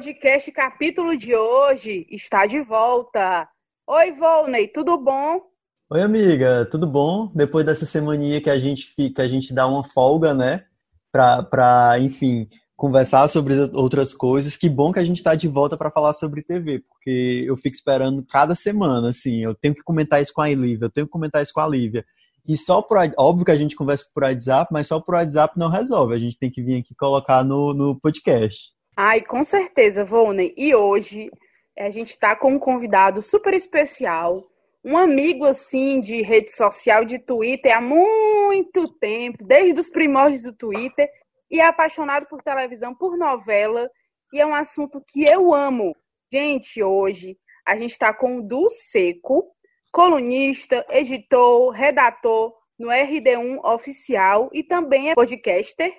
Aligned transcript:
podcast 0.00 0.50
capítulo 0.52 1.14
de 1.14 1.36
hoje 1.36 2.06
está 2.10 2.46
de 2.46 2.62
volta. 2.62 3.46
Oi, 3.86 4.12
Volney, 4.12 4.66
tudo 4.66 4.96
bom? 4.96 5.42
Oi, 5.90 6.00
amiga, 6.00 6.66
tudo 6.70 6.86
bom? 6.86 7.30
Depois 7.34 7.66
dessa 7.66 7.84
semaninha 7.84 8.40
que 8.40 8.48
a 8.48 8.58
gente 8.58 8.94
fica, 8.96 9.22
a 9.22 9.28
gente 9.28 9.52
dá 9.52 9.66
uma 9.66 9.84
folga, 9.84 10.32
né? 10.32 10.64
Pra, 11.12 11.42
pra 11.42 11.98
enfim, 12.00 12.48
conversar 12.74 13.28
sobre 13.28 13.54
outras 13.74 14.14
coisas. 14.14 14.56
Que 14.56 14.70
bom 14.70 14.90
que 14.90 14.98
a 14.98 15.04
gente 15.04 15.18
está 15.18 15.34
de 15.34 15.46
volta 15.46 15.76
para 15.76 15.90
falar 15.90 16.14
sobre 16.14 16.42
TV, 16.42 16.82
porque 16.88 17.44
eu 17.46 17.54
fico 17.58 17.76
esperando 17.76 18.24
cada 18.24 18.54
semana, 18.54 19.10
assim. 19.10 19.40
Eu 19.44 19.54
tenho 19.54 19.74
que 19.74 19.82
comentar 19.82 20.22
isso 20.22 20.32
com 20.32 20.40
a 20.40 20.48
Lívia, 20.48 20.86
eu 20.86 20.90
tenho 20.90 21.06
que 21.06 21.12
comentar 21.12 21.42
isso 21.42 21.52
com 21.52 21.60
a 21.60 21.68
Lívia. 21.68 22.06
E 22.48 22.56
só 22.56 22.80
por 22.80 22.96
óbvio 23.18 23.44
que 23.44 23.52
a 23.52 23.56
gente 23.56 23.76
conversa 23.76 24.06
por 24.14 24.22
WhatsApp, 24.22 24.72
mas 24.72 24.86
só 24.86 24.98
por 24.98 25.14
WhatsApp 25.14 25.58
não 25.58 25.68
resolve. 25.68 26.14
A 26.14 26.18
gente 26.18 26.38
tem 26.38 26.50
que 26.50 26.62
vir 26.62 26.80
aqui 26.80 26.94
colocar 26.94 27.44
no, 27.44 27.74
no 27.74 28.00
podcast. 28.00 28.79
Ai, 29.02 29.22
com 29.22 29.42
certeza, 29.42 30.04
Volney. 30.04 30.52
E 30.58 30.74
hoje 30.74 31.30
a 31.78 31.88
gente 31.88 32.10
está 32.10 32.36
com 32.36 32.52
um 32.52 32.58
convidado 32.58 33.22
super 33.22 33.54
especial, 33.54 34.46
um 34.84 34.94
amigo 34.94 35.46
assim 35.46 36.02
de 36.02 36.20
rede 36.20 36.52
social, 36.52 37.06
de 37.06 37.18
Twitter 37.18 37.74
há 37.74 37.80
muito 37.80 38.86
tempo, 38.98 39.42
desde 39.42 39.80
os 39.80 39.88
primórdios 39.88 40.42
do 40.42 40.52
Twitter, 40.52 41.10
e 41.50 41.62
é 41.62 41.64
apaixonado 41.64 42.26
por 42.26 42.42
televisão, 42.42 42.94
por 42.94 43.16
novela, 43.16 43.90
e 44.34 44.38
é 44.38 44.44
um 44.44 44.54
assunto 44.54 45.02
que 45.08 45.24
eu 45.24 45.54
amo. 45.54 45.96
Gente, 46.30 46.82
hoje 46.82 47.38
a 47.66 47.78
gente 47.78 47.92
está 47.92 48.12
com 48.12 48.36
o 48.36 48.42
Du 48.46 48.68
Seco, 48.68 49.46
colunista, 49.90 50.84
editor, 50.90 51.70
redator 51.70 52.54
no 52.78 52.88
RD1 52.88 53.64
Oficial 53.64 54.50
e 54.52 54.62
também 54.62 55.10
é 55.10 55.14
podcaster 55.14 55.90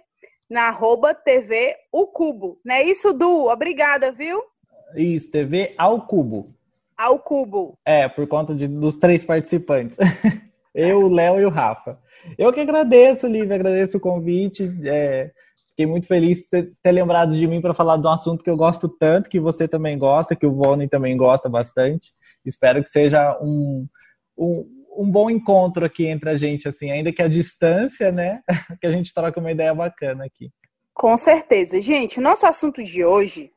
na 0.52 0.68
arroba 0.68 1.14
TV 1.14 1.74
O 1.94 2.06
Cubo. 2.08 2.60
Não 2.64 2.76
é 2.76 2.84
isso, 2.84 3.14
Du? 3.14 3.48
Obrigada, 3.48 4.12
viu? 4.12 4.44
Isso, 4.94 5.32
TV 5.32 5.74
Ao 5.78 6.06
Cubo. 6.06 6.48
Ao 6.98 7.18
Cubo. 7.18 7.80
É, 7.86 8.10
por 8.10 8.28
conta 8.28 8.54
de, 8.54 8.68
dos 8.68 8.98
três 8.98 9.24
participantes. 9.24 9.98
Eu, 10.76 11.06
o 11.06 11.14
Léo 11.14 11.40
e 11.40 11.46
o 11.46 11.50
Rafa. 11.50 11.98
Eu 12.38 12.52
que 12.52 12.60
agradeço, 12.60 13.28
Lívia, 13.28 13.56
agradeço 13.56 13.98
o 13.98 14.02
convite. 14.02 14.70
É, 14.86 15.32
fiquei 15.70 15.86
muito 15.86 16.08
feliz 16.08 16.48
de 16.52 16.64
ter 16.84 16.92
lembrado 16.92 17.34
de 17.34 17.48
mim 17.48 17.62
para 17.62 17.74
falar 17.74 17.98
de 17.98 18.06
um 18.06 18.12
assunto 18.12 18.44
que 18.44 18.50
eu 18.50 18.56
gosto 18.56 18.88
tanto, 18.88 19.30
que 19.30 19.40
você 19.40 19.68
também 19.68 19.98
gosta, 19.98 20.36
que 20.36 20.46
o 20.46 20.54
Vone 20.54 20.88
também 20.88 21.16
gosta 21.18 21.50
bastante. 21.50 22.12
Espero 22.46 22.84
que 22.84 22.90
seja 22.90 23.38
um, 23.42 23.86
um 24.38 24.81
um 24.98 25.10
bom 25.10 25.30
encontro 25.30 25.86
aqui 25.86 26.08
entre 26.08 26.30
a 26.30 26.38
gente, 26.38 26.68
assim, 26.68 26.92
ainda 26.92 27.12
que 27.12 27.22
a 27.22 27.28
distância, 27.28 28.12
né? 28.12 28.42
que 28.80 28.88
a 28.88 28.92
gente 28.92 29.14
troca 29.14 29.40
uma 29.40 29.52
ideia 29.52 29.74
bacana 29.74 30.26
aqui. 30.26 30.52
Com 30.94 31.18
certeza. 31.18 31.82
Gente, 31.82 32.20
o 32.20 32.22
nosso 32.22 32.46
assunto 32.46 32.84
de 32.84 33.04
hoje 33.04 33.52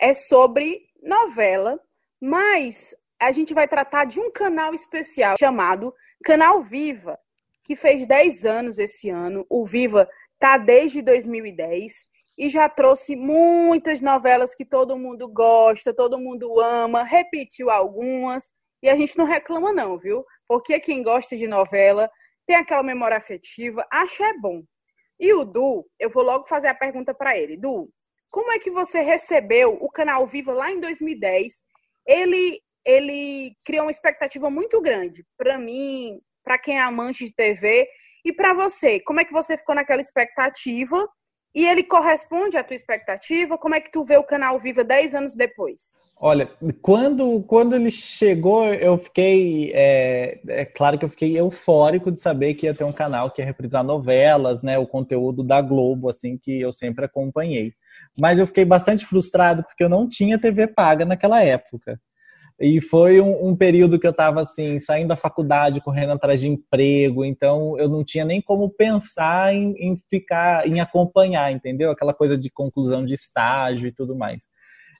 é 0.00 0.14
sobre 0.14 0.80
novela, 1.02 1.78
mas 2.20 2.94
a 3.20 3.32
gente 3.32 3.52
vai 3.52 3.68
tratar 3.68 4.06
de 4.06 4.18
um 4.18 4.30
canal 4.30 4.74
especial 4.74 5.36
chamado 5.38 5.94
Canal 6.24 6.62
Viva, 6.62 7.18
que 7.62 7.76
fez 7.76 8.06
10 8.06 8.44
anos 8.44 8.78
esse 8.78 9.10
ano. 9.10 9.46
O 9.48 9.66
Viva 9.66 10.08
tá 10.38 10.56
desde 10.56 11.02
2010 11.02 11.92
e 12.38 12.48
já 12.48 12.68
trouxe 12.68 13.14
muitas 13.14 14.00
novelas 14.00 14.54
que 14.54 14.64
todo 14.64 14.96
mundo 14.98 15.28
gosta, 15.28 15.92
todo 15.92 16.18
mundo 16.18 16.58
ama, 16.58 17.04
repetiu 17.04 17.68
algumas 17.68 18.50
e 18.82 18.88
a 18.88 18.96
gente 18.96 19.16
não 19.18 19.26
reclama 19.26 19.72
não, 19.72 19.98
viu? 19.98 20.24
Porque 20.50 20.80
quem 20.80 21.00
gosta 21.00 21.36
de 21.36 21.46
novela 21.46 22.10
tem 22.44 22.56
aquela 22.56 22.82
memória 22.82 23.16
afetiva, 23.16 23.86
acha 23.88 24.24
é 24.24 24.36
bom. 24.36 24.64
E 25.20 25.32
o 25.32 25.44
Du, 25.44 25.88
eu 25.96 26.10
vou 26.10 26.24
logo 26.24 26.48
fazer 26.48 26.66
a 26.66 26.74
pergunta 26.74 27.14
para 27.14 27.38
ele. 27.38 27.56
Du, 27.56 27.88
como 28.28 28.50
é 28.50 28.58
que 28.58 28.68
você 28.68 29.00
recebeu 29.00 29.78
o 29.80 29.88
canal 29.88 30.26
Viva 30.26 30.52
lá 30.52 30.72
em 30.72 30.80
2010? 30.80 31.52
Ele 32.04 32.60
ele 32.84 33.54
criou 33.64 33.84
uma 33.84 33.92
expectativa 33.92 34.50
muito 34.50 34.80
grande 34.80 35.24
para 35.38 35.56
mim, 35.56 36.20
para 36.42 36.58
quem 36.58 36.78
é 36.78 36.82
amante 36.82 37.26
de 37.26 37.32
TV 37.32 37.88
e 38.24 38.32
para 38.32 38.52
você. 38.52 38.98
Como 38.98 39.20
é 39.20 39.24
que 39.24 39.32
você 39.32 39.56
ficou 39.56 39.76
naquela 39.76 40.00
expectativa 40.00 41.08
e 41.54 41.66
ele 41.66 41.82
corresponde 41.82 42.56
à 42.56 42.64
tua 42.64 42.76
expectativa? 42.76 43.58
Como 43.58 43.74
é 43.74 43.80
que 43.80 43.90
tu 43.90 44.04
vê 44.04 44.16
o 44.16 44.24
canal 44.24 44.58
Viva 44.58 44.84
10 44.84 45.14
anos 45.14 45.34
depois? 45.34 45.98
Olha, 46.22 46.50
quando, 46.82 47.42
quando 47.44 47.74
ele 47.74 47.90
chegou, 47.90 48.66
eu 48.66 48.98
fiquei. 48.98 49.72
É, 49.74 50.38
é, 50.48 50.64
claro 50.66 50.98
que 50.98 51.04
eu 51.06 51.08
fiquei 51.08 51.38
eufórico 51.38 52.12
de 52.12 52.20
saber 52.20 52.52
que 52.54 52.66
ia 52.66 52.74
ter 52.74 52.84
um 52.84 52.92
canal 52.92 53.30
que 53.30 53.40
ia 53.40 53.46
reprisar 53.46 53.82
novelas, 53.82 54.62
né? 54.62 54.76
O 54.76 54.86
conteúdo 54.86 55.42
da 55.42 55.62
Globo, 55.62 56.10
assim, 56.10 56.36
que 56.36 56.60
eu 56.60 56.72
sempre 56.72 57.06
acompanhei. 57.06 57.72
Mas 58.18 58.38
eu 58.38 58.46
fiquei 58.46 58.66
bastante 58.66 59.06
frustrado 59.06 59.62
porque 59.62 59.82
eu 59.82 59.88
não 59.88 60.06
tinha 60.06 60.38
TV 60.38 60.66
paga 60.66 61.06
naquela 61.06 61.42
época. 61.42 61.98
E 62.60 62.80
foi 62.80 63.20
um, 63.22 63.48
um 63.48 63.56
período 63.56 63.98
que 63.98 64.06
eu 64.06 64.10
estava 64.10 64.42
assim, 64.42 64.78
saindo 64.78 65.08
da 65.08 65.16
faculdade, 65.16 65.80
correndo 65.80 66.12
atrás 66.12 66.40
de 66.40 66.48
emprego, 66.48 67.24
então 67.24 67.78
eu 67.78 67.88
não 67.88 68.04
tinha 68.04 68.24
nem 68.24 68.42
como 68.42 68.68
pensar 68.68 69.54
em, 69.54 69.72
em 69.78 69.96
ficar, 70.10 70.68
em 70.68 70.78
acompanhar, 70.78 71.50
entendeu? 71.50 71.90
Aquela 71.90 72.12
coisa 72.12 72.36
de 72.36 72.50
conclusão 72.50 73.04
de 73.06 73.14
estágio 73.14 73.88
e 73.88 73.92
tudo 73.92 74.14
mais. 74.14 74.44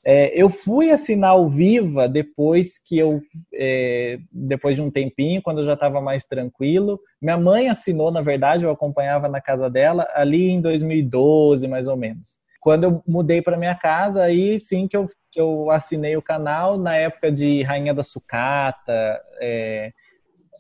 É, 0.02 0.32
eu 0.34 0.48
fui 0.48 0.90
assinar 0.90 1.38
o 1.38 1.48
Viva 1.50 2.08
depois 2.08 2.78
que 2.82 2.98
eu, 2.98 3.20
é, 3.52 4.18
depois 4.32 4.74
de 4.74 4.80
um 4.80 4.90
tempinho, 4.90 5.42
quando 5.42 5.58
eu 5.58 5.66
já 5.66 5.74
estava 5.74 6.00
mais 6.00 6.24
tranquilo. 6.24 6.98
Minha 7.20 7.36
mãe 7.36 7.68
assinou, 7.68 8.10
na 8.10 8.22
verdade, 8.22 8.64
eu 8.64 8.70
acompanhava 8.70 9.28
na 9.28 9.42
casa 9.42 9.68
dela 9.68 10.08
ali 10.14 10.48
em 10.48 10.60
2012, 10.62 11.68
mais 11.68 11.86
ou 11.86 11.96
menos. 11.96 12.38
Quando 12.60 12.84
eu 12.84 13.02
mudei 13.06 13.42
para 13.42 13.58
minha 13.58 13.74
casa, 13.74 14.22
aí 14.22 14.58
sim 14.58 14.88
que 14.88 14.96
eu 14.96 15.08
que 15.30 15.40
eu 15.40 15.70
assinei 15.70 16.16
o 16.16 16.22
canal 16.22 16.78
na 16.78 16.96
época 16.96 17.30
de 17.30 17.62
Rainha 17.62 17.94
da 17.94 18.02
Sucata, 18.02 19.20
é, 19.40 19.92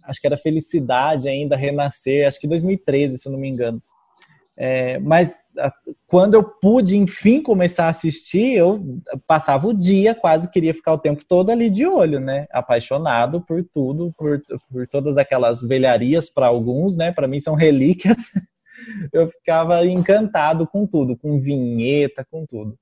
acho 0.04 0.20
que 0.20 0.26
era 0.26 0.36
Felicidade 0.36 1.28
ainda, 1.28 1.56
Renascer, 1.56 2.26
acho 2.26 2.40
que 2.40 2.48
2013, 2.48 3.18
se 3.18 3.28
não 3.28 3.38
me 3.38 3.48
engano. 3.48 3.82
É, 4.56 4.98
mas 4.98 5.34
a, 5.58 5.72
quando 6.06 6.34
eu 6.34 6.42
pude, 6.42 6.96
enfim, 6.96 7.42
começar 7.42 7.86
a 7.86 7.90
assistir, 7.90 8.54
eu 8.54 9.00
passava 9.26 9.66
o 9.66 9.74
dia, 9.74 10.14
quase 10.14 10.50
queria 10.50 10.74
ficar 10.74 10.92
o 10.92 10.98
tempo 10.98 11.24
todo 11.26 11.50
ali 11.50 11.70
de 11.70 11.86
olho, 11.86 12.20
né? 12.20 12.46
Apaixonado 12.50 13.40
por 13.40 13.64
tudo, 13.64 14.12
por, 14.18 14.42
por 14.70 14.86
todas 14.86 15.16
aquelas 15.16 15.62
velharias 15.62 16.28
para 16.28 16.46
alguns, 16.46 16.96
né? 16.96 17.10
Para 17.10 17.26
mim 17.26 17.40
são 17.40 17.54
relíquias. 17.54 18.18
eu 19.12 19.28
ficava 19.30 19.84
encantado 19.86 20.66
com 20.66 20.86
tudo, 20.86 21.16
com 21.16 21.40
vinheta, 21.40 22.26
com 22.30 22.44
tudo. 22.44 22.78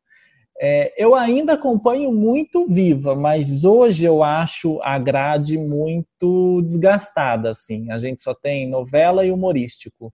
É, 0.60 0.92
eu 0.96 1.14
ainda 1.14 1.52
acompanho 1.52 2.12
muito 2.12 2.66
Viva, 2.66 3.14
mas 3.14 3.64
hoje 3.64 4.04
eu 4.04 4.24
acho 4.24 4.80
a 4.82 4.98
grade 4.98 5.56
muito 5.56 6.60
desgastada. 6.62 7.50
Assim. 7.50 7.91
A 7.92 7.98
gente 7.98 8.22
só 8.22 8.34
tem 8.34 8.68
novela 8.68 9.24
e 9.24 9.30
humorístico. 9.30 10.12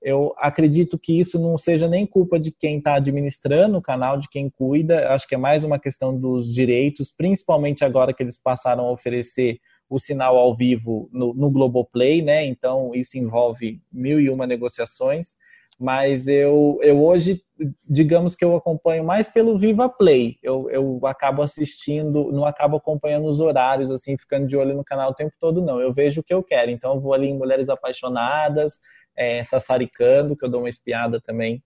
Eu 0.00 0.32
acredito 0.38 0.98
que 0.98 1.18
isso 1.18 1.38
não 1.38 1.58
seja 1.58 1.86
nem 1.86 2.06
culpa 2.06 2.38
de 2.38 2.50
quem 2.50 2.78
está 2.78 2.94
administrando 2.94 3.76
o 3.76 3.82
canal, 3.82 4.16
de 4.16 4.28
quem 4.30 4.48
cuida. 4.48 5.12
Acho 5.12 5.28
que 5.28 5.34
é 5.34 5.38
mais 5.38 5.64
uma 5.64 5.78
questão 5.78 6.16
dos 6.16 6.54
direitos, 6.54 7.12
principalmente 7.14 7.84
agora 7.84 8.14
que 8.14 8.22
eles 8.22 8.38
passaram 8.38 8.86
a 8.86 8.92
oferecer 8.92 9.58
o 9.90 9.98
sinal 9.98 10.38
ao 10.38 10.56
vivo 10.56 11.10
no, 11.12 11.34
no 11.34 11.50
Globoplay, 11.50 12.22
né? 12.22 12.46
Então 12.46 12.94
isso 12.94 13.18
envolve 13.18 13.82
mil 13.92 14.20
e 14.20 14.30
uma 14.30 14.46
negociações 14.46 15.34
mas 15.80 16.28
eu, 16.28 16.78
eu 16.82 17.02
hoje, 17.02 17.42
digamos 17.88 18.34
que 18.34 18.44
eu 18.44 18.54
acompanho 18.54 19.02
mais 19.02 19.30
pelo 19.30 19.56
Viva 19.56 19.88
Play. 19.88 20.38
Eu, 20.42 20.68
eu 20.68 21.00
acabo 21.06 21.40
assistindo, 21.40 22.30
não 22.30 22.44
acabo 22.44 22.76
acompanhando 22.76 23.26
os 23.26 23.40
horários, 23.40 23.90
assim, 23.90 24.18
ficando 24.18 24.46
de 24.46 24.58
olho 24.58 24.76
no 24.76 24.84
canal 24.84 25.10
o 25.10 25.14
tempo 25.14 25.32
todo, 25.40 25.62
não. 25.62 25.80
Eu 25.80 25.90
vejo 25.90 26.20
o 26.20 26.22
que 26.22 26.34
eu 26.34 26.42
quero. 26.42 26.70
Então, 26.70 26.96
eu 26.96 27.00
vou 27.00 27.14
ali 27.14 27.28
em 27.28 27.38
Mulheres 27.38 27.70
Apaixonadas, 27.70 28.78
é, 29.16 29.42
Sassaricando, 29.42 30.36
que 30.36 30.44
eu 30.44 30.50
dou 30.50 30.60
uma 30.60 30.68
espiada 30.68 31.18
também. 31.18 31.64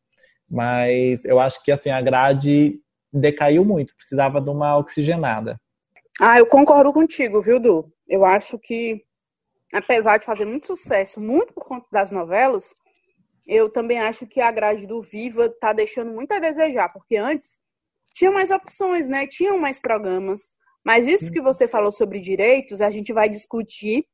Mas 0.48 1.24
eu 1.24 1.40
acho 1.40 1.60
que, 1.64 1.72
assim, 1.72 1.90
a 1.90 2.00
grade 2.00 2.78
decaiu 3.12 3.64
muito, 3.64 3.96
precisava 3.96 4.40
de 4.40 4.48
uma 4.48 4.78
oxigenada. 4.78 5.60
Ah, 6.20 6.38
eu 6.38 6.46
concordo 6.46 6.92
contigo, 6.92 7.42
viu, 7.42 7.58
Du? 7.58 7.92
Eu 8.06 8.24
acho 8.24 8.60
que, 8.60 9.02
apesar 9.72 10.18
de 10.18 10.24
fazer 10.24 10.44
muito 10.44 10.68
sucesso, 10.68 11.20
muito 11.20 11.52
por 11.52 11.64
conta 11.64 11.86
das 11.90 12.12
novelas, 12.12 12.72
eu 13.46 13.70
também 13.70 13.98
acho 13.98 14.26
que 14.26 14.40
a 14.40 14.50
grade 14.50 14.86
do 14.86 15.02
Viva 15.02 15.48
tá 15.60 15.72
deixando 15.72 16.12
muito 16.12 16.32
a 16.32 16.38
desejar, 16.38 16.88
porque 16.90 17.16
antes 17.16 17.58
tinha 18.14 18.30
mais 18.30 18.50
opções, 18.50 19.08
né? 19.08 19.26
Tinham 19.26 19.58
mais 19.58 19.78
programas. 19.78 20.54
Mas 20.84 21.06
isso 21.06 21.32
que 21.32 21.40
você 21.40 21.66
falou 21.66 21.90
sobre 21.90 22.20
direitos, 22.20 22.80
a 22.80 22.90
gente 22.90 23.12
vai 23.12 23.28
discutir 23.28 24.06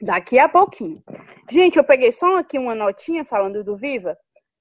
daqui 0.00 0.38
a 0.38 0.48
pouquinho. 0.48 1.02
Gente, 1.50 1.76
eu 1.76 1.84
peguei 1.84 2.10
só 2.10 2.36
aqui 2.36 2.58
uma 2.58 2.74
notinha 2.74 3.24
falando 3.24 3.62
do 3.62 3.76
Viva, 3.76 4.16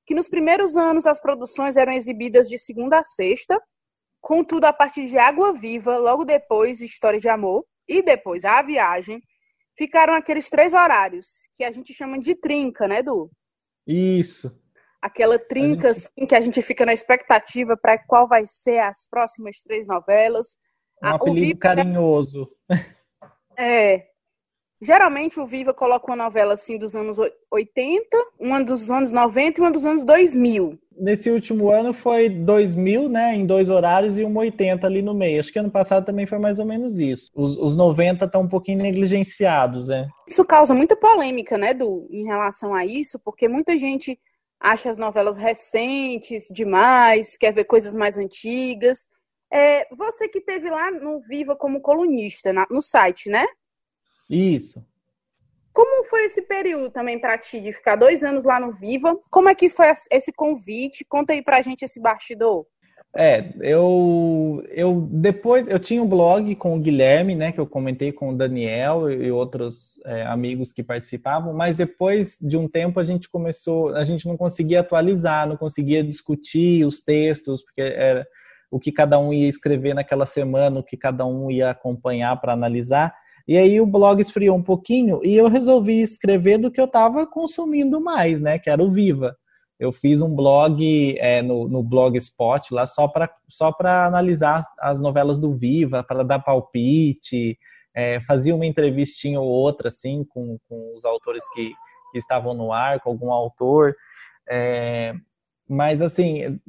que 0.05 0.13
nos 0.13 0.27
primeiros 0.27 0.77
anos 0.77 1.07
as 1.07 1.19
produções 1.19 1.75
eram 1.75 1.91
exibidas 1.93 2.47
de 2.47 2.57
segunda 2.57 2.99
a 2.99 3.03
sexta, 3.03 3.61
contudo, 4.21 4.65
a 4.65 4.73
partir 4.73 5.05
de 5.05 5.17
Água 5.17 5.53
Viva, 5.53 5.97
logo 5.97 6.23
depois 6.23 6.81
História 6.81 7.19
de 7.19 7.27
Amor 7.27 7.65
e 7.87 8.01
depois 8.01 8.45
A 8.45 8.61
Viagem, 8.61 9.21
ficaram 9.75 10.13
aqueles 10.13 10.49
três 10.49 10.73
horários 10.73 11.27
que 11.55 11.63
a 11.63 11.71
gente 11.71 11.93
chama 11.93 12.19
de 12.19 12.35
trinca, 12.35 12.87
né, 12.87 13.01
Du? 13.01 13.29
Isso. 13.87 14.51
Aquela 15.01 15.37
trinca 15.37 15.93
gente... 15.93 16.07
assim, 16.07 16.25
que 16.25 16.35
a 16.35 16.41
gente 16.41 16.61
fica 16.61 16.85
na 16.85 16.93
expectativa 16.93 17.75
para 17.75 17.97
qual 17.97 18.27
vai 18.27 18.45
ser 18.45 18.79
as 18.79 19.05
próximas 19.09 19.61
três 19.61 19.85
novelas. 19.85 20.55
Um 21.03 21.07
a, 21.07 21.15
apelido 21.15 21.47
Viva... 21.47 21.59
carinhoso. 21.59 22.49
É. 23.57 24.07
Geralmente 24.83 25.39
o 25.39 25.47
Viva 25.47 25.73
coloca 25.73 26.07
uma 26.07 26.23
novela 26.23 26.55
assim 26.55 26.77
dos 26.77 26.93
anos 26.95 27.17
80, 27.49 28.05
uma 28.39 28.61
dos 28.61 28.91
anos 28.91 29.11
90 29.11 29.59
e 29.59 29.63
uma 29.63 29.71
dos 29.71 29.85
anos 29.85 30.03
2000. 30.03 30.77
Nesse 30.95 31.31
último 31.31 31.69
ano 31.69 31.93
foi 31.93 32.29
2000, 32.29 33.09
né, 33.09 33.33
em 33.33 33.45
dois 33.45 33.69
horários 33.69 34.19
e 34.19 34.23
uma 34.23 34.41
80 34.41 34.85
ali 34.85 35.01
no 35.01 35.13
meio. 35.13 35.39
Acho 35.39 35.51
que 35.51 35.57
ano 35.57 35.71
passado 35.71 36.05
também 36.05 36.27
foi 36.27 36.37
mais 36.37 36.59
ou 36.59 36.65
menos 36.65 36.99
isso. 36.99 37.31
Os, 37.33 37.57
os 37.57 37.75
90 37.77 38.25
estão 38.25 38.41
um 38.41 38.49
pouquinho 38.49 38.79
negligenciados, 38.79 39.87
né? 39.87 40.07
Isso 40.27 40.43
causa 40.45 40.73
muita 40.73 40.95
polêmica, 40.95 41.57
né, 41.57 41.73
do, 41.73 42.07
em 42.11 42.25
relação 42.25 42.75
a 42.75 42.85
isso, 42.85 43.17
porque 43.19 43.47
muita 43.47 43.77
gente 43.77 44.19
acha 44.59 44.89
as 44.89 44.97
novelas 44.97 45.37
recentes 45.37 46.47
demais, 46.51 47.37
quer 47.37 47.53
ver 47.53 47.63
coisas 47.63 47.95
mais 47.95 48.17
antigas. 48.17 49.07
É, 49.51 49.87
você 49.95 50.27
que 50.27 50.41
teve 50.41 50.69
lá 50.69 50.91
no 50.91 51.21
Viva 51.21 51.55
como 51.55 51.81
colunista, 51.81 52.51
na, 52.51 52.67
no 52.69 52.81
site, 52.81 53.29
né? 53.29 53.45
Isso. 54.33 54.83
Como 55.73 56.05
foi 56.05 56.25
esse 56.25 56.41
período 56.41 56.91
também 56.91 57.19
para 57.19 57.37
ti, 57.37 57.59
de 57.59 57.73
ficar 57.73 57.95
dois 57.95 58.23
anos 58.23 58.43
lá 58.43 58.59
no 58.59 58.73
Viva? 58.73 59.17
Como 59.31 59.49
é 59.49 59.55
que 59.55 59.69
foi 59.69 59.87
esse 60.11 60.31
convite? 60.31 61.03
Conta 61.03 61.33
aí 61.33 61.41
pra 61.41 61.61
gente 61.61 61.83
esse 61.83 61.99
bastidor. 61.99 62.65
É, 63.15 63.53
eu, 63.61 64.63
eu 64.69 65.07
depois 65.11 65.67
eu 65.67 65.77
tinha 65.77 66.01
um 66.01 66.07
blog 66.07 66.55
com 66.55 66.75
o 66.75 66.79
Guilherme, 66.79 67.35
né, 67.35 67.51
que 67.51 67.59
eu 67.59 67.67
comentei 67.67 68.11
com 68.11 68.29
o 68.29 68.35
Daniel 68.35 69.11
e 69.11 69.31
outros 69.31 70.01
é, 70.03 70.23
amigos 70.25 70.71
que 70.71 70.81
participavam, 70.81 71.53
mas 71.53 71.75
depois 71.75 72.39
de 72.41 72.57
um 72.57 72.67
tempo 72.67 72.99
a 72.99 73.03
gente 73.03 73.29
começou, 73.29 73.95
a 73.95 74.03
gente 74.03 74.27
não 74.27 74.35
conseguia 74.35 74.79
atualizar, 74.79 75.47
não 75.47 75.55
conseguia 75.55 76.03
discutir 76.03 76.83
os 76.85 77.03
textos, 77.03 77.61
porque 77.63 77.81
era 77.81 78.25
o 78.71 78.79
que 78.79 78.91
cada 78.91 79.19
um 79.19 79.31
ia 79.31 79.47
escrever 79.47 79.93
naquela 79.93 80.25
semana, 80.25 80.79
o 80.79 80.83
que 80.83 80.97
cada 80.97 81.23
um 81.23 81.51
ia 81.51 81.69
acompanhar 81.69 82.35
para 82.41 82.53
analisar. 82.53 83.13
E 83.47 83.57
aí 83.57 83.81
o 83.81 83.85
blog 83.85 84.21
esfriou 84.21 84.57
um 84.57 84.63
pouquinho 84.63 85.19
e 85.23 85.35
eu 85.35 85.47
resolvi 85.47 86.01
escrever 86.01 86.57
do 86.57 86.71
que 86.71 86.79
eu 86.79 86.85
estava 86.85 87.27
consumindo 87.27 87.99
mais, 87.99 88.39
né, 88.39 88.57
que 88.57 88.69
era 88.69 88.81
o 88.81 88.91
Viva 88.91 89.35
eu 89.83 89.91
fiz 89.91 90.21
um 90.21 90.33
blog 90.33 91.17
é, 91.19 91.41
no, 91.41 91.67
no 91.67 91.83
Blogspot 91.83 92.73
lá 92.73 92.85
só 92.85 93.07
para 93.07 93.29
só 93.49 93.75
analisar 93.81 94.59
as, 94.59 94.67
as, 94.79 95.01
novelas 95.01 95.37
do 95.37 95.53
Viva, 95.53 96.03
para 96.03 96.23
dar 96.23 96.39
palpite, 96.39 97.57
é, 97.93 98.21
fazia 98.21 98.55
uma 98.55 98.65
entrevistinha 98.65 99.41
ou 99.41 99.47
outra 99.47 99.89
assim 99.89 100.23
com, 100.29 100.57
com 100.69 100.93
os 100.95 101.03
autores 101.03 101.43
que, 101.53 101.73
que 102.11 102.17
estavam 102.17 102.53
no 102.53 102.71
ar, 102.71 103.01
com 103.01 103.09
algum 103.09 103.31
autor. 103.31 103.93
É, 104.49 105.13
mas 105.67 106.01
assim, 106.01 106.59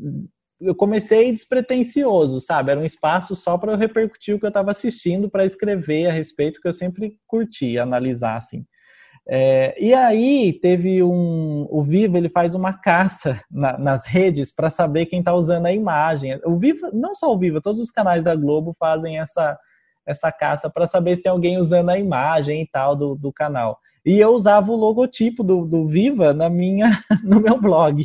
eu 0.65 0.75
comecei 0.75 1.31
despretensioso, 1.31 2.41
sabe? 2.41 2.71
Era 2.71 2.81
um 2.81 2.85
espaço 2.85 3.37
só 3.37 3.59
para 3.59 3.73
eu 3.73 3.79
repercutir 3.79 4.35
o 4.35 4.39
que 4.39 4.47
eu 4.47 4.49
estava 4.49 4.71
assistindo, 4.71 5.31
para 5.31 5.45
escrever 5.45 6.07
a 6.07 6.13
respeito, 6.13 6.61
que 6.61 6.69
eu 6.69 6.73
sempre 6.73 7.19
curti 7.27 7.79
analisar 7.79 8.37
assim. 8.37 8.65
É, 9.27 9.75
e 9.83 9.95
aí 9.95 10.53
teve 10.53 11.03
um, 11.03 11.67
o 11.71 11.83
Viva 11.83 12.19
ele 12.19 12.29
faz 12.29 12.55
uma 12.55 12.75
caça 12.75 13.41
na, 13.51 13.79
nas 13.79 14.07
redes 14.07 14.53
para 14.53 14.69
saber 14.69 15.07
quem 15.07 15.21
está 15.21 15.35
usando 15.35 15.67
a 15.67 15.73
imagem. 15.73 16.39
O 16.45 16.59
Viva, 16.59 16.91
não 16.93 17.15
só 17.15 17.33
o 17.33 17.39
Viva, 17.39 17.61
todos 17.61 17.81
os 17.81 17.91
canais 17.91 18.23
da 18.23 18.35
Globo 18.35 18.77
fazem 18.79 19.19
essa 19.19 19.59
essa 20.07 20.31
caça 20.31 20.69
para 20.69 20.87
saber 20.87 21.17
se 21.17 21.23
tem 21.23 21.33
alguém 21.33 21.57
usando 21.57 21.89
a 21.89 21.99
imagem 21.99 22.61
e 22.61 22.67
tal 22.67 22.95
do, 22.95 23.15
do 23.15 23.33
canal. 23.33 23.79
E 24.05 24.21
eu 24.21 24.35
usava 24.35 24.71
o 24.71 24.77
logotipo 24.77 25.43
do, 25.43 25.65
do 25.65 25.87
Viva 25.87 26.35
na 26.35 26.51
minha 26.51 27.03
no 27.25 27.41
meu 27.41 27.59
blog. 27.59 28.05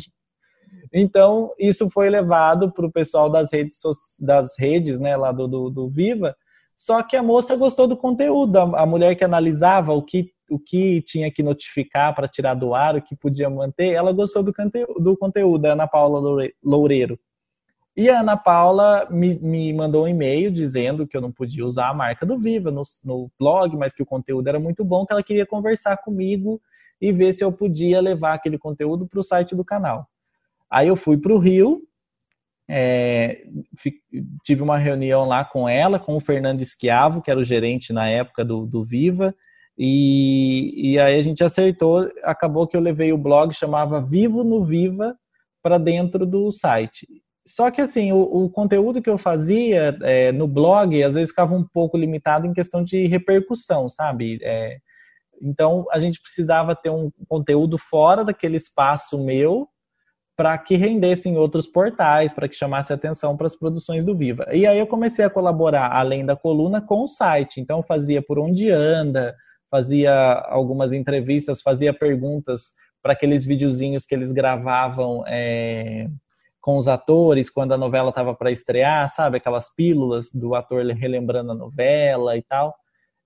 Então 0.92 1.52
isso 1.58 1.88
foi 1.88 2.10
levado 2.10 2.72
para 2.72 2.86
o 2.86 2.92
pessoal 2.92 3.30
das 3.30 3.52
redes 3.52 3.78
das 4.18 4.58
redes, 4.58 4.98
né, 4.98 5.16
lá 5.16 5.32
do, 5.32 5.46
do, 5.46 5.70
do 5.70 5.88
Viva. 5.88 6.36
Só 6.74 7.02
que 7.02 7.16
a 7.16 7.22
moça 7.22 7.54
gostou 7.56 7.86
do 7.86 7.96
conteúdo, 7.96 8.56
a, 8.56 8.82
a 8.82 8.86
mulher 8.86 9.14
que 9.14 9.24
analisava 9.24 9.92
o 9.92 10.02
que 10.02 10.32
o 10.50 10.58
que 10.58 11.00
tinha 11.02 11.30
que 11.30 11.42
notificar 11.42 12.14
para 12.14 12.26
tirar 12.26 12.54
do 12.54 12.74
ar, 12.74 12.96
o 12.96 13.02
que 13.02 13.14
podia 13.14 13.48
manter, 13.48 13.92
ela 13.92 14.12
gostou 14.12 14.42
do, 14.42 14.52
conteúdo, 14.52 14.94
do 14.98 15.16
conteúdo, 15.16 15.64
a 15.66 15.72
Ana 15.72 15.86
Paula 15.86 16.50
Loureiro. 16.62 17.18
E 17.96 18.08
a 18.10 18.20
Ana 18.20 18.36
Paula 18.36 19.06
me, 19.10 19.38
me 19.38 19.72
mandou 19.72 20.04
um 20.04 20.08
e-mail 20.08 20.50
dizendo 20.50 21.06
que 21.06 21.16
eu 21.16 21.20
não 21.20 21.30
podia 21.30 21.64
usar 21.64 21.88
a 21.88 21.94
marca 21.94 22.26
do 22.26 22.38
Viva 22.38 22.70
no, 22.70 22.82
no 23.04 23.30
blog, 23.38 23.76
mas 23.76 23.92
que 23.92 24.02
o 24.02 24.06
conteúdo 24.06 24.48
era 24.48 24.58
muito 24.58 24.84
bom, 24.84 25.06
que 25.06 25.12
ela 25.12 25.22
queria 25.22 25.46
conversar 25.46 25.96
comigo 25.98 26.60
e 27.00 27.12
ver 27.12 27.32
se 27.32 27.44
eu 27.44 27.52
podia 27.52 28.00
levar 28.00 28.34
aquele 28.34 28.58
conteúdo 28.58 29.06
para 29.06 29.20
o 29.20 29.22
site 29.22 29.54
do 29.54 29.64
canal. 29.64 30.06
Aí 30.70 30.88
eu 30.88 30.96
fui 30.96 31.18
para 31.18 31.32
o 31.32 31.38
Rio, 31.38 31.82
é, 32.68 33.42
tive 34.44 34.62
uma 34.62 34.78
reunião 34.78 35.24
lá 35.24 35.44
com 35.44 35.68
ela, 35.68 35.98
com 35.98 36.16
o 36.16 36.20
Fernando 36.20 36.62
Esquiavo, 36.62 37.20
que 37.20 37.30
era 37.30 37.40
o 37.40 37.44
gerente 37.44 37.92
na 37.92 38.08
época 38.08 38.44
do, 38.44 38.64
do 38.64 38.84
Viva, 38.84 39.34
e, 39.76 40.92
e 40.92 40.98
aí 40.98 41.18
a 41.18 41.22
gente 41.22 41.42
acertou, 41.42 42.08
acabou 42.22 42.66
que 42.68 42.76
eu 42.76 42.80
levei 42.80 43.12
o 43.12 43.18
blog, 43.18 43.52
chamava 43.52 44.00
Vivo 44.00 44.44
no 44.44 44.62
Viva, 44.62 45.16
para 45.62 45.78
dentro 45.78 46.24
do 46.24 46.52
site. 46.52 47.06
Só 47.46 47.70
que 47.70 47.80
assim, 47.80 48.12
o, 48.12 48.20
o 48.20 48.50
conteúdo 48.50 49.02
que 49.02 49.10
eu 49.10 49.18
fazia 49.18 49.96
é, 50.02 50.30
no 50.30 50.46
blog, 50.46 51.02
às 51.02 51.14
vezes 51.14 51.30
ficava 51.30 51.54
um 51.54 51.64
pouco 51.64 51.96
limitado 51.96 52.46
em 52.46 52.52
questão 52.52 52.84
de 52.84 53.06
repercussão, 53.06 53.88
sabe? 53.88 54.38
É, 54.42 54.78
então 55.42 55.86
a 55.90 55.98
gente 55.98 56.20
precisava 56.20 56.76
ter 56.76 56.90
um 56.90 57.10
conteúdo 57.26 57.78
fora 57.78 58.24
daquele 58.24 58.56
espaço 58.56 59.18
meu 59.18 59.68
para 60.40 60.56
que 60.56 60.74
rendesse 60.74 61.28
em 61.28 61.36
outros 61.36 61.66
portais, 61.66 62.32
para 62.32 62.48
que 62.48 62.56
chamasse 62.56 62.90
atenção 62.90 63.36
para 63.36 63.46
as 63.46 63.54
produções 63.54 64.06
do 64.06 64.16
Viva. 64.16 64.46
E 64.50 64.66
aí 64.66 64.78
eu 64.78 64.86
comecei 64.86 65.22
a 65.22 65.28
colaborar, 65.28 65.92
além 65.92 66.24
da 66.24 66.34
coluna, 66.34 66.80
com 66.80 67.02
o 67.02 67.06
site. 67.06 67.60
Então 67.60 67.82
fazia 67.82 68.22
por 68.22 68.38
onde 68.38 68.70
anda, 68.70 69.36
fazia 69.70 70.14
algumas 70.48 70.94
entrevistas, 70.94 71.60
fazia 71.60 71.92
perguntas 71.92 72.72
para 73.02 73.12
aqueles 73.12 73.44
videozinhos 73.44 74.06
que 74.06 74.14
eles 74.14 74.32
gravavam 74.32 75.22
é, 75.26 76.08
com 76.58 76.78
os 76.78 76.88
atores 76.88 77.50
quando 77.50 77.74
a 77.74 77.78
novela 77.78 78.08
estava 78.08 78.34
para 78.34 78.50
estrear, 78.50 79.10
sabe? 79.14 79.36
Aquelas 79.36 79.68
pílulas 79.68 80.32
do 80.32 80.54
ator 80.54 80.86
relembrando 80.86 81.52
a 81.52 81.54
novela 81.54 82.34
e 82.34 82.42
tal. 82.42 82.74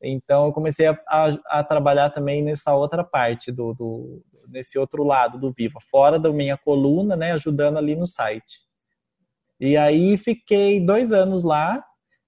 Então 0.02 0.46
eu 0.46 0.52
comecei 0.52 0.88
a, 0.88 0.98
a, 1.06 1.60
a 1.60 1.62
trabalhar 1.62 2.10
também 2.10 2.42
nessa 2.42 2.74
outra 2.74 3.04
parte 3.04 3.52
do, 3.52 3.72
do, 3.72 4.22
nesse 4.48 4.78
outro 4.78 5.04
lado 5.04 5.38
do 5.38 5.52
Viva, 5.52 5.78
fora 5.90 6.18
da 6.18 6.32
minha 6.32 6.56
coluna, 6.56 7.16
né? 7.16 7.32
Ajudando 7.32 7.78
ali 7.78 7.94
no 7.96 8.06
site. 8.06 8.60
E 9.60 9.76
aí 9.76 10.16
fiquei 10.16 10.80
dois 10.80 11.12
anos 11.12 11.42
lá. 11.42 11.82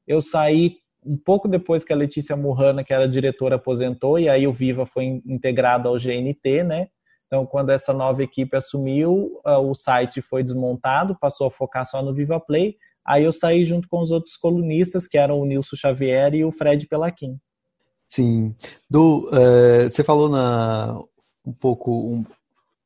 Eu 0.07 0.21
saí 0.21 0.77
um 1.05 1.17
pouco 1.17 1.47
depois 1.49 1.85
que 1.85 1.93
a 1.93 1.97
Letícia 1.97 2.37
Murrana, 2.37 2.83
que 2.83 2.93
era 2.93 3.09
diretora, 3.09 3.57
aposentou, 3.57 4.19
e 4.19 4.29
aí 4.29 4.47
o 4.47 4.53
Viva 4.53 4.87
foi 4.87 5.23
integrado 5.25 5.89
ao 5.89 5.97
GNT, 5.97 6.65
né? 6.65 6.89
Então, 7.27 7.45
quando 7.45 7.71
essa 7.71 7.93
nova 7.93 8.23
equipe 8.23 8.57
assumiu, 8.57 9.41
o 9.45 9.75
site 9.75 10.23
foi 10.23 10.43
desmontado, 10.45 11.17
passou 11.19 11.49
a 11.49 11.51
focar 11.51 11.85
só 11.85 12.01
no 12.01 12.15
Viva 12.15 12.39
Play. 12.39 12.77
Aí 13.05 13.25
eu 13.25 13.33
saí 13.33 13.65
junto 13.65 13.89
com 13.89 14.01
os 14.01 14.11
outros 14.11 14.37
colunistas, 14.37 15.07
que 15.07 15.19
eram 15.19 15.41
o 15.41 15.45
Nilson 15.45 15.77
Xavier 15.77 16.35
e 16.35 16.45
o 16.45 16.53
Fred 16.53 16.87
Pelaquim. 16.87 17.39
Sim. 18.09 18.55
Do, 18.89 19.29
uh, 19.29 19.91
você 19.91 20.05
falou 20.05 20.29
na, 20.29 21.01
um 21.47 21.53
pouco 21.53 21.93
um, 21.93 22.25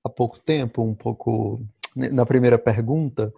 há 0.05 0.09
pouco 0.09 0.39
tempo, 0.39 0.83
um 0.83 0.95
pouco 0.95 1.65
na 1.97 2.25
primeira 2.25 2.59
pergunta, 2.59 3.33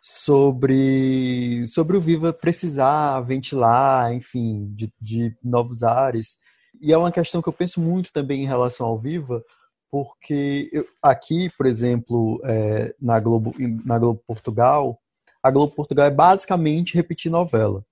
sobre, 0.00 1.64
sobre 1.68 1.96
o 1.96 2.00
Viva 2.00 2.32
precisar 2.32 3.20
ventilar, 3.20 4.12
enfim, 4.12 4.68
de, 4.74 4.92
de 5.00 5.36
novos 5.42 5.82
ares. 5.82 6.36
E 6.80 6.92
é 6.92 6.98
uma 6.98 7.12
questão 7.12 7.40
que 7.40 7.48
eu 7.48 7.52
penso 7.52 7.80
muito 7.80 8.12
também 8.12 8.42
em 8.42 8.46
relação 8.46 8.86
ao 8.86 8.98
Viva, 8.98 9.44
porque 9.90 10.68
eu, 10.72 10.86
aqui, 11.00 11.50
por 11.56 11.66
exemplo, 11.66 12.40
é, 12.44 12.94
na, 13.00 13.20
Globo, 13.20 13.54
na 13.84 13.98
Globo 13.98 14.20
Portugal, 14.26 14.98
a 15.42 15.50
Globo 15.50 15.74
Portugal 15.74 16.06
é 16.06 16.10
basicamente 16.10 16.94
repetir 16.94 17.30
novela. 17.30 17.84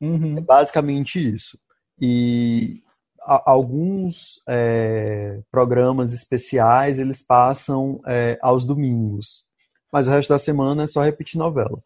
Uhum. 0.00 0.38
É 0.38 0.40
basicamente 0.40 1.18
isso. 1.18 1.56
E 2.00 2.82
a, 3.24 3.50
alguns 3.50 4.40
é, 4.48 5.40
programas 5.50 6.12
especiais 6.12 6.98
eles 6.98 7.22
passam 7.22 8.00
é, 8.06 8.38
aos 8.42 8.64
domingos 8.64 9.46
mas 9.92 10.08
o 10.08 10.10
resto 10.10 10.30
da 10.30 10.38
semana 10.38 10.84
é 10.84 10.86
só 10.86 11.02
repetir 11.02 11.38
novela. 11.38 11.82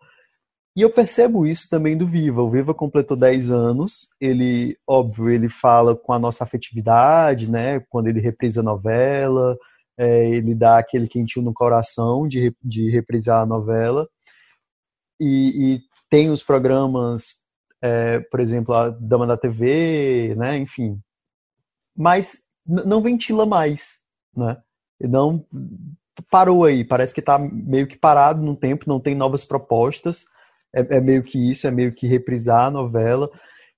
E 0.76 0.83
eu 0.83 0.90
percebo 0.90 1.47
isso 1.47 1.69
também 1.69 1.97
do 1.97 2.07
Viva. 2.07 2.43
O 2.43 2.50
Viva 2.50 2.73
completou 2.73 3.16
10 3.16 3.50
anos. 3.50 4.09
Ele, 4.21 4.78
óbvio, 4.87 5.28
ele 5.28 5.49
fala 5.49 5.97
com 5.97 6.12
a 6.12 6.19
nossa 6.19 6.45
afetividade, 6.45 7.50
né? 7.50 7.81
Quando 7.88 8.09
ele 8.09 8.21
reprisa 8.21 8.61
a 8.61 8.64
novela, 8.64 9.57
é, 9.99 10.28
ele 10.28 10.55
dá 10.55 10.78
aquele 10.78 11.09
quentinho 11.09 11.45
no 11.45 11.55
coração 11.55 12.28
de, 12.28 12.55
de 12.62 12.90
reprisar 12.90 13.43
a 13.43 13.47
novela. 13.47 14.07
E, 15.19 15.75
e 15.76 15.81
tem 16.11 16.31
os 16.31 16.43
programas, 16.43 17.37
é, 17.83 18.21
por 18.21 18.38
exemplo, 18.38 18.75
a 18.75 18.90
Dama 18.90 19.26
da 19.26 19.37
TV, 19.37 20.35
né? 20.37 20.59
Enfim. 20.59 21.00
Mas 21.97 22.38
não 22.67 23.00
ventila 23.00 23.47
mais, 23.47 23.99
né? 24.37 24.59
Não 25.00 25.45
parou 26.31 26.65
aí, 26.65 26.85
parece 26.85 27.12
que 27.15 27.21
está 27.21 27.38
meio 27.38 27.87
que 27.87 27.97
parado 27.97 28.43
no 28.43 28.57
tempo, 28.57 28.88
não 28.88 28.99
tem 28.99 29.15
novas 29.15 29.45
propostas, 29.45 30.25
é, 30.75 30.97
é, 30.97 31.00
meio 31.00 31.23
que 31.23 31.50
isso, 31.50 31.67
é 31.67 31.71
meio 31.71 31.93
que 31.93 32.07
reprisar 32.07 32.67
a 32.67 32.71
novela. 32.71 33.31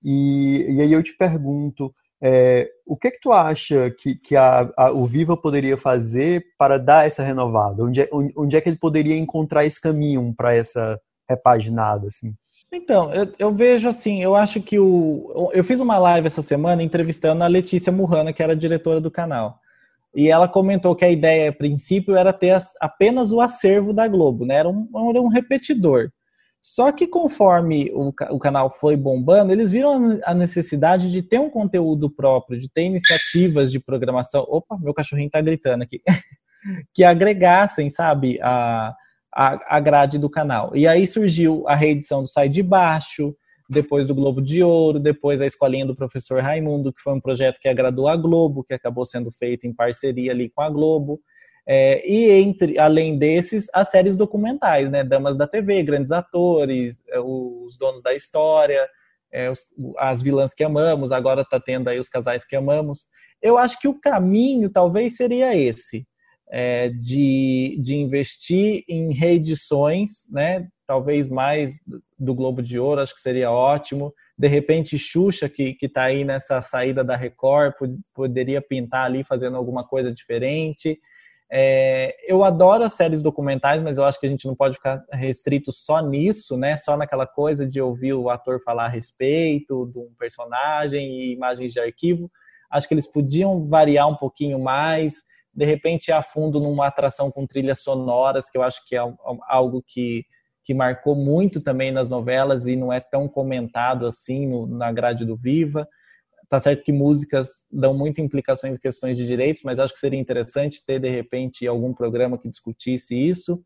E, 0.03 0.67
e 0.69 0.81
aí 0.81 0.93
eu 0.93 1.03
te 1.03 1.13
pergunto, 1.13 1.93
é, 2.21 2.71
o 2.87 2.97
que 2.97 3.11
que 3.11 3.21
tu 3.21 3.33
acha 3.33 3.91
que, 3.91 4.17
que 4.17 4.37
a, 4.37 4.71
a, 4.77 4.91
o 4.93 5.05
Viva 5.05 5.37
poderia 5.37 5.77
fazer 5.77 6.45
para 6.59 6.79
dar 6.79 7.07
essa 7.07 7.23
renovada? 7.23 7.85
Onde 7.85 8.03
é, 8.03 8.09
onde 8.13 8.57
é 8.57 8.61
que 8.61 8.69
ele 8.69 8.79
poderia 8.79 9.17
encontrar 9.17 9.65
esse 9.65 9.81
caminho 9.81 10.35
para 10.37 10.55
essa 10.55 11.01
repaginada, 11.29 12.07
assim? 12.07 12.35
Então, 12.71 13.13
eu, 13.15 13.33
eu, 13.39 13.55
vejo 13.55 13.89
assim, 13.89 14.23
eu 14.23 14.35
acho 14.35 14.61
que 14.61 14.79
o. 14.79 15.51
Eu 15.55 15.65
fiz 15.65 15.81
uma 15.81 15.99
live 15.99 16.27
essa 16.27 16.43
semana 16.43 16.83
entrevistando 16.83 17.43
a 17.43 17.47
Letícia 17.47 17.91
Murrana, 17.91 18.33
que 18.33 18.43
era 18.43 18.55
diretora 18.55 19.01
do 19.01 19.11
canal. 19.11 19.59
E 20.15 20.29
ela 20.29 20.49
comentou 20.49 20.95
que 20.95 21.05
a 21.05 21.11
ideia, 21.11 21.51
a 21.51 21.53
princípio, 21.53 22.17
era 22.17 22.33
ter 22.33 22.61
apenas 22.81 23.33
o 23.33 23.41
acervo 23.41 23.93
da 23.93 24.07
Globo, 24.07 24.45
né? 24.45 24.57
Era 24.57 24.69
um, 24.69 24.89
era 25.11 25.21
um 25.21 25.29
repetidor. 25.29 26.11
Só 26.61 26.93
que 26.93 27.07
conforme 27.07 27.91
o, 27.95 28.13
o 28.31 28.39
canal 28.39 28.71
foi 28.71 28.97
bombando, 28.97 29.53
eles 29.53 29.73
viram 29.73 30.21
a 30.25 30.35
necessidade 30.35 31.11
de 31.11 31.23
ter 31.23 31.39
um 31.39 31.49
conteúdo 31.49 32.11
próprio, 32.11 32.61
de 32.61 32.69
ter 32.69 32.83
iniciativas 32.83 33.71
de 33.71 33.79
programação. 33.79 34.45
Opa, 34.49 34.77
meu 34.79 34.93
cachorrinho 34.93 35.31
tá 35.31 35.41
gritando 35.41 35.85
aqui. 35.85 36.03
que 36.93 37.05
agregassem, 37.05 37.89
sabe, 37.89 38.39
a, 38.43 38.95
a, 39.35 39.77
a 39.77 39.81
grade 39.81 40.19
do 40.19 40.31
canal. 40.31 40.75
E 40.75 40.87
aí 40.87 41.07
surgiu 41.07 41.65
a 41.67 41.75
reedição 41.75 42.23
do 42.23 42.29
Sai 42.29 42.49
de 42.49 42.63
Baixo, 42.63 43.35
depois 43.69 44.07
do 44.07 44.15
Globo 44.15 44.41
de 44.41 44.63
Ouro, 44.63 44.99
depois 44.99 45.41
a 45.41 45.47
Escolinha 45.47 45.85
do 45.85 45.95
Professor 45.95 46.43
Raimundo, 46.43 46.93
que 46.93 47.03
foi 47.03 47.13
um 47.13 47.21
projeto 47.21 47.61
que 47.61 47.69
agradou 47.69 48.09
a 48.09 48.17
Globo, 48.17 48.65
que 48.65 48.73
acabou 48.73 49.05
sendo 49.05 49.31
feito 49.31 49.67
em 49.67 49.75
parceria 49.75 50.33
ali 50.33 50.49
com 50.49 50.63
a 50.63 50.71
Globo. 50.71 51.21
É, 51.67 52.09
e 52.11 52.31
entre, 52.31 52.79
além 52.79 53.19
desses, 53.19 53.67
as 53.75 53.91
séries 53.91 54.17
documentais, 54.17 54.91
né? 54.91 55.05
Damas 55.05 55.37
da 55.37 55.47
TV, 55.47 55.83
grandes 55.83 56.11
atores, 56.11 56.99
é, 57.11 57.21
os 57.21 57.77
donos 57.77 58.03
da 58.03 58.15
história, 58.15 58.89
é, 59.31 59.51
os, 59.51 59.67
as 59.99 60.23
vilãs 60.23 60.55
que 60.55 60.65
amamos, 60.65 61.13
agora 61.13 61.43
está 61.43 61.61
tendo 61.61 61.89
aí 61.89 61.99
os 61.99 62.09
casais 62.09 62.43
que 62.43 62.57
amamos. 62.57 63.07
Eu 63.43 63.59
acho 63.59 63.79
que 63.79 63.87
o 63.87 64.01
caminho 64.01 64.71
talvez 64.71 65.17
seria 65.17 65.55
esse 65.55 66.07
é, 66.51 66.89
de, 66.89 67.79
de 67.83 67.97
investir 67.97 68.85
em 68.89 69.13
reedições, 69.13 70.27
né? 70.31 70.67
talvez 70.89 71.29
mais 71.29 71.79
do 72.19 72.35
Globo 72.35 72.63
de 72.63 72.79
Ouro, 72.79 73.03
acho 73.03 73.15
que 73.15 73.21
seria 73.21 73.51
ótimo. 73.51 74.13
De 74.39 74.49
repente, 74.49 74.99
Xuxa, 74.99 75.47
que 75.47 75.77
está 75.83 76.05
aí 76.05 76.25
nessa 76.25 76.63
saída 76.63 77.05
da 77.05 77.15
Record, 77.15 77.75
poderia 78.15 78.63
pintar 78.63 79.05
ali 79.05 79.23
fazendo 79.23 79.59
alguma 79.59 79.87
coisa 79.87 80.11
diferente. 80.11 80.99
É, 81.53 82.15
eu 82.27 82.43
adoro 82.43 82.85
as 82.85 82.95
séries 82.95 83.21
documentais, 83.21 83.83
mas 83.83 83.99
eu 83.99 84.05
acho 84.05 84.19
que 84.19 84.27
a 84.27 84.31
gente 84.31 84.47
não 84.47 84.55
pode 84.55 84.77
ficar 84.77 85.05
restrito 85.13 85.71
só 85.73 86.01
nisso, 86.01 86.57
né? 86.57 86.77
Só 86.79 86.97
naquela 86.97 87.27
coisa 87.27 87.67
de 87.67 87.81
ouvir 87.81 88.15
o 88.15 88.31
ator 88.31 88.63
falar 88.63 88.87
a 88.87 88.89
respeito 88.89 89.91
de 89.93 89.99
um 89.99 90.11
personagem 90.19 91.21
e 91.21 91.33
imagens 91.35 91.73
de 91.73 91.81
arquivo. 91.81 92.31
Acho 92.71 92.89
que 92.89 92.95
eles 92.95 93.07
podiam 93.07 93.67
variar 93.67 94.09
um 94.09 94.17
pouquinho 94.17 94.59
mais, 94.59 95.23
de 95.59 95.65
repente 95.65 96.13
a 96.13 96.23
fundo 96.23 96.61
numa 96.61 96.87
atração 96.87 97.33
com 97.33 97.45
trilhas 97.45 97.81
sonoras, 97.81 98.49
que 98.49 98.57
eu 98.57 98.63
acho 98.63 98.81
que 98.87 98.95
é 98.95 99.01
algo 99.49 99.83
que, 99.85 100.25
que 100.63 100.73
marcou 100.73 101.17
muito 101.17 101.61
também 101.61 101.91
nas 101.91 102.09
novelas 102.09 102.69
e 102.69 102.77
não 102.77 102.93
é 102.93 103.01
tão 103.01 103.27
comentado 103.27 104.07
assim 104.07 104.47
no, 104.47 104.69
na 104.69 104.93
grade 104.93 105.25
do 105.25 105.37
Viva. 105.37 105.89
Tá 106.49 106.61
certo 106.61 106.85
que 106.85 106.93
músicas 106.93 107.67
dão 107.73 107.93
muitas 107.93 108.25
implicações 108.25 108.77
em 108.77 108.81
questões 108.81 109.17
de 109.17 109.27
direitos, 109.27 109.63
mas 109.65 109.81
acho 109.81 109.93
que 109.93 109.99
seria 109.99 110.19
interessante 110.19 110.81
ter, 110.87 111.01
de 111.01 111.09
repente, 111.09 111.67
algum 111.67 111.93
programa 111.93 112.39
que 112.39 112.49
discutisse 112.49 113.17
isso. 113.17 113.61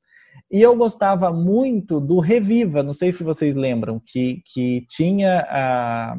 E 0.51 0.63
eu 0.63 0.75
gostava 0.75 1.31
muito 1.31 2.01
do 2.01 2.21
Reviva, 2.21 2.83
não 2.83 2.95
sei 2.95 3.13
se 3.13 3.23
vocês 3.23 3.55
lembram, 3.55 4.01
que, 4.01 4.43
que 4.47 4.87
tinha 4.89 5.47
a, 5.47 6.17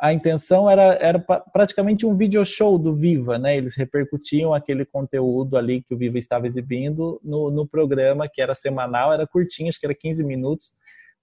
a 0.00 0.14
intenção 0.14 0.68
era, 0.68 0.94
era 0.94 1.18
praticamente 1.52 2.06
um 2.06 2.16
video 2.16 2.42
show 2.42 2.78
do 2.78 2.94
Viva, 2.94 3.38
né? 3.38 3.56
Eles 3.56 3.76
repercutiam 3.76 4.54
aquele 4.54 4.86
conteúdo 4.86 5.58
ali 5.58 5.82
que 5.82 5.94
o 5.94 5.98
Viva 5.98 6.16
estava 6.16 6.46
exibindo 6.46 7.20
no, 7.22 7.50
no 7.50 7.68
programa, 7.68 8.26
que 8.26 8.40
era 8.40 8.54
semanal, 8.54 9.12
era 9.12 9.26
curtinho, 9.26 9.68
acho 9.68 9.78
que 9.78 9.84
era 9.84 9.94
15 9.94 10.24
minutos, 10.24 10.70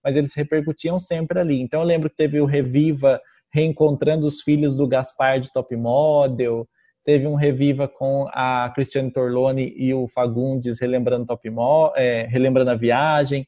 mas 0.04 0.16
eles 0.16 0.36
repercutiam 0.36 1.00
sempre 1.00 1.40
ali. 1.40 1.60
Então 1.60 1.82
eu 1.82 1.88
lembro 1.88 2.08
que 2.08 2.16
teve 2.16 2.40
o 2.40 2.46
Reviva 2.46 3.20
reencontrando 3.52 4.28
os 4.28 4.42
filhos 4.42 4.78
do 4.78 4.88
Gaspar 4.88 5.40
de 5.40 5.52
Top 5.52 5.76
Model, 5.76 6.68
teve 7.04 7.26
um 7.26 7.34
Reviva 7.34 7.88
com 7.88 8.28
a 8.32 8.72
Cristiane 8.76 9.10
Torlone 9.10 9.74
e 9.76 9.92
o 9.92 10.08
Fagundes 10.08 10.80
relembrando 10.80 11.26
Top 11.26 11.50
Model, 11.50 11.94
é, 11.96 12.28
relembrando 12.30 12.70
a 12.70 12.76
viagem. 12.76 13.48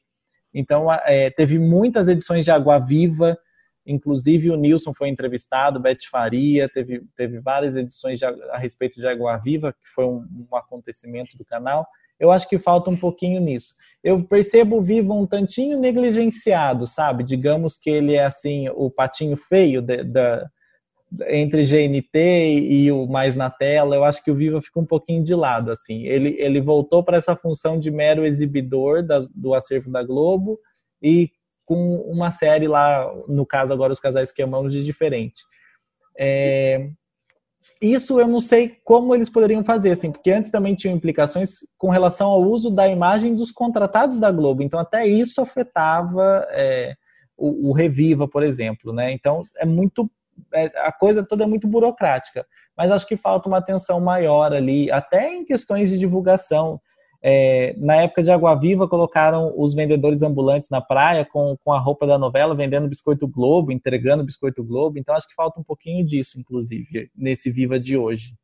Então 0.52 0.92
é, 0.92 1.30
teve 1.30 1.56
muitas 1.56 2.08
edições 2.08 2.44
de 2.44 2.50
Água 2.50 2.80
Viva, 2.80 3.38
Inclusive 3.86 4.50
o 4.50 4.56
Nilson 4.56 4.92
foi 4.94 5.08
entrevistado, 5.08 5.80
Beth 5.80 6.04
Faria, 6.10 6.68
teve, 6.68 7.02
teve 7.16 7.40
várias 7.40 7.76
edições 7.76 8.18
de, 8.18 8.24
a 8.24 8.58
respeito 8.58 9.00
de 9.00 9.06
Água 9.06 9.36
Viva, 9.38 9.72
que 9.72 9.88
foi 9.94 10.04
um, 10.04 10.24
um, 10.50 10.56
acontecimento 10.56 11.36
do 11.36 11.44
canal. 11.44 11.86
Eu 12.18 12.30
acho 12.30 12.46
que 12.48 12.58
falta 12.58 12.90
um 12.90 12.96
pouquinho 12.96 13.40
nisso. 13.40 13.74
Eu 14.04 14.22
percebo 14.22 14.76
o 14.76 14.82
Viva 14.82 15.14
um 15.14 15.26
tantinho 15.26 15.78
negligenciado, 15.78 16.86
sabe? 16.86 17.24
Digamos 17.24 17.76
que 17.76 17.88
ele 17.88 18.14
é 18.14 18.24
assim, 18.24 18.68
o 18.68 18.90
patinho 18.90 19.38
feio 19.38 19.80
de, 19.80 20.04
de, 20.04 20.46
entre 21.28 21.62
GNT 21.62 22.18
e 22.18 22.92
o 22.92 23.06
Mais 23.06 23.34
na 23.34 23.50
Tela. 23.50 23.96
Eu 23.96 24.04
acho 24.04 24.22
que 24.22 24.30
o 24.30 24.34
Viva 24.34 24.60
fica 24.60 24.78
um 24.78 24.86
pouquinho 24.86 25.24
de 25.24 25.34
lado, 25.34 25.70
assim. 25.70 26.06
Ele, 26.06 26.36
ele 26.38 26.60
voltou 26.60 27.02
para 27.02 27.16
essa 27.16 27.34
função 27.34 27.78
de 27.78 27.90
mero 27.90 28.26
exibidor 28.26 29.02
do 29.34 29.54
acervo 29.54 29.90
da 29.90 30.02
Globo 30.02 30.58
e 31.02 31.30
com 31.70 31.98
uma 32.00 32.32
série 32.32 32.66
lá, 32.66 33.08
no 33.28 33.46
caso 33.46 33.72
agora 33.72 33.92
os 33.92 34.00
casais 34.00 34.32
que 34.32 34.42
amamos 34.42 34.72
de 34.72 34.84
diferente. 34.84 35.40
É, 36.18 36.90
isso 37.80 38.18
eu 38.18 38.26
não 38.26 38.40
sei 38.40 38.76
como 38.84 39.14
eles 39.14 39.30
poderiam 39.30 39.62
fazer, 39.62 39.92
assim, 39.92 40.10
porque 40.10 40.32
antes 40.32 40.50
também 40.50 40.74
tinham 40.74 40.96
implicações 40.96 41.58
com 41.78 41.88
relação 41.88 42.26
ao 42.26 42.42
uso 42.42 42.72
da 42.72 42.88
imagem 42.88 43.36
dos 43.36 43.52
contratados 43.52 44.18
da 44.18 44.32
Globo, 44.32 44.64
então 44.64 44.80
até 44.80 45.06
isso 45.06 45.40
afetava 45.40 46.44
é, 46.50 46.96
o, 47.38 47.70
o, 47.70 47.72
Reviva, 47.72 48.26
por 48.26 48.42
exemplo, 48.42 48.92
né? 48.92 49.12
Então 49.12 49.40
é 49.56 49.64
muito 49.64 50.10
é, 50.52 50.72
a 50.84 50.90
coisa 50.90 51.22
toda 51.22 51.44
é 51.44 51.46
muito 51.46 51.68
burocrática, 51.68 52.44
mas 52.76 52.90
acho 52.90 53.06
que 53.06 53.16
falta 53.16 53.48
uma 53.48 53.58
atenção 53.58 54.00
maior 54.00 54.52
ali, 54.52 54.90
até 54.90 55.32
em 55.32 55.44
questões 55.44 55.90
de 55.90 55.98
divulgação. 56.00 56.80
É, 57.22 57.74
na 57.76 57.96
época 57.96 58.22
de 58.22 58.30
Água 58.30 58.54
Viva, 58.54 58.88
colocaram 58.88 59.52
os 59.56 59.74
vendedores 59.74 60.22
ambulantes 60.22 60.70
na 60.70 60.80
praia 60.80 61.24
com, 61.24 61.56
com 61.62 61.72
a 61.72 61.78
roupa 61.78 62.06
da 62.06 62.18
novela, 62.18 62.54
vendendo 62.54 62.88
biscoito 62.88 63.28
Globo, 63.28 63.70
entregando 63.70 64.24
biscoito 64.24 64.64
Globo. 64.64 64.98
Então, 64.98 65.14
acho 65.14 65.28
que 65.28 65.34
falta 65.34 65.60
um 65.60 65.64
pouquinho 65.64 66.04
disso, 66.04 66.38
inclusive, 66.38 67.10
nesse 67.14 67.50
Viva 67.50 67.78
de 67.78 67.96
hoje. 67.96 68.34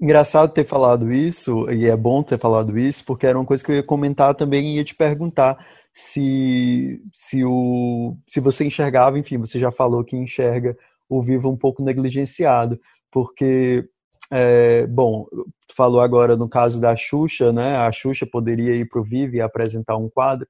Engraçado 0.00 0.52
ter 0.52 0.64
falado 0.64 1.12
isso, 1.12 1.70
e 1.70 1.86
é 1.86 1.96
bom 1.96 2.22
ter 2.22 2.38
falado 2.38 2.78
isso, 2.78 3.04
porque 3.04 3.26
era 3.26 3.38
uma 3.38 3.44
coisa 3.44 3.62
que 3.62 3.70
eu 3.70 3.76
ia 3.76 3.82
comentar 3.82 4.34
também 4.34 4.70
e 4.70 4.76
ia 4.76 4.84
te 4.84 4.94
perguntar 4.94 5.58
se, 5.92 7.02
se, 7.12 7.44
o, 7.44 8.16
se 8.26 8.40
você 8.40 8.64
enxergava, 8.64 9.18
enfim, 9.18 9.36
você 9.36 9.60
já 9.60 9.70
falou 9.70 10.02
que 10.02 10.16
enxerga 10.16 10.76
o 11.08 11.22
Viva 11.22 11.48
um 11.48 11.56
pouco 11.56 11.82
negligenciado, 11.82 12.80
porque 13.10 13.86
é, 14.30 14.86
bom, 14.86 15.26
tu 15.66 15.74
falou 15.74 16.00
agora 16.00 16.36
no 16.36 16.48
caso 16.48 16.80
da 16.80 16.96
Xuxa, 16.96 17.52
né? 17.52 17.76
A 17.76 17.90
Xuxa 17.90 18.26
poderia 18.26 18.76
ir 18.76 18.88
para 18.88 19.00
o 19.00 19.04
Viva 19.04 19.36
e 19.36 19.40
apresentar 19.40 19.96
um 19.96 20.08
quadro, 20.08 20.46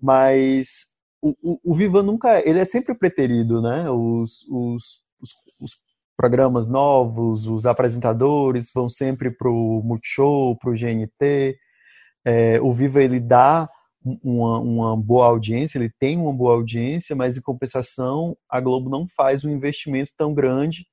mas 0.00 0.86
o, 1.22 1.34
o, 1.42 1.60
o, 1.72 1.74
Viva 1.74 2.02
nunca, 2.02 2.40
ele 2.46 2.58
é 2.58 2.64
sempre 2.64 2.94
preterido, 2.94 3.62
né? 3.62 3.88
Os, 3.90 4.42
os, 4.48 5.00
os, 5.20 5.34
os 5.60 5.78
programas 6.16 6.68
novos, 6.68 7.46
os 7.46 7.66
apresentadores 7.66 8.70
vão 8.74 8.88
sempre 8.88 9.30
para 9.30 9.48
o 9.48 9.82
Multishow, 9.84 10.56
para 10.58 10.70
o 10.70 10.74
GNT. 10.74 11.56
É, 12.24 12.60
o 12.60 12.72
Viva 12.72 13.02
ele 13.02 13.20
dá 13.20 13.68
uma, 14.02 14.58
uma 14.60 14.96
boa 14.96 15.26
audiência, 15.26 15.78
ele 15.78 15.92
tem 16.00 16.18
uma 16.18 16.32
boa 16.32 16.54
audiência, 16.54 17.14
mas 17.14 17.36
em 17.36 17.42
compensação 17.42 18.36
a 18.48 18.60
Globo 18.60 18.90
não 18.90 19.06
faz 19.16 19.44
um 19.44 19.50
investimento 19.50 20.10
tão 20.16 20.34
grande 20.34 20.84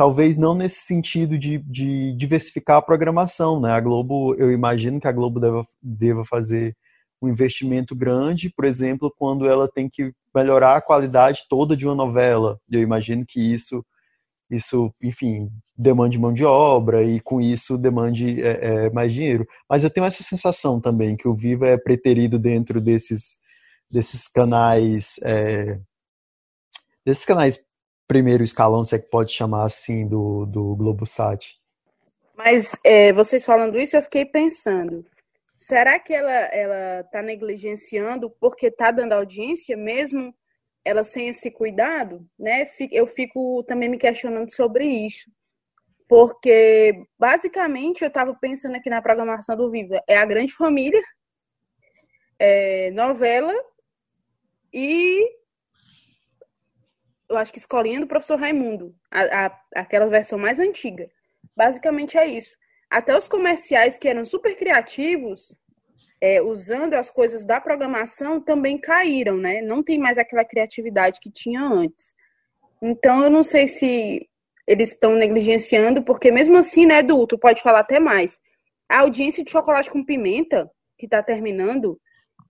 talvez 0.00 0.38
não 0.38 0.54
nesse 0.54 0.80
sentido 0.80 1.36
de, 1.36 1.58
de, 1.58 2.14
diversificar 2.14 2.78
a 2.78 2.82
programação, 2.82 3.60
né? 3.60 3.70
A 3.70 3.80
Globo, 3.82 4.34
eu 4.36 4.50
imagino 4.50 4.98
que 4.98 5.06
a 5.06 5.12
Globo 5.12 5.38
deva, 5.38 5.66
deva 5.82 6.24
fazer 6.24 6.74
um 7.20 7.28
investimento 7.28 7.94
grande, 7.94 8.48
por 8.48 8.64
exemplo, 8.64 9.12
quando 9.14 9.46
ela 9.46 9.68
tem 9.70 9.90
que 9.90 10.10
melhorar 10.34 10.76
a 10.76 10.80
qualidade 10.80 11.42
toda 11.50 11.76
de 11.76 11.86
uma 11.86 11.94
novela. 11.94 12.58
Eu 12.70 12.80
imagino 12.80 13.26
que 13.28 13.38
isso, 13.38 13.84
isso, 14.50 14.90
enfim, 15.02 15.50
demande 15.76 16.18
mão 16.18 16.32
de 16.32 16.46
obra 16.46 17.02
e 17.04 17.20
com 17.20 17.38
isso 17.38 17.76
demande 17.76 18.42
é, 18.42 18.86
é, 18.86 18.90
mais 18.90 19.12
dinheiro. 19.12 19.46
Mas 19.68 19.84
eu 19.84 19.90
tenho 19.90 20.06
essa 20.06 20.22
sensação 20.22 20.80
também 20.80 21.14
que 21.14 21.28
o 21.28 21.34
Viva 21.34 21.66
é 21.68 21.76
preterido 21.76 22.38
dentro 22.38 22.80
desses 22.80 23.38
desses 23.90 24.26
canais 24.28 25.16
é, 25.22 25.78
desses 27.04 27.26
canais 27.26 27.60
primeiro 28.10 28.42
escalão, 28.42 28.84
se 28.84 28.96
é 28.96 28.98
que 28.98 29.08
pode 29.08 29.32
chamar 29.32 29.66
assim, 29.66 30.04
do, 30.04 30.44
do 30.44 30.74
GloboSat. 30.74 31.56
Mas 32.34 32.76
é, 32.82 33.12
vocês 33.12 33.44
falando 33.44 33.78
isso, 33.78 33.96
eu 33.96 34.02
fiquei 34.02 34.24
pensando. 34.24 35.06
será 35.56 35.96
que 36.00 36.12
ela 36.12 36.32
ela 36.32 37.02
está 37.02 37.22
negligenciando 37.22 38.28
porque 38.40 38.66
está 38.66 38.90
dando 38.90 39.12
audiência 39.12 39.76
mesmo 39.76 40.34
ela 40.84 41.04
sem 41.04 41.28
esse 41.28 41.52
cuidado, 41.52 42.26
né? 42.36 42.66
Eu 42.90 43.06
fico 43.06 43.62
também 43.62 43.88
me 43.88 43.96
questionando 43.96 44.52
sobre 44.52 44.86
isso. 44.86 45.30
Porque, 46.08 47.04
basicamente, 47.16 48.02
eu 48.02 48.08
estava 48.08 48.34
pensando 48.34 48.74
aqui 48.74 48.90
na 48.90 49.00
programação 49.00 49.56
do 49.56 49.70
Viva, 49.70 50.02
é 50.08 50.16
a 50.16 50.26
grande 50.26 50.52
família, 50.52 51.00
é 52.40 52.90
novela 52.90 53.54
e 54.72 55.39
eu 57.30 57.36
acho 57.36 57.52
que 57.52 57.58
escolinha 57.58 58.00
do 58.00 58.08
professor 58.08 58.38
Raimundo, 58.38 58.94
a, 59.10 59.46
a, 59.46 59.60
aquela 59.76 60.06
versão 60.06 60.38
mais 60.38 60.58
antiga. 60.58 61.08
Basicamente 61.56 62.18
é 62.18 62.26
isso. 62.26 62.56
Até 62.90 63.16
os 63.16 63.28
comerciais 63.28 63.96
que 63.96 64.08
eram 64.08 64.24
super 64.24 64.56
criativos, 64.56 65.54
é, 66.20 66.42
usando 66.42 66.94
as 66.94 67.08
coisas 67.08 67.46
da 67.46 67.60
programação, 67.60 68.40
também 68.40 68.78
caíram, 68.78 69.36
né? 69.36 69.62
Não 69.62 69.82
tem 69.82 69.96
mais 69.96 70.18
aquela 70.18 70.44
criatividade 70.44 71.20
que 71.20 71.30
tinha 71.30 71.62
antes. 71.62 72.12
Então, 72.82 73.22
eu 73.22 73.30
não 73.30 73.44
sei 73.44 73.68
se 73.68 74.28
eles 74.66 74.90
estão 74.90 75.14
negligenciando, 75.14 76.02
porque 76.02 76.30
mesmo 76.30 76.56
assim, 76.56 76.84
né, 76.84 76.98
Edu, 76.98 77.26
tu 77.26 77.38
pode 77.38 77.62
falar 77.62 77.80
até 77.80 78.00
mais. 78.00 78.38
A 78.88 79.00
audiência 79.00 79.44
de 79.44 79.50
chocolate 79.50 79.90
com 79.90 80.04
pimenta, 80.04 80.68
que 80.98 81.06
está 81.06 81.22
terminando, 81.22 81.98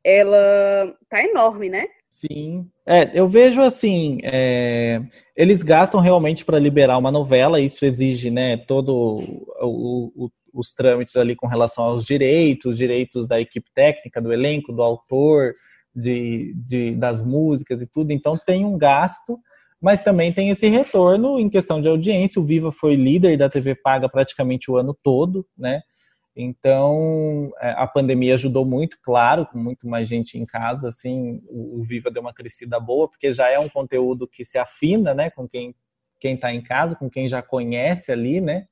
ela 0.03 0.97
tá 1.09 1.23
enorme, 1.23 1.69
né? 1.69 1.87
Sim. 2.11 2.69
É, 2.85 3.09
eu 3.19 3.29
vejo 3.29 3.61
assim, 3.61 4.19
é, 4.25 5.00
eles 5.37 5.62
gastam 5.62 6.00
realmente 6.00 6.45
para 6.45 6.59
liberar 6.59 6.99
uma 6.99 7.11
novela, 7.11 7.61
isso 7.61 7.85
exige, 7.85 8.31
né, 8.33 8.57
todo 8.57 8.93
o, 9.62 10.12
o, 10.26 10.31
os 10.52 10.73
trâmites 10.73 11.14
ali 11.14 11.37
com 11.37 11.47
relação 11.47 11.85
aos 11.85 12.05
direitos, 12.05 12.76
direitos 12.76 13.29
da 13.29 13.40
equipe 13.40 13.71
técnica, 13.73 14.21
do 14.21 14.33
elenco, 14.33 14.73
do 14.73 14.83
autor, 14.83 15.52
de, 15.95 16.52
de, 16.57 16.97
das 16.97 17.23
músicas 17.23 17.81
e 17.81 17.87
tudo. 17.87 18.12
Então 18.12 18.37
tem 18.37 18.64
um 18.64 18.76
gasto, 18.76 19.38
mas 19.81 20.02
também 20.02 20.33
tem 20.33 20.50
esse 20.50 20.67
retorno 20.67 21.38
em 21.38 21.49
questão 21.49 21.81
de 21.81 21.88
audiência. 21.88 22.43
O 22.43 22.45
Viva 22.45 22.73
foi 22.73 22.97
líder 22.97 23.38
da 23.38 23.49
TV 23.49 23.76
paga 23.76 24.09
praticamente 24.09 24.69
o 24.69 24.76
ano 24.76 24.97
todo, 25.02 25.47
né? 25.57 25.81
Então, 26.35 27.51
é, 27.61 27.71
a 27.73 27.87
pandemia 27.87 28.35
ajudou 28.35 28.65
muito, 28.65 28.97
claro, 29.03 29.47
com 29.47 29.59
muito 29.59 29.89
mais 29.89 30.09
gente 30.09 30.39
em 30.39 30.47
casa, 30.47 30.89
assim, 30.89 31.41
o, 31.49 31.83
Viva 31.83 32.11
deu 32.11 32.23
uma 32.23 32.33
crescida 32.33 32.79
boa, 32.79 33.09
porque 33.09 33.33
já 33.33 33.49
é 33.49 33.59
um 33.59 33.69
conteúdo 33.69 34.29
que 34.29 34.45
se 34.45 34.57
afina, 34.57 35.13
né, 35.13 35.31
com 35.31 35.49
quem 35.49 35.75
quem 36.21 36.35
está 36.35 36.53
em 36.53 36.63
casa, 36.63 36.95
com 36.95 37.09
quem 37.09 37.27
já 37.27 37.41
conhece 37.43 38.13
ali, 38.13 38.41
né? 38.41 38.67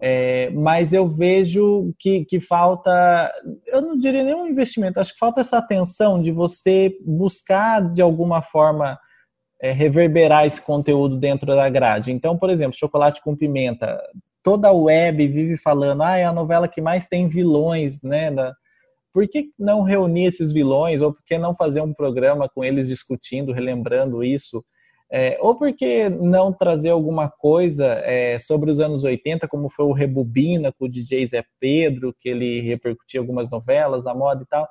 É, 0.00 0.50
mas 0.50 0.92
eu 0.92 1.08
vejo 1.08 1.94
que, 1.96 2.24
que 2.24 2.40
falta, 2.40 3.32
eu 3.68 3.80
não 3.80 3.96
diria 3.96 4.24
nenhum 4.24 4.48
investimento, 4.48 4.98
acho 4.98 5.12
que 5.12 5.18
falta 5.18 5.40
essa 5.40 5.58
atenção 5.58 6.20
de 6.20 6.32
você 6.32 6.92
buscar 7.06 7.88
de 7.92 8.02
alguma 8.02 8.42
forma 8.42 8.98
é, 9.62 9.70
reverberar 9.70 10.44
esse 10.44 10.60
conteúdo 10.60 11.16
dentro 11.16 11.46
da 11.54 11.70
grade. 11.70 12.10
Então, 12.10 12.36
por 12.36 12.50
exemplo, 12.50 12.76
Chocolate 12.76 13.22
com 13.22 13.36
Pimenta, 13.36 14.02
toda 14.42 14.68
a 14.68 14.72
web 14.72 15.26
vive 15.28 15.56
falando, 15.56 16.02
ah, 16.02 16.16
é 16.16 16.24
a 16.24 16.32
novela 16.32 16.68
que 16.68 16.80
mais 16.80 17.06
tem 17.06 17.28
vilões, 17.28 18.00
né? 18.02 18.30
Da... 18.30 18.52
Por 19.12 19.28
que 19.28 19.50
não 19.58 19.82
reunir 19.82 20.26
esses 20.26 20.52
vilões? 20.52 21.02
Ou 21.02 21.12
por 21.12 21.22
que 21.24 21.38
não 21.38 21.54
fazer 21.54 21.80
um 21.80 21.92
programa 21.92 22.48
com 22.48 22.64
eles 22.64 22.88
discutindo, 22.88 23.52
relembrando 23.52 24.24
isso? 24.24 24.64
É, 25.14 25.36
ou 25.42 25.54
por 25.54 25.70
que 25.74 26.08
não 26.08 26.50
trazer 26.50 26.88
alguma 26.88 27.28
coisa 27.28 27.84
é, 28.02 28.38
sobre 28.38 28.70
os 28.70 28.80
anos 28.80 29.04
80, 29.04 29.46
como 29.46 29.68
foi 29.68 29.84
o 29.84 29.92
Rebobina 29.92 30.72
com 30.72 30.86
o 30.86 30.88
DJ 30.88 31.26
Zé 31.26 31.44
Pedro, 31.60 32.14
que 32.18 32.30
ele 32.30 32.62
repercutia 32.62 33.20
algumas 33.20 33.50
novelas, 33.50 34.06
a 34.06 34.14
moda 34.14 34.42
e 34.42 34.46
tal. 34.46 34.66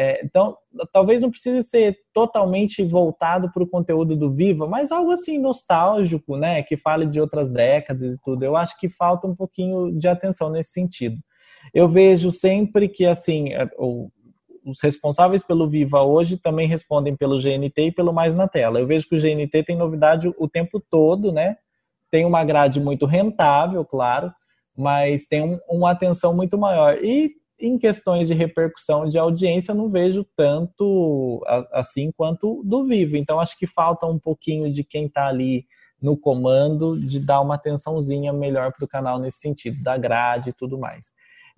É, 0.00 0.24
então, 0.24 0.56
talvez 0.92 1.20
não 1.20 1.28
precise 1.28 1.60
ser 1.68 1.98
totalmente 2.14 2.84
voltado 2.84 3.50
para 3.50 3.64
o 3.64 3.66
conteúdo 3.66 4.14
do 4.14 4.30
Viva, 4.30 4.64
mas 4.64 4.92
algo 4.92 5.10
assim 5.10 5.40
nostálgico, 5.40 6.36
né? 6.36 6.62
Que 6.62 6.76
fale 6.76 7.04
de 7.04 7.20
outras 7.20 7.50
décadas 7.50 8.14
e 8.14 8.18
tudo. 8.22 8.44
Eu 8.44 8.56
acho 8.56 8.78
que 8.78 8.88
falta 8.88 9.26
um 9.26 9.34
pouquinho 9.34 9.90
de 9.98 10.06
atenção 10.06 10.50
nesse 10.50 10.70
sentido. 10.70 11.18
Eu 11.74 11.88
vejo 11.88 12.30
sempre 12.30 12.88
que, 12.88 13.04
assim, 13.04 13.52
é, 13.52 13.68
os 14.64 14.80
responsáveis 14.80 15.42
pelo 15.42 15.68
Viva 15.68 16.00
hoje 16.00 16.36
também 16.36 16.68
respondem 16.68 17.16
pelo 17.16 17.36
GNT 17.36 17.86
e 17.86 17.92
pelo 17.92 18.12
Mais 18.12 18.36
na 18.36 18.46
Tela. 18.46 18.78
Eu 18.78 18.86
vejo 18.86 19.08
que 19.08 19.16
o 19.16 19.20
GNT 19.20 19.64
tem 19.64 19.76
novidade 19.76 20.32
o 20.38 20.48
tempo 20.48 20.78
todo, 20.78 21.32
né? 21.32 21.56
Tem 22.08 22.24
uma 22.24 22.44
grade 22.44 22.78
muito 22.78 23.04
rentável, 23.04 23.84
claro, 23.84 24.32
mas 24.76 25.26
tem 25.26 25.42
um, 25.42 25.58
uma 25.68 25.90
atenção 25.90 26.36
muito 26.36 26.56
maior. 26.56 26.98
E 27.02 27.32
em 27.60 27.78
questões 27.78 28.28
de 28.28 28.34
repercussão 28.34 29.08
de 29.08 29.18
audiência, 29.18 29.74
não 29.74 29.90
vejo 29.90 30.24
tanto 30.36 31.42
assim 31.72 32.10
quanto 32.12 32.62
do 32.64 32.84
Vivo. 32.84 33.16
Então, 33.16 33.40
acho 33.40 33.58
que 33.58 33.66
falta 33.66 34.06
um 34.06 34.18
pouquinho 34.18 34.72
de 34.72 34.84
quem 34.84 35.06
está 35.06 35.26
ali 35.26 35.66
no 36.00 36.16
comando 36.16 36.98
de 36.98 37.18
dar 37.18 37.40
uma 37.40 37.56
atençãozinha 37.56 38.32
melhor 38.32 38.72
para 38.72 38.84
o 38.84 38.88
canal 38.88 39.18
nesse 39.18 39.38
sentido, 39.38 39.82
da 39.82 39.96
grade 39.96 40.50
e 40.50 40.52
tudo 40.52 40.78
mais. 40.78 41.10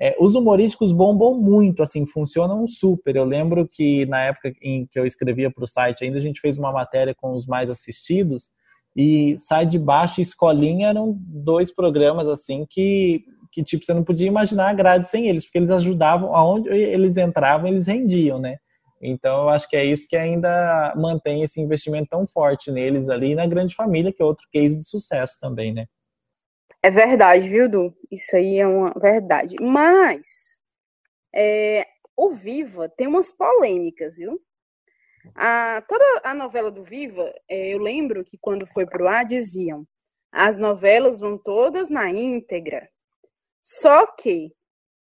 É, 0.03 0.17
os 0.19 0.35
humorísticos 0.35 0.93
bombam 0.93 1.35
muito, 1.39 1.83
assim, 1.83 2.07
funcionam 2.07 2.67
super. 2.67 3.17
Eu 3.17 3.25
lembro 3.25 3.69
que 3.69 4.07
na 4.07 4.23
época 4.23 4.51
em 4.63 4.87
que 4.87 4.99
eu 4.99 5.05
escrevia 5.05 5.51
para 5.51 5.63
o 5.63 5.69
site, 5.69 6.05
ainda 6.05 6.17
a 6.17 6.23
gente 6.23 6.41
fez 6.41 6.57
uma 6.57 6.73
matéria 6.73 7.15
com 7.15 7.33
os 7.33 7.47
mais 7.47 7.69
assistidos 7.69 8.51
e 8.97 9.37
Sai 9.39 9.67
de 9.67 9.79
Baixo 9.79 10.21
e 10.21 10.23
Escolinha 10.23 10.89
eram 10.89 11.17
dois 11.19 11.73
programas 11.73 12.29
assim 12.29 12.67
que 12.69 13.25
que 13.51 13.63
tipo 13.63 13.85
você 13.85 13.93
não 13.93 14.05
podia 14.05 14.27
imaginar 14.27 14.69
a 14.71 14.75
grade 14.75 15.07
sem 15.07 15.29
eles, 15.29 15.45
porque 15.45 15.59
eles 15.59 15.71
ajudavam 15.71 16.35
aonde 16.35 16.69
eles 16.69 17.17
entravam, 17.17 17.69
eles 17.69 17.87
rendiam, 17.87 18.39
né? 18.39 18.59
Então 19.03 19.43
eu 19.43 19.49
acho 19.49 19.69
que 19.69 19.77
é 19.77 19.85
isso 19.85 20.07
que 20.09 20.17
ainda 20.17 20.95
mantém 20.97 21.43
esse 21.43 21.61
investimento 21.61 22.11
tão 22.11 22.27
forte 22.27 22.71
neles 22.71 23.09
ali 23.09 23.35
na 23.35 23.47
grande 23.47 23.75
família, 23.75 24.13
que 24.13 24.23
é 24.23 24.25
outro 24.25 24.47
case 24.53 24.79
de 24.79 24.87
sucesso 24.87 25.39
também, 25.41 25.73
né? 25.73 25.87
É 26.83 26.91
verdade, 26.91 27.49
viu, 27.49 27.69
Du? 27.69 27.95
Isso 28.11 28.37
aí 28.37 28.59
é 28.59 28.67
uma 28.67 28.93
verdade. 28.99 29.57
Mas 29.61 30.27
é, 31.35 31.87
o 32.17 32.33
Viva 32.33 32.89
tem 32.89 33.07
umas 33.07 33.33
polêmicas, 33.33 34.17
viu? 34.17 34.41
A, 35.35 35.83
toda 35.87 36.05
a 36.25 36.35
novela 36.35 36.71
do 36.71 36.83
Viva, 36.83 37.33
é, 37.49 37.75
eu 37.75 37.79
lembro 37.79 38.25
que 38.25 38.39
quando 38.41 38.67
foi 38.67 38.87
pro 38.87 39.09
ar 39.09 39.25
diziam 39.25 39.87
as 40.33 40.57
novelas 40.57 41.19
vão 41.19 41.37
todas 41.37 41.91
na 41.91 42.09
íntegra. 42.09 42.89
Só 43.63 44.07
que 44.07 44.53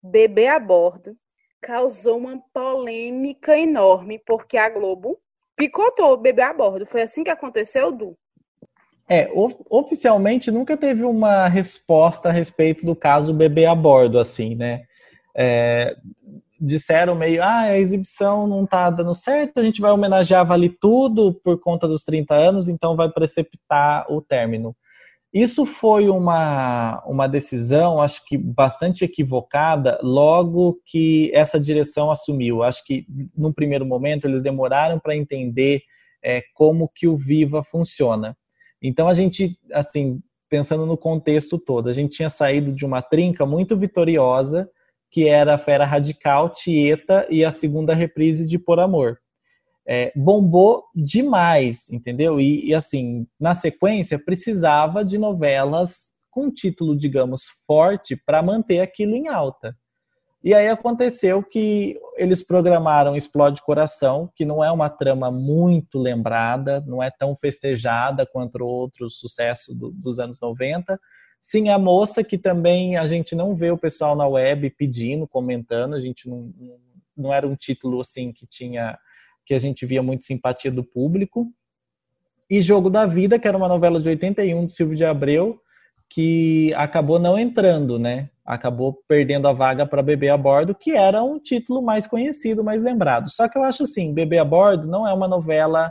Bebê 0.02 0.48
a 0.48 0.58
Bordo 0.58 1.16
causou 1.60 2.16
uma 2.16 2.40
polêmica 2.54 3.56
enorme, 3.58 4.20
porque 4.26 4.56
a 4.56 4.68
Globo 4.70 5.18
picotou 5.56 6.12
o 6.12 6.16
Bebê 6.16 6.42
a 6.42 6.52
Bordo. 6.52 6.86
Foi 6.86 7.02
assim 7.02 7.22
que 7.22 7.30
aconteceu, 7.30 7.92
Du? 7.92 8.16
É, 9.08 9.28
oficialmente 9.68 10.52
nunca 10.52 10.76
teve 10.76 11.02
uma 11.02 11.48
resposta 11.48 12.28
a 12.28 12.32
respeito 12.32 12.86
do 12.86 12.94
caso 12.94 13.34
Bebê 13.34 13.66
a 13.66 13.74
Bordo, 13.74 14.18
assim, 14.18 14.54
né? 14.54 14.84
É, 15.36 15.96
disseram 16.60 17.14
meio, 17.14 17.42
ah, 17.42 17.62
a 17.62 17.78
exibição 17.78 18.46
não 18.46 18.66
tá 18.66 18.88
dando 18.88 19.14
certo, 19.14 19.58
a 19.58 19.62
gente 19.64 19.80
vai 19.80 19.90
homenagear 19.90 20.46
Vale 20.46 20.68
Tudo 20.68 21.34
por 21.42 21.58
conta 21.58 21.88
dos 21.88 22.04
30 22.04 22.34
anos, 22.34 22.68
então 22.68 22.94
vai 22.94 23.10
precipitar 23.10 24.06
o 24.12 24.20
término. 24.20 24.76
Isso 25.32 25.64
foi 25.64 26.08
uma, 26.08 27.00
uma 27.06 27.28
decisão, 27.28 28.02
acho 28.02 28.24
que 28.26 28.36
bastante 28.36 29.04
equivocada, 29.04 29.98
logo 30.02 30.80
que 30.84 31.30
essa 31.32 31.58
direção 31.58 32.10
assumiu. 32.10 32.64
Acho 32.64 32.84
que, 32.84 33.06
num 33.36 33.52
primeiro 33.52 33.86
momento, 33.86 34.26
eles 34.26 34.42
demoraram 34.42 34.98
para 34.98 35.14
entender 35.14 35.82
é, 36.22 36.42
como 36.52 36.90
que 36.92 37.06
o 37.06 37.16
Viva 37.16 37.62
funciona. 37.62 38.36
Então, 38.82 39.06
a 39.06 39.14
gente, 39.14 39.56
assim, 39.72 40.20
pensando 40.48 40.84
no 40.84 40.96
contexto 40.96 41.58
todo, 41.58 41.88
a 41.88 41.92
gente 41.92 42.16
tinha 42.16 42.28
saído 42.28 42.72
de 42.72 42.84
uma 42.84 43.00
trinca 43.00 43.46
muito 43.46 43.76
vitoriosa, 43.76 44.68
que 45.12 45.28
era 45.28 45.54
a 45.54 45.58
Fera 45.58 45.84
Radical, 45.84 46.50
Tieta 46.50 47.24
e 47.30 47.44
a 47.44 47.52
segunda 47.52 47.94
reprise 47.94 48.44
de 48.44 48.58
Por 48.58 48.80
Amor 48.80 49.18
é, 49.86 50.12
bombou 50.14 50.84
demais, 50.94 51.88
entendeu? 51.90 52.40
E, 52.40 52.68
e, 52.68 52.74
assim, 52.74 53.26
na 53.38 53.54
sequência, 53.54 54.18
precisava 54.18 55.04
de 55.04 55.18
novelas 55.18 56.10
com 56.30 56.50
título, 56.50 56.96
digamos, 56.96 57.44
forte 57.66 58.16
para 58.16 58.42
manter 58.42 58.80
aquilo 58.80 59.16
em 59.16 59.28
alta. 59.28 59.76
E 60.42 60.54
aí 60.54 60.68
aconteceu 60.68 61.42
que 61.42 62.00
eles 62.16 62.42
programaram 62.42 63.14
Explode 63.14 63.60
Coração, 63.60 64.30
que 64.34 64.44
não 64.44 64.64
é 64.64 64.70
uma 64.70 64.88
trama 64.88 65.30
muito 65.30 65.98
lembrada, 65.98 66.82
não 66.86 67.02
é 67.02 67.10
tão 67.10 67.36
festejada 67.36 68.24
quanto 68.24 68.64
outros 68.64 69.18
sucessos 69.18 69.76
do, 69.76 69.90
dos 69.90 70.18
anos 70.18 70.40
90. 70.40 70.98
Sim, 71.42 71.68
a 71.68 71.78
moça, 71.78 72.24
que 72.24 72.38
também 72.38 72.96
a 72.96 73.06
gente 73.06 73.34
não 73.34 73.54
vê 73.54 73.70
o 73.70 73.78
pessoal 73.78 74.16
na 74.16 74.26
web 74.26 74.70
pedindo, 74.70 75.28
comentando, 75.28 75.94
a 75.94 76.00
gente 76.00 76.26
não, 76.26 76.54
não 77.14 77.34
era 77.34 77.46
um 77.46 77.54
título 77.54 78.00
assim 78.00 78.32
que 78.32 78.46
tinha 78.46 78.98
que 79.44 79.54
a 79.54 79.58
gente 79.58 79.84
via 79.86 80.02
muito 80.02 80.24
simpatia 80.24 80.70
do 80.70 80.84
público. 80.84 81.46
E 82.48 82.60
Jogo 82.60 82.90
da 82.90 83.06
Vida, 83.06 83.38
que 83.38 83.46
era 83.46 83.56
uma 83.56 83.68
novela 83.68 84.00
de 84.00 84.08
81 84.08 84.66
de 84.66 84.74
Silvio 84.74 84.96
de 84.96 85.04
Abreu, 85.04 85.60
que 86.08 86.74
acabou 86.74 87.18
não 87.18 87.38
entrando, 87.38 87.98
né? 87.98 88.28
Acabou 88.44 89.00
perdendo 89.06 89.46
a 89.46 89.52
vaga 89.52 89.86
para 89.86 90.02
Bebê 90.02 90.28
a 90.28 90.36
Bordo, 90.36 90.74
que 90.74 90.90
era 90.90 91.22
um 91.22 91.38
título 91.38 91.80
mais 91.80 92.06
conhecido, 92.06 92.64
mais 92.64 92.82
lembrado. 92.82 93.30
Só 93.30 93.48
que 93.48 93.56
eu 93.56 93.62
acho 93.62 93.84
assim, 93.84 94.12
Bebê 94.12 94.38
a 94.38 94.44
Bordo 94.44 94.88
não 94.88 95.06
é 95.06 95.12
uma 95.12 95.28
novela 95.28 95.90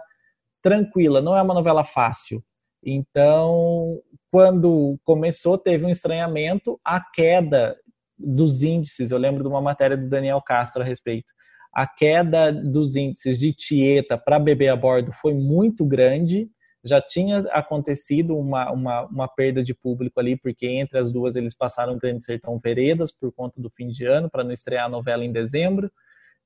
tranquila, 0.61 1.21
não 1.21 1.35
é 1.35 1.41
uma 1.41 1.53
novela 1.53 1.85
fácil. 1.85 2.43
Então, 2.83 3.99
quando 4.29 4.99
começou, 5.05 5.57
teve 5.57 5.85
um 5.85 5.89
estranhamento, 5.89 6.79
a 6.83 6.99
queda 6.99 7.77
dos 8.17 8.61
índices. 8.61 9.11
Eu 9.11 9.17
lembro 9.17 9.43
de 9.43 9.49
uma 9.49 9.61
matéria 9.61 9.95
do 9.95 10.09
Daniel 10.09 10.41
Castro 10.41 10.81
a 10.81 10.85
respeito. 10.85 11.27
A 11.73 11.87
queda 11.87 12.51
dos 12.51 12.95
índices 12.95 13.37
de 13.37 13.53
Tieta 13.53 14.17
para 14.17 14.39
bebê 14.39 14.69
a 14.69 14.75
bordo 14.75 15.11
foi 15.11 15.33
muito 15.33 15.85
grande. 15.85 16.49
Já 16.83 17.01
tinha 17.01 17.39
acontecido 17.51 18.37
uma, 18.37 18.71
uma, 18.71 19.05
uma, 19.05 19.27
perda 19.27 19.61
de 19.61 19.73
público 19.73 20.19
ali, 20.19 20.35
porque 20.35 20.65
entre 20.67 20.97
as 20.97 21.11
duas 21.11 21.35
eles 21.35 21.53
passaram 21.53 21.97
Grande 21.97 22.23
Sertão 22.23 22.59
Veredas 22.59 23.11
por 23.11 23.31
conta 23.31 23.61
do 23.61 23.69
fim 23.69 23.87
de 23.87 24.05
ano, 24.05 24.29
para 24.29 24.43
não 24.43 24.51
estrear 24.51 24.85
a 24.85 24.89
novela 24.89 25.23
em 25.23 25.31
dezembro 25.31 25.91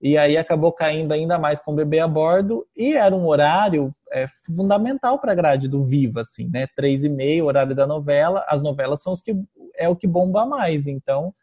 e 0.04 0.18
aí 0.18 0.36
acabou 0.36 0.74
caindo 0.74 1.14
ainda 1.14 1.40
mais 1.40 1.62
com 1.62 1.72
o 1.72 1.76
bebê 1.76 2.00
a 2.00 2.08
bordo, 2.10 2.68
e 2.76 2.94
era 2.94 3.16
um 3.16 3.26
horário 3.26 3.96
é, 4.12 4.28
fundamental 4.46 5.18
para 5.18 5.32
a 5.32 5.36
grade 5.36 5.70
do 5.70 5.82
Viva, 5.82 6.20
assim, 6.20 6.50
né? 6.50 6.68
Três 6.76 7.06
e 7.06 7.10
meio, 7.10 7.46
horário 7.46 7.74
da 7.74 7.88
novela, 7.88 8.46
as 8.50 8.62
novelas 8.62 9.02
são 9.02 9.14
os 9.14 9.22
que 9.22 9.34
é 9.78 9.88
o 9.88 9.96
que 9.96 10.06
bomba 10.06 10.46
mais, 10.46 10.88
então 10.88 11.34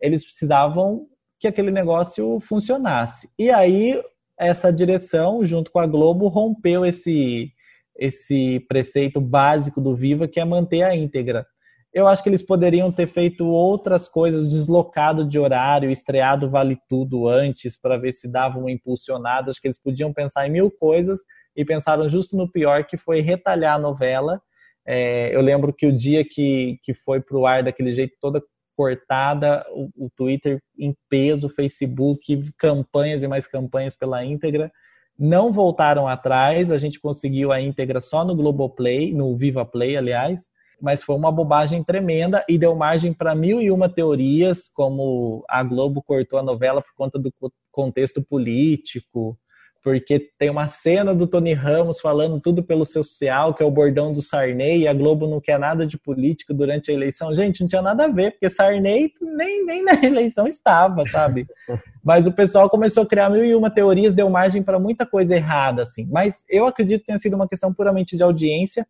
eles 0.00 0.24
precisavam 0.24 1.06
que 1.38 1.46
aquele 1.46 1.70
negócio 1.70 2.40
funcionasse. 2.40 3.28
E 3.38 3.50
aí 3.50 4.00
essa 4.38 4.72
direção, 4.72 5.44
junto 5.44 5.70
com 5.70 5.78
a 5.80 5.86
Globo, 5.86 6.28
rompeu 6.28 6.84
esse 6.84 7.52
esse 7.98 8.64
preceito 8.68 9.20
básico 9.20 9.80
do 9.80 9.92
Viva, 9.92 10.28
que 10.28 10.38
é 10.38 10.44
manter 10.44 10.82
a 10.82 10.94
íntegra. 10.94 11.44
Eu 11.92 12.06
acho 12.06 12.22
que 12.22 12.28
eles 12.28 12.42
poderiam 12.42 12.92
ter 12.92 13.08
feito 13.08 13.44
outras 13.44 14.06
coisas, 14.06 14.48
deslocado 14.48 15.28
de 15.28 15.36
horário, 15.36 15.90
estreado 15.90 16.48
Vale 16.48 16.78
Tudo 16.88 17.26
antes, 17.26 17.76
para 17.76 17.96
ver 17.96 18.12
se 18.12 18.30
dava 18.30 18.56
uma 18.56 18.70
impulsionada. 18.70 19.50
Acho 19.50 19.60
que 19.60 19.66
eles 19.66 19.82
podiam 19.82 20.12
pensar 20.12 20.46
em 20.46 20.52
mil 20.52 20.70
coisas 20.70 21.20
e 21.56 21.64
pensaram 21.64 22.08
justo 22.08 22.36
no 22.36 22.48
pior, 22.48 22.84
que 22.84 22.96
foi 22.96 23.20
retalhar 23.20 23.74
a 23.74 23.80
novela. 23.80 24.40
É, 24.86 25.34
eu 25.34 25.40
lembro 25.40 25.72
que 25.72 25.86
o 25.86 25.96
dia 25.96 26.24
que, 26.24 26.78
que 26.84 26.94
foi 26.94 27.20
para 27.20 27.36
o 27.36 27.46
ar 27.46 27.64
daquele 27.64 27.90
jeito, 27.90 28.14
toda 28.20 28.40
cortada, 28.78 29.66
o, 29.72 29.90
o, 29.96 30.10
Twitter 30.16 30.62
em 30.78 30.94
peso, 31.08 31.48
o 31.48 31.50
Facebook, 31.50 32.40
campanhas 32.56 33.24
e 33.24 33.26
mais 33.26 33.48
campanhas 33.48 33.96
pela 33.96 34.24
íntegra. 34.24 34.70
Não 35.18 35.52
voltaram 35.52 36.06
atrás, 36.06 36.70
a 36.70 36.76
gente 36.76 37.00
conseguiu 37.00 37.50
a 37.50 37.60
íntegra 37.60 38.00
só 38.00 38.24
no 38.24 38.36
Globoplay, 38.36 39.12
no 39.12 39.36
Viva 39.36 39.64
Play, 39.64 39.96
aliás 39.96 40.42
mas 40.80 41.02
foi 41.02 41.16
uma 41.16 41.32
bobagem 41.32 41.82
tremenda 41.82 42.44
e 42.48 42.56
deu 42.56 42.74
margem 42.74 43.12
para 43.12 43.34
mil 43.34 43.60
e 43.60 43.68
uma 43.68 43.88
teorias, 43.88 44.68
como 44.72 45.44
a 45.48 45.62
Globo 45.62 46.00
cortou 46.00 46.38
a 46.38 46.42
novela 46.42 46.80
por 46.80 46.94
conta 46.94 47.18
do 47.18 47.32
contexto 47.72 48.22
político, 48.22 49.36
porque 49.88 50.30
tem 50.38 50.50
uma 50.50 50.66
cena 50.66 51.14
do 51.14 51.26
Tony 51.26 51.54
Ramos 51.54 51.98
falando 51.98 52.38
tudo 52.38 52.62
pelo 52.62 52.84
social, 52.84 53.54
que 53.54 53.62
é 53.62 53.66
o 53.66 53.70
bordão 53.70 54.12
do 54.12 54.20
Sarney, 54.20 54.80
e 54.80 54.86
a 54.86 54.92
Globo 54.92 55.26
não 55.26 55.40
quer 55.40 55.58
nada 55.58 55.86
de 55.86 55.96
político 55.96 56.52
durante 56.52 56.90
a 56.90 56.94
eleição. 56.94 57.34
Gente, 57.34 57.62
não 57.62 57.68
tinha 57.68 57.80
nada 57.80 58.04
a 58.04 58.08
ver, 58.08 58.32
porque 58.32 58.50
Sarney 58.50 59.10
nem, 59.18 59.64
nem 59.64 59.82
na 59.82 59.94
eleição 60.04 60.46
estava, 60.46 61.06
sabe? 61.06 61.46
Mas 62.04 62.26
o 62.26 62.32
pessoal 62.32 62.68
começou 62.68 63.02
a 63.02 63.06
criar 63.06 63.30
mil 63.30 63.42
e 63.42 63.54
uma 63.54 63.70
teorias, 63.70 64.12
deu 64.12 64.28
margem 64.28 64.62
para 64.62 64.78
muita 64.78 65.06
coisa 65.06 65.34
errada, 65.34 65.80
assim. 65.80 66.06
Mas 66.10 66.44
eu 66.50 66.66
acredito 66.66 67.00
que 67.00 67.06
tenha 67.06 67.18
sido 67.18 67.34
uma 67.34 67.48
questão 67.48 67.72
puramente 67.72 68.14
de 68.14 68.22
audiência 68.22 68.86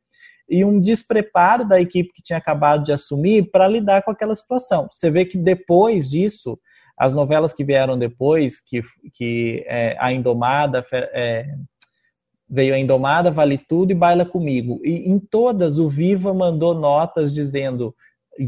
e 0.50 0.64
um 0.64 0.80
despreparo 0.80 1.64
da 1.64 1.80
equipe 1.80 2.12
que 2.12 2.22
tinha 2.22 2.38
acabado 2.38 2.82
de 2.82 2.92
assumir 2.92 3.52
para 3.52 3.68
lidar 3.68 4.02
com 4.02 4.10
aquela 4.10 4.34
situação. 4.34 4.88
Você 4.90 5.12
vê 5.12 5.24
que 5.24 5.38
depois 5.38 6.10
disso, 6.10 6.58
as 6.98 7.14
novelas 7.14 7.52
que 7.52 7.64
vieram 7.64 7.96
depois, 7.96 8.60
que, 8.60 8.82
que 9.14 9.64
é, 9.66 9.96
a 10.00 10.12
Indomada, 10.12 10.84
é, 10.92 11.54
veio 12.48 12.74
a 12.74 12.78
Indomada, 12.78 13.30
Vale 13.30 13.56
Tudo 13.56 13.92
e 13.92 13.94
Baila 13.94 14.24
Comigo. 14.24 14.80
E 14.82 15.08
em 15.08 15.18
todas 15.18 15.78
o 15.78 15.88
Viva 15.88 16.34
mandou 16.34 16.74
notas 16.74 17.32
dizendo 17.32 17.94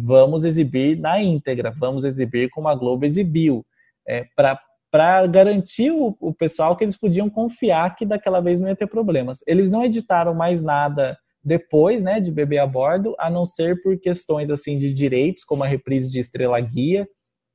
vamos 0.02 0.44
exibir 0.44 0.96
na 0.98 1.20
íntegra, 1.20 1.72
vamos 1.76 2.04
exibir 2.04 2.48
como 2.50 2.68
a 2.68 2.74
Globo 2.74 3.04
exibiu, 3.04 3.64
é, 4.06 4.24
para 4.36 5.26
garantir 5.26 5.90
o, 5.90 6.16
o 6.20 6.32
pessoal 6.32 6.76
que 6.76 6.84
eles 6.84 6.96
podiam 6.96 7.28
confiar 7.28 7.94
que 7.96 8.06
daquela 8.06 8.40
vez 8.40 8.60
não 8.60 8.68
ia 8.68 8.76
ter 8.76 8.86
problemas. 8.86 9.40
Eles 9.46 9.70
não 9.70 9.84
editaram 9.84 10.34
mais 10.34 10.62
nada 10.62 11.18
depois, 11.42 12.02
né, 12.02 12.20
de 12.20 12.30
beber 12.30 12.58
a 12.58 12.66
bordo, 12.66 13.14
a 13.18 13.30
não 13.30 13.46
ser 13.46 13.80
por 13.82 13.98
questões 13.98 14.50
assim 14.50 14.76
de 14.78 14.92
direitos, 14.92 15.42
como 15.44 15.64
a 15.64 15.66
reprise 15.66 16.10
de 16.10 16.18
Estrela 16.18 16.60
Guia, 16.60 17.08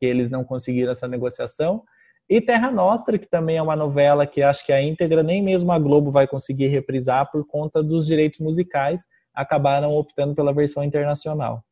que 0.05 0.09
eles 0.09 0.29
não 0.29 0.43
conseguiram 0.43 0.91
essa 0.91 1.07
negociação, 1.07 1.83
e 2.27 2.41
Terra 2.41 2.71
Nostra, 2.71 3.19
que 3.19 3.27
também 3.27 3.57
é 3.57 3.61
uma 3.61 3.75
novela 3.75 4.25
que 4.25 4.41
acho 4.41 4.65
que 4.65 4.73
a 4.73 4.81
íntegra 4.81 5.21
nem 5.21 5.43
mesmo 5.43 5.71
a 5.71 5.77
Globo 5.77 6.11
vai 6.11 6.27
conseguir 6.27 6.67
reprisar 6.67 7.29
por 7.31 7.45
conta 7.45 7.83
dos 7.83 8.05
direitos 8.05 8.39
musicais, 8.39 9.05
acabaram 9.33 9.89
optando 9.89 10.33
pela 10.33 10.53
versão 10.53 10.83
internacional. 10.83 11.63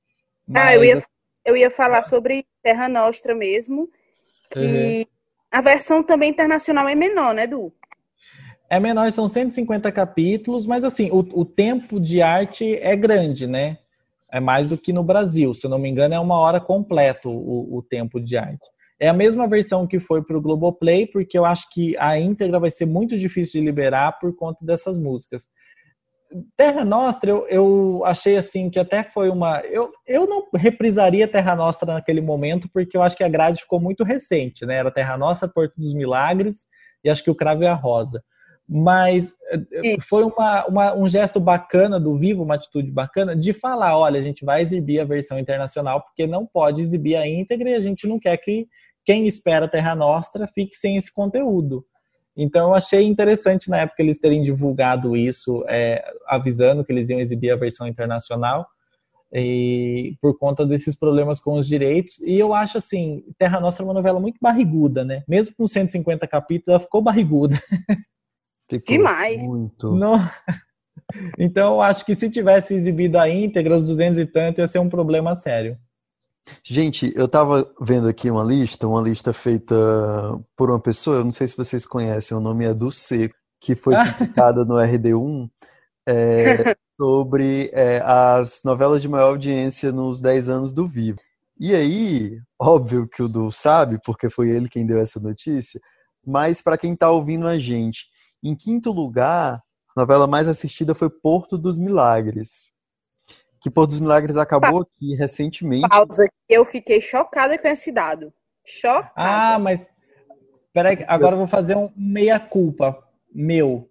Mas... 0.47 0.63
Ah, 0.63 0.75
eu 0.75 0.83
ia, 0.83 1.03
eu 1.43 1.57
ia 1.57 1.71
falar 1.71 2.03
sobre 2.03 2.45
Terra 2.61 2.87
Nostra 2.87 3.33
mesmo, 3.33 3.89
que 4.51 4.59
uhum. 4.59 5.05
a 5.51 5.61
versão 5.61 6.03
também 6.03 6.29
internacional 6.29 6.87
é 6.87 6.93
menor, 6.93 7.33
né, 7.33 7.47
Du? 7.47 7.73
É 8.69 8.79
menor, 8.79 9.11
são 9.11 9.27
150 9.27 9.91
capítulos, 9.91 10.65
mas 10.65 10.83
assim, 10.83 11.09
o, 11.11 11.19
o 11.19 11.45
tempo 11.45 11.99
de 11.99 12.21
arte 12.21 12.75
é 12.75 12.95
grande, 12.95 13.47
né? 13.47 13.79
É 14.33 14.39
mais 14.39 14.67
do 14.67 14.77
que 14.77 14.91
no 14.91 15.03
Brasil. 15.03 15.53
Se 15.53 15.67
não 15.67 15.77
me 15.77 15.87
engano, 15.87 16.15
é 16.15 16.19
uma 16.19 16.39
hora 16.39 16.59
completo 16.59 17.29
o, 17.29 17.77
o 17.77 17.83
tempo 17.83 18.19
de 18.19 18.35
arte. 18.35 18.67
É 18.99 19.07
a 19.07 19.13
mesma 19.13 19.47
versão 19.47 19.85
que 19.85 19.99
foi 19.99 20.23
para 20.23 20.37
o 20.37 20.41
Globoplay, 20.41 21.05
porque 21.05 21.37
eu 21.37 21.45
acho 21.45 21.67
que 21.71 21.95
a 21.97 22.17
íntegra 22.19 22.59
vai 22.59 22.71
ser 22.71 22.85
muito 22.85 23.17
difícil 23.17 23.59
de 23.59 23.65
liberar 23.65 24.17
por 24.19 24.35
conta 24.35 24.65
dessas 24.65 24.97
músicas. 24.97 25.45
Terra 26.57 26.83
Nostra, 26.83 27.29
eu, 27.29 27.47
eu 27.47 28.01
achei 28.05 28.35
assim 28.35 28.69
que 28.69 28.79
até 28.79 29.03
foi 29.03 29.29
uma. 29.29 29.59
Eu, 29.61 29.91
eu 30.07 30.25
não 30.25 30.47
reprisaria 30.55 31.27
Terra 31.27 31.55
Nostra 31.55 31.93
naquele 31.93 32.21
momento, 32.21 32.67
porque 32.73 32.97
eu 32.97 33.03
acho 33.03 33.15
que 33.15 33.23
a 33.23 33.29
grade 33.29 33.61
ficou 33.61 33.79
muito 33.79 34.03
recente, 34.03 34.65
né? 34.65 34.77
Era 34.77 34.89
Terra 34.89 35.15
Nostra, 35.15 35.47
Porto 35.47 35.75
dos 35.77 35.93
Milagres 35.93 36.65
e 37.03 37.09
acho 37.09 37.23
que 37.23 37.29
o 37.29 37.35
Cravo 37.35 37.61
e 37.61 37.67
a 37.67 37.73
Rosa 37.75 38.23
mas 38.67 39.33
eh, 39.51 39.97
foi 40.07 40.23
uma, 40.23 40.65
uma, 40.65 40.95
um 40.95 41.07
gesto 41.07 41.39
bacana 41.39 41.99
do 41.99 42.15
Vivo, 42.15 42.43
uma 42.43 42.55
atitude 42.55 42.89
bacana, 42.89 43.35
de 43.35 43.53
falar: 43.53 43.97
olha, 43.97 44.19
a 44.19 44.23
gente 44.23 44.45
vai 44.45 44.61
exibir 44.61 44.99
a 44.99 45.05
versão 45.05 45.37
internacional, 45.37 46.01
porque 46.01 46.25
não 46.25 46.45
pode 46.45 46.81
exibir 46.81 47.15
a 47.15 47.27
íntegra 47.27 47.69
e 47.69 47.75
a 47.75 47.79
gente 47.79 48.07
não 48.07 48.19
quer 48.19 48.37
que 48.37 48.67
quem 49.05 49.27
espera 49.27 49.67
Terra 49.67 49.95
Nostra 49.95 50.47
fique 50.47 50.75
sem 50.75 50.97
esse 50.97 51.11
conteúdo. 51.11 51.85
Então, 52.35 52.69
eu 52.69 52.73
achei 52.73 53.03
interessante 53.03 53.69
na 53.69 53.81
época 53.81 54.01
eles 54.01 54.17
terem 54.17 54.41
divulgado 54.41 55.15
isso, 55.15 55.63
é, 55.67 56.03
avisando 56.27 56.83
que 56.83 56.91
eles 56.91 57.09
iam 57.09 57.19
exibir 57.19 57.51
a 57.51 57.55
versão 57.55 57.87
internacional, 57.87 58.65
e, 59.31 60.15
por 60.21 60.37
conta 60.37 60.65
desses 60.65 60.95
problemas 60.95 61.39
com 61.39 61.57
os 61.57 61.67
direitos. 61.67 62.19
E 62.19 62.37
eu 62.39 62.53
acho 62.53 62.77
assim: 62.77 63.23
Terra 63.37 63.59
Nostra 63.59 63.83
é 63.83 63.87
uma 63.87 63.93
novela 63.93 64.19
muito 64.19 64.37
barriguda, 64.41 65.03
né? 65.03 65.23
Mesmo 65.27 65.55
com 65.55 65.67
150 65.67 66.27
capítulos, 66.27 66.69
ela 66.69 66.79
ficou 66.79 67.01
barriguda. 67.01 67.59
Ficou 68.69 68.97
Demais. 68.97 69.41
Muito. 69.41 69.95
Não... 69.95 70.19
Então, 71.37 71.75
eu 71.75 71.81
acho 71.81 72.03
que 72.05 72.15
se 72.15 72.29
tivesse 72.29 72.73
exibido 72.73 73.19
a 73.19 73.29
íntegra, 73.29 73.75
os 73.75 73.85
200 73.85 74.17
e 74.19 74.25
tanto, 74.25 74.59
ia 74.59 74.67
ser 74.67 74.79
um 74.79 74.89
problema 74.89 75.35
sério. 75.35 75.77
Gente, 76.63 77.13
eu 77.15 77.27
tava 77.27 77.71
vendo 77.79 78.07
aqui 78.07 78.29
uma 78.29 78.43
lista, 78.43 78.87
uma 78.87 79.01
lista 79.01 79.31
feita 79.31 79.75
por 80.57 80.69
uma 80.69 80.79
pessoa, 80.79 81.17
eu 81.17 81.23
não 81.23 81.31
sei 81.31 81.47
se 81.47 81.55
vocês 81.55 81.85
conhecem, 81.85 82.35
o 82.35 82.41
nome 82.41 82.65
é 82.65 82.73
do 82.73 82.91
Seco, 82.91 83.35
que 83.61 83.75
foi 83.75 83.93
publicada 84.17 84.65
no 84.65 84.75
RD1, 84.75 85.49
é, 86.07 86.75
sobre 86.99 87.69
é, 87.73 88.01
as 88.03 88.61
novelas 88.63 89.01
de 89.01 89.07
maior 89.07 89.29
audiência 89.29 89.91
nos 89.91 90.19
10 90.19 90.49
anos 90.49 90.73
do 90.73 90.87
Vivo. 90.87 91.19
E 91.59 91.73
aí, 91.73 92.37
óbvio 92.59 93.07
que 93.07 93.23
o 93.23 93.29
Du 93.29 93.51
sabe, 93.51 93.99
porque 94.03 94.29
foi 94.29 94.49
ele 94.49 94.67
quem 94.67 94.85
deu 94.85 94.99
essa 94.99 95.19
notícia, 95.19 95.79
mas 96.25 96.61
para 96.61 96.77
quem 96.77 96.93
está 96.93 97.09
ouvindo 97.09 97.47
a 97.47 97.57
gente, 97.57 98.05
em 98.43 98.55
quinto 98.55 98.91
lugar, 98.91 99.63
a 99.95 100.01
novela 100.01 100.27
mais 100.27 100.47
assistida 100.47 100.93
foi 100.93 101.09
Porto 101.09 101.57
dos 101.57 101.79
Milagres. 101.79 102.71
Que 103.61 103.71
Porto 103.71 103.91
dos 103.91 104.01
Milagres 104.01 104.35
acabou 104.35 104.81
aqui 104.81 105.15
recentemente. 105.15 105.87
Pausa, 105.87 106.27
eu 106.49 106.65
fiquei 106.65 106.99
chocada 106.99 107.57
com 107.57 107.67
esse 107.67 107.91
dado. 107.91 108.33
Chocada. 108.65 109.13
Ah, 109.15 109.57
mas. 109.57 109.87
Peraí, 110.73 111.05
agora 111.07 111.35
eu 111.35 111.39
vou 111.39 111.47
fazer 111.47 111.77
um 111.77 111.89
meia-culpa 111.95 113.01
meu. 113.33 113.89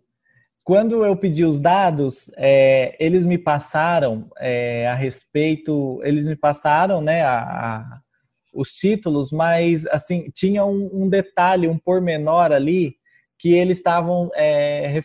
Quando 0.65 1.05
eu 1.05 1.17
pedi 1.17 1.45
os 1.45 1.59
dados, 1.59 2.31
é, 2.37 2.97
eles 3.01 3.25
me 3.25 3.39
passaram 3.39 4.31
é, 4.39 4.87
a 4.89 4.95
respeito. 4.95 6.01
Eles 6.05 6.27
me 6.27 6.37
passaram, 6.37 7.01
né, 7.01 7.23
a, 7.23 7.39
a, 7.41 8.01
os 8.53 8.71
títulos, 8.75 9.33
mas 9.33 9.87
assim, 9.87 10.31
tinha 10.35 10.65
um, 10.65 10.91
um 10.93 11.09
detalhe, 11.09 11.67
um 11.67 11.79
pormenor 11.79 12.53
ali 12.53 12.97
que 13.43 13.53
eles 13.53 13.79
estavam 13.79 14.31
é, 14.37 15.03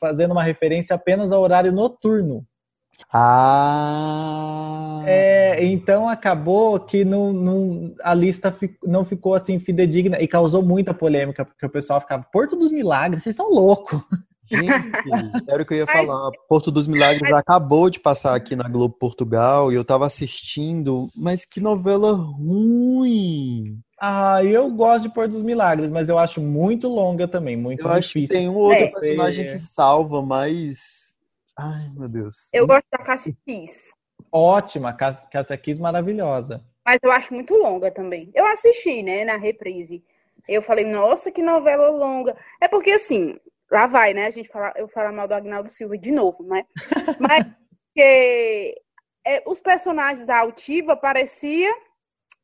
fazendo 0.00 0.32
uma 0.32 0.42
referência 0.42 0.96
apenas 0.96 1.30
ao 1.30 1.40
horário 1.40 1.70
noturno. 1.70 2.44
Ah! 3.12 5.04
É, 5.06 5.64
então 5.64 6.08
acabou 6.08 6.80
que 6.80 7.04
não, 7.04 7.32
não, 7.32 7.94
a 8.02 8.12
lista 8.12 8.52
não 8.82 9.04
ficou 9.04 9.34
assim 9.34 9.60
fidedigna 9.60 10.20
e 10.20 10.26
causou 10.26 10.62
muita 10.62 10.92
polêmica, 10.92 11.44
porque 11.44 11.64
o 11.64 11.70
pessoal 11.70 12.00
ficava, 12.00 12.26
Porto 12.32 12.56
dos 12.56 12.72
Milagres, 12.72 13.22
vocês 13.22 13.34
estão 13.34 13.48
loucos. 13.48 14.00
Gente, 14.50 14.66
era 15.48 15.62
o 15.62 15.66
que 15.66 15.74
eu 15.74 15.78
ia 15.78 15.86
falar. 15.86 16.32
Porto 16.48 16.72
dos 16.72 16.88
Milagres 16.88 17.32
acabou 17.32 17.88
de 17.88 18.00
passar 18.00 18.34
aqui 18.34 18.56
na 18.56 18.68
Globo 18.68 18.96
Portugal 18.98 19.70
e 19.70 19.76
eu 19.76 19.84
tava 19.84 20.06
assistindo, 20.06 21.08
mas 21.14 21.44
que 21.44 21.60
novela 21.60 22.12
ruim. 22.12 23.80
Ah, 23.98 24.44
eu 24.44 24.70
gosto 24.70 25.04
de 25.04 25.14
Porto 25.14 25.32
dos 25.32 25.42
Milagres, 25.42 25.90
mas 25.90 26.08
eu 26.08 26.18
acho 26.18 26.40
muito 26.40 26.86
longa 26.86 27.26
também, 27.26 27.56
muito 27.56 27.86
eu 27.86 28.00
difícil. 28.00 28.24
Acho 28.24 28.32
que 28.32 28.38
tem 28.38 28.48
um 28.48 28.56
outro 28.56 28.84
é. 28.84 28.90
personagem 28.90 29.46
que 29.46 29.58
salva, 29.58 30.20
mas. 30.20 31.14
Ai, 31.58 31.90
meu 31.94 32.08
Deus. 32.08 32.34
Eu 32.52 32.66
gosto 32.66 32.84
da 32.92 32.98
Cassia 32.98 33.34
Kiss. 33.46 33.90
Ótima, 34.30 34.92
Cassia 34.92 35.56
Kiss 35.56 35.80
maravilhosa. 35.80 36.62
Mas 36.84 36.98
eu 37.02 37.10
acho 37.10 37.32
muito 37.32 37.54
longa 37.54 37.90
também. 37.90 38.30
Eu 38.34 38.46
assisti, 38.46 39.02
né, 39.02 39.24
na 39.24 39.36
reprise. 39.36 40.04
Eu 40.46 40.62
falei, 40.62 40.84
nossa, 40.84 41.32
que 41.32 41.42
novela 41.42 41.88
longa. 41.88 42.36
É 42.60 42.68
porque, 42.68 42.92
assim, 42.92 43.40
lá 43.70 43.86
vai, 43.86 44.14
né? 44.14 44.26
A 44.26 44.30
gente 44.30 44.48
fala, 44.48 44.72
eu 44.76 44.86
falo 44.88 45.14
mal 45.14 45.26
do 45.26 45.34
Agnaldo 45.34 45.70
Silva 45.70 45.96
de 45.96 46.12
novo, 46.12 46.44
né? 46.44 46.64
Mas 47.18 47.46
que 47.94 48.80
é, 49.26 49.42
os 49.46 49.58
personagens 49.58 50.26
da 50.26 50.38
Altiva 50.38 50.96
parecia 50.96 51.74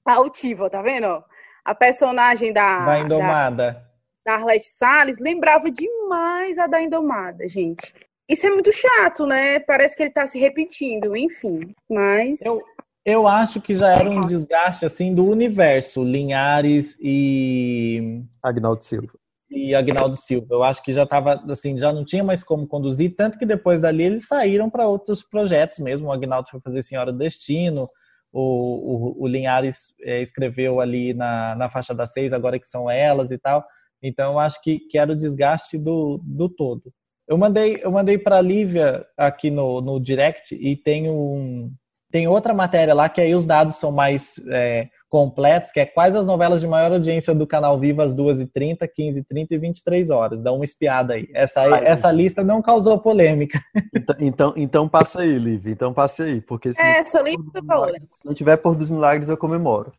a 0.04 0.14
Altiva, 0.14 0.68
tá 0.68 0.82
vendo? 0.82 1.22
A 1.64 1.74
personagem 1.74 2.52
da 2.52 2.84
da 2.84 2.98
Indomada, 2.98 3.84
da, 4.24 4.32
da 4.32 4.38
Arlete 4.38 4.66
Salles 4.66 5.18
lembrava 5.18 5.70
demais 5.70 6.58
a 6.58 6.66
da 6.66 6.82
Indomada, 6.82 7.48
gente. 7.48 7.94
Isso 8.28 8.46
é 8.46 8.50
muito 8.50 8.70
chato, 8.72 9.26
né? 9.26 9.60
Parece 9.60 9.96
que 9.96 10.02
ele 10.02 10.10
tá 10.10 10.26
se 10.26 10.38
repetindo, 10.38 11.16
enfim. 11.16 11.74
Mas 11.90 12.40
eu, 12.40 12.60
eu 13.04 13.26
acho 13.26 13.60
que 13.60 13.74
já 13.74 13.92
era 13.92 14.08
um 14.08 14.26
desgaste 14.26 14.86
assim 14.86 15.14
do 15.14 15.26
universo 15.26 16.02
Linhares 16.02 16.96
e 17.00 18.22
Agnaldo 18.42 18.82
Silva 18.82 19.12
e 19.52 19.74
Agnaldo 19.74 20.16
Silva. 20.16 20.46
Eu 20.50 20.62
acho 20.62 20.82
que 20.82 20.92
já 20.92 21.02
estava 21.02 21.34
assim, 21.50 21.76
já 21.76 21.92
não 21.92 22.04
tinha 22.04 22.24
mais 22.24 22.42
como 22.42 22.66
conduzir, 22.66 23.14
tanto 23.14 23.38
que 23.38 23.46
depois 23.46 23.80
dali 23.80 24.04
eles 24.04 24.26
saíram 24.26 24.70
para 24.70 24.88
outros 24.88 25.22
projetos 25.22 25.78
mesmo. 25.78 26.08
O 26.08 26.12
Agnaldo 26.12 26.48
foi 26.50 26.60
fazer 26.60 26.82
Senhora 26.82 27.12
do 27.12 27.18
Destino, 27.18 27.88
o, 28.32 28.40
o, 28.40 29.24
o 29.24 29.26
Linhares 29.26 29.94
é, 30.00 30.22
escreveu 30.22 30.80
ali 30.80 31.12
na, 31.12 31.54
na 31.54 31.70
faixa 31.70 31.94
das 31.94 32.12
seis, 32.12 32.32
agora 32.32 32.58
que 32.58 32.66
são 32.66 32.90
elas 32.90 33.30
e 33.30 33.38
tal. 33.38 33.64
Então 34.02 34.32
eu 34.32 34.38
acho 34.38 34.60
que, 34.62 34.80
que 34.80 34.98
era 34.98 35.12
o 35.12 35.16
desgaste 35.16 35.78
do, 35.78 36.20
do 36.24 36.48
todo. 36.48 36.92
Eu 37.28 37.38
mandei, 37.38 37.78
eu 37.80 37.90
mandei 37.90 38.18
para 38.18 38.38
a 38.38 38.42
Lívia 38.42 39.06
aqui 39.16 39.50
no, 39.50 39.80
no 39.80 40.00
direct 40.00 40.54
e 40.54 40.76
tem, 40.76 41.08
um, 41.08 41.72
tem 42.12 42.28
outra 42.28 42.54
matéria 42.54 42.94
lá 42.94 43.08
que 43.08 43.20
aí 43.20 43.34
os 43.34 43.44
dados 43.44 43.76
são 43.76 43.90
mais. 43.90 44.40
É, 44.48 44.88
completos, 45.12 45.70
que 45.70 45.78
é 45.78 45.84
quais 45.84 46.16
as 46.16 46.24
novelas 46.24 46.62
de 46.62 46.66
maior 46.66 46.90
audiência 46.90 47.34
do 47.34 47.46
canal 47.46 47.78
Viva 47.78 48.02
às 48.02 48.14
2h30, 48.14 48.88
15h30 48.98 49.46
e 49.50 49.58
23 49.58 50.08
horas. 50.08 50.40
Dá 50.40 50.50
uma 50.50 50.64
espiada 50.64 51.12
aí. 51.12 51.28
Essa, 51.34 51.60
aí, 51.60 51.84
essa 51.84 52.10
lista 52.10 52.42
não 52.42 52.62
causou 52.62 52.98
polêmica. 52.98 53.60
Então, 53.94 54.16
então, 54.20 54.54
então 54.56 54.88
passa 54.88 55.20
aí, 55.20 55.38
Liv. 55.38 55.66
Então 55.66 55.92
passa 55.92 56.24
aí. 56.24 56.40
Porque 56.40 56.72
se, 56.72 56.80
é, 56.80 57.00
essa 57.00 57.20
lista 57.20 57.60
se 57.60 58.24
não 58.24 58.32
tiver 58.32 58.56
Porto 58.56 58.78
dos 58.78 58.88
Milagres, 58.88 59.28
eu 59.28 59.36
comemoro. 59.36 59.92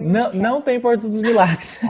Não, 0.00 0.32
não 0.32 0.62
tem 0.62 0.78
Porto 0.78 1.08
dos 1.08 1.20
Milagres. 1.20 1.80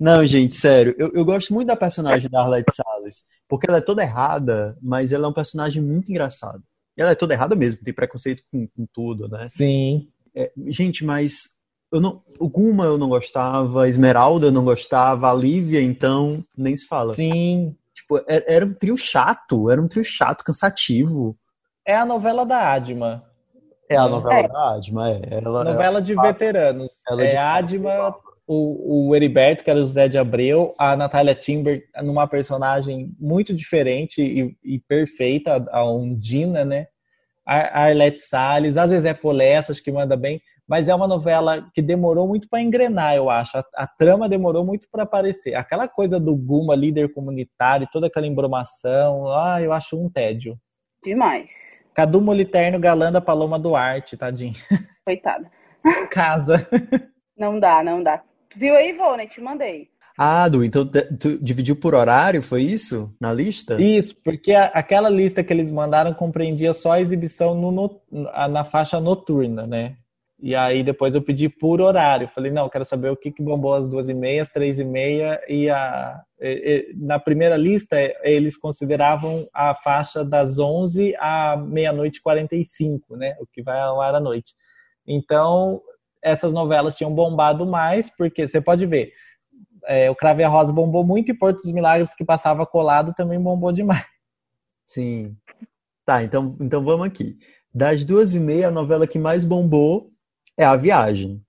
Não, 0.00 0.26
gente, 0.26 0.56
sério. 0.56 0.92
Eu, 0.98 1.12
eu 1.14 1.24
gosto 1.24 1.54
muito 1.54 1.68
da 1.68 1.76
personagem 1.76 2.28
da 2.28 2.40
Arlette 2.40 2.74
Salles, 2.74 3.22
porque 3.48 3.70
ela 3.70 3.78
é 3.78 3.80
toda 3.80 4.02
errada, 4.02 4.76
mas 4.82 5.12
ela 5.12 5.26
é 5.26 5.28
um 5.28 5.32
personagem 5.32 5.80
muito 5.80 6.10
engraçado 6.10 6.60
ela 7.00 7.10
é 7.10 7.14
toda 7.14 7.34
errada 7.34 7.54
mesmo, 7.56 7.82
tem 7.82 7.94
preconceito 7.94 8.42
com, 8.50 8.66
com 8.68 8.86
tudo, 8.92 9.28
né? 9.28 9.46
Sim. 9.46 10.08
É, 10.34 10.50
gente, 10.66 11.04
mas 11.04 11.54
eu 11.92 12.00
não, 12.00 12.22
o 12.40 12.48
Guma 12.48 12.84
eu 12.84 12.98
não 12.98 13.08
gostava, 13.08 13.88
Esmeralda 13.88 14.48
eu 14.48 14.52
não 14.52 14.64
gostava, 14.64 15.30
a 15.30 15.34
Lívia, 15.34 15.80
então, 15.80 16.44
nem 16.56 16.76
se 16.76 16.86
fala. 16.86 17.14
Sim. 17.14 17.76
Tipo, 17.94 18.16
era, 18.26 18.44
é, 18.46 18.54
era 18.56 18.66
um 18.66 18.74
trio 18.74 18.98
chato, 18.98 19.70
era 19.70 19.80
um 19.80 19.86
trio 19.86 20.04
chato, 20.04 20.44
cansativo. 20.44 21.36
É 21.86 21.94
a 21.94 22.04
novela 22.04 22.44
da 22.44 22.72
Adma. 22.72 23.24
É 23.88 23.96
a 23.96 24.08
novela 24.08 24.40
é. 24.40 24.48
da 24.48 24.74
Adma, 24.74 25.10
é. 25.10 25.20
Ela, 25.30 25.64
novela 25.64 26.02
de 26.02 26.14
veteranos. 26.14 26.90
Ela 27.08 27.24
é, 27.24 27.30
de 27.30 27.36
Adma, 27.36 28.16
o, 28.46 29.08
o 29.08 29.16
Heriberto, 29.16 29.64
que 29.64 29.70
era 29.70 29.80
o 29.80 29.86
Zé 29.86 30.08
de 30.08 30.18
Abreu, 30.18 30.74
a 30.78 30.96
Natália 30.96 31.34
Timber 31.34 31.82
numa 32.02 32.26
personagem 32.26 33.14
muito 33.18 33.54
diferente 33.54 34.20
e, 34.20 34.56
e 34.62 34.78
perfeita, 34.80 35.66
a 35.70 35.84
Undina, 35.90 36.64
né? 36.64 36.86
A 37.46 37.84
Arlete 37.84 38.20
Salles, 38.20 38.76
a 38.76 38.86
Zezé 38.86 39.12
Polessas, 39.12 39.78
que 39.78 39.92
manda 39.92 40.16
bem, 40.16 40.40
mas 40.66 40.88
é 40.88 40.94
uma 40.94 41.06
novela 41.06 41.68
que 41.74 41.82
demorou 41.82 42.26
muito 42.26 42.48
para 42.48 42.62
engrenar, 42.62 43.14
eu 43.14 43.28
acho. 43.28 43.58
A, 43.58 43.64
a 43.76 43.86
trama 43.86 44.28
demorou 44.28 44.64
muito 44.64 44.88
para 44.90 45.02
aparecer. 45.02 45.54
Aquela 45.54 45.86
coisa 45.86 46.18
do 46.18 46.34
Guma, 46.34 46.74
líder 46.74 47.12
comunitário, 47.12 47.88
toda 47.92 48.06
aquela 48.06 48.26
embromação, 48.26 49.28
ah, 49.28 49.60
eu 49.60 49.72
acho 49.72 50.00
um 50.00 50.08
tédio. 50.08 50.58
Demais. 51.02 51.50
Cadu 51.94 52.20
Moliterno, 52.20 52.80
galã 52.80 53.12
da 53.12 53.20
Paloma 53.20 53.58
Duarte, 53.58 54.16
tadinho. 54.16 54.54
Coitada. 55.04 55.50
Casa. 56.10 56.66
Não 57.36 57.60
dá, 57.60 57.84
não 57.84 58.02
dá. 58.02 58.22
Viu 58.56 58.74
aí, 58.74 58.90
Ivone? 58.90 59.26
Te 59.26 59.40
mandei. 59.40 59.88
Ah, 60.16 60.48
Du, 60.48 60.62
então 60.62 60.88
tu 61.18 61.38
dividiu 61.42 61.74
por 61.74 61.92
horário, 61.92 62.40
foi 62.40 62.62
isso? 62.62 63.12
Na 63.20 63.32
lista? 63.32 63.80
Isso, 63.82 64.14
porque 64.24 64.52
a, 64.52 64.66
aquela 64.66 65.10
lista 65.10 65.42
que 65.42 65.52
eles 65.52 65.72
mandaram 65.72 66.14
compreendia 66.14 66.72
só 66.72 66.92
a 66.92 67.00
exibição 67.00 67.54
no, 67.54 67.72
no, 67.72 68.00
na 68.48 68.62
faixa 68.64 69.00
noturna, 69.00 69.66
né? 69.66 69.96
E 70.40 70.54
aí 70.54 70.84
depois 70.84 71.14
eu 71.14 71.22
pedi 71.22 71.48
por 71.48 71.80
horário. 71.80 72.28
Falei, 72.28 72.52
não, 72.52 72.68
quero 72.68 72.84
saber 72.84 73.10
o 73.10 73.16
que, 73.16 73.32
que 73.32 73.42
bombou 73.42 73.74
às 73.74 73.88
duas 73.88 74.08
e 74.08 74.14
meia, 74.14 74.42
às 74.42 74.50
três 74.50 74.78
e 74.78 74.84
meia. 74.84 75.40
E, 75.48 75.68
a, 75.70 76.20
e, 76.40 76.92
e 76.92 76.96
na 76.96 77.18
primeira 77.18 77.56
lista, 77.56 77.96
eles 78.22 78.56
consideravam 78.56 79.48
a 79.52 79.74
faixa 79.74 80.24
das 80.24 80.58
onze 80.58 81.14
à 81.18 81.56
meia-noite 81.56 82.18
e 82.18 82.22
quarenta 82.22 82.54
e 82.54 82.64
cinco, 82.64 83.16
né? 83.16 83.34
O 83.40 83.46
que 83.46 83.62
vai 83.62 83.80
ao 83.80 84.00
ar 84.00 84.14
à 84.14 84.20
noite. 84.20 84.54
Então, 85.06 85.80
essas 86.24 86.54
novelas 86.54 86.94
tinham 86.94 87.14
bombado 87.14 87.66
mais, 87.66 88.08
porque 88.08 88.48
você 88.48 88.60
pode 88.60 88.86
ver, 88.86 89.12
é, 89.86 90.10
o 90.10 90.16
Crave 90.16 90.42
a 90.42 90.48
Rosa 90.48 90.72
bombou 90.72 91.04
muito 91.04 91.30
e 91.30 91.34
Porto 91.34 91.58
dos 91.58 91.70
Milagres, 91.70 92.14
que 92.14 92.24
passava 92.24 92.66
colado, 92.66 93.12
também 93.14 93.38
bombou 93.38 93.70
demais. 93.70 94.06
Sim. 94.86 95.36
Tá, 96.04 96.22
então, 96.22 96.56
então 96.60 96.82
vamos 96.82 97.06
aqui. 97.06 97.36
Das 97.72 98.04
duas 98.04 98.34
e 98.34 98.40
meia, 98.40 98.68
a 98.68 98.70
novela 98.70 99.06
que 99.06 99.18
mais 99.18 99.44
bombou 99.44 100.10
é 100.56 100.64
A 100.64 100.76
Viagem. 100.76 101.42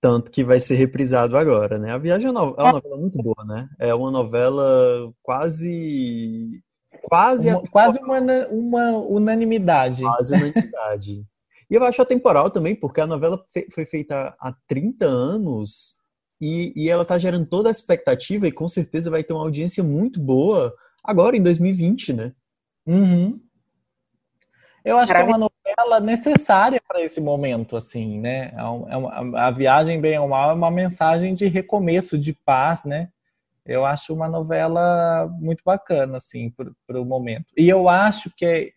Tanto 0.00 0.30
que 0.30 0.44
vai 0.44 0.60
ser 0.60 0.74
reprisado 0.74 1.36
agora, 1.36 1.78
né? 1.78 1.90
A 1.90 1.98
Viagem 1.98 2.28
é 2.28 2.30
uma, 2.30 2.54
é 2.56 2.62
uma 2.62 2.72
novela 2.74 2.96
muito 2.96 3.20
boa, 3.22 3.44
né? 3.44 3.68
É 3.80 3.94
uma 3.94 4.10
novela 4.10 5.12
quase. 5.22 6.62
Quase. 7.02 7.48
Uma, 7.48 7.62
quase 7.68 7.98
uma, 7.98 8.20
uma 8.48 8.90
unanimidade. 8.98 10.02
Quase 10.02 10.34
unanimidade. 10.34 11.24
E 11.70 11.74
eu 11.74 11.84
acho 11.84 12.00
atemporal 12.00 12.50
também, 12.50 12.74
porque 12.74 13.00
a 13.00 13.06
novela 13.06 13.44
foi 13.72 13.84
feita 13.84 14.34
há 14.40 14.54
30 14.66 15.06
anos 15.06 15.94
e, 16.40 16.72
e 16.74 16.88
ela 16.88 17.02
está 17.02 17.18
gerando 17.18 17.46
toda 17.46 17.68
a 17.68 17.72
expectativa 17.72 18.46
e 18.46 18.52
com 18.52 18.68
certeza 18.68 19.10
vai 19.10 19.22
ter 19.22 19.32
uma 19.32 19.42
audiência 19.42 19.82
muito 19.82 20.20
boa 20.20 20.74
agora 21.04 21.36
em 21.36 21.42
2020, 21.42 22.12
né? 22.12 22.32
Uhum. 22.86 23.40
Eu 24.84 24.96
acho 24.96 25.12
que 25.12 25.18
é 25.18 25.22
uma 25.22 25.36
novela 25.38 26.00
necessária 26.00 26.80
para 26.86 27.02
esse 27.02 27.20
momento, 27.20 27.76
assim, 27.76 28.18
né? 28.20 28.52
É 28.56 28.62
uma, 28.64 29.46
a 29.46 29.50
viagem 29.50 30.00
bem 30.00 30.18
ou 30.18 30.28
mal 30.28 30.50
é 30.50 30.54
uma 30.54 30.70
mensagem 30.70 31.34
de 31.34 31.46
recomeço, 31.46 32.16
de 32.16 32.32
paz, 32.32 32.84
né? 32.84 33.10
Eu 33.66 33.84
acho 33.84 34.14
uma 34.14 34.28
novela 34.28 35.28
muito 35.38 35.62
bacana, 35.62 36.16
assim, 36.16 36.50
para 36.86 37.00
o 37.00 37.04
momento. 37.04 37.46
E 37.54 37.68
eu 37.68 37.86
acho 37.86 38.30
que 38.34 38.46
é, 38.46 38.70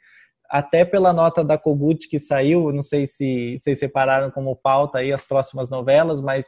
até 0.51 0.83
pela 0.83 1.13
nota 1.13 1.45
da 1.45 1.57
Kogut 1.57 2.09
que 2.09 2.19
saiu, 2.19 2.73
não 2.73 2.81
sei 2.81 3.07
se 3.07 3.57
vocês 3.57 3.79
separaram 3.79 4.29
como 4.29 4.53
pauta 4.53 4.97
aí 4.97 5.13
as 5.13 5.23
próximas 5.23 5.69
novelas, 5.69 6.19
mas 6.19 6.47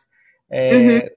é, 0.52 0.76
uhum. 0.76 1.10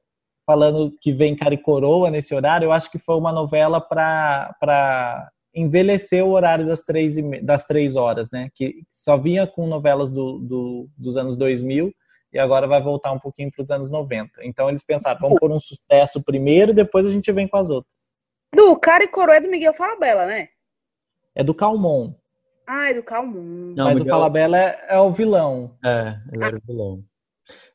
falando 0.46 0.92
que 1.00 1.12
vem 1.12 1.34
Cara 1.34 1.54
e 1.54 1.58
Coroa 1.58 2.12
nesse 2.12 2.32
horário, 2.32 2.66
eu 2.66 2.72
acho 2.72 2.88
que 2.88 2.98
foi 3.00 3.16
uma 3.16 3.32
novela 3.32 3.80
para 3.80 5.28
envelhecer 5.52 6.24
o 6.24 6.30
horário 6.30 6.64
das 6.64 6.82
três, 6.82 7.16
das 7.42 7.64
três 7.64 7.96
horas, 7.96 8.30
né? 8.30 8.50
Que 8.54 8.82
só 8.88 9.16
vinha 9.16 9.48
com 9.48 9.66
novelas 9.66 10.12
do, 10.12 10.38
do, 10.38 10.88
dos 10.96 11.16
anos 11.16 11.36
2000 11.36 11.92
e 12.32 12.38
agora 12.38 12.68
vai 12.68 12.80
voltar 12.80 13.10
um 13.10 13.18
pouquinho 13.18 13.50
para 13.50 13.64
os 13.64 13.70
anos 13.72 13.90
90. 13.90 14.44
Então 14.44 14.68
eles 14.68 14.84
pensaram, 14.84 15.18
vamos 15.18 15.40
por 15.40 15.50
um 15.50 15.58
sucesso 15.58 16.22
primeiro, 16.22 16.72
depois 16.72 17.04
a 17.04 17.10
gente 17.10 17.32
vem 17.32 17.48
com 17.48 17.56
as 17.56 17.68
outras. 17.68 17.96
Do 18.54 18.78
Cara 18.78 19.02
e 19.02 19.08
Coroa 19.08 19.38
é 19.38 19.40
do 19.40 19.48
Miguel 19.48 19.74
Falabella, 19.74 20.24
né? 20.24 20.48
É 21.34 21.42
do 21.42 21.52
Calmon. 21.52 22.14
Ah, 22.66 22.90
é 22.90 22.94
do 22.94 23.02
Calmon. 23.02 23.74
Não, 23.76 23.84
Mas 23.84 23.98
Miguel... 23.98 24.06
o 24.06 24.08
Falabella 24.08 24.58
é, 24.58 24.86
é, 24.88 24.98
o 24.98 25.12
vilão. 25.12 25.76
É, 25.84 26.18
ele 26.32 26.44
era 26.44 26.56
o 26.56 26.60
vilão. 26.66 27.04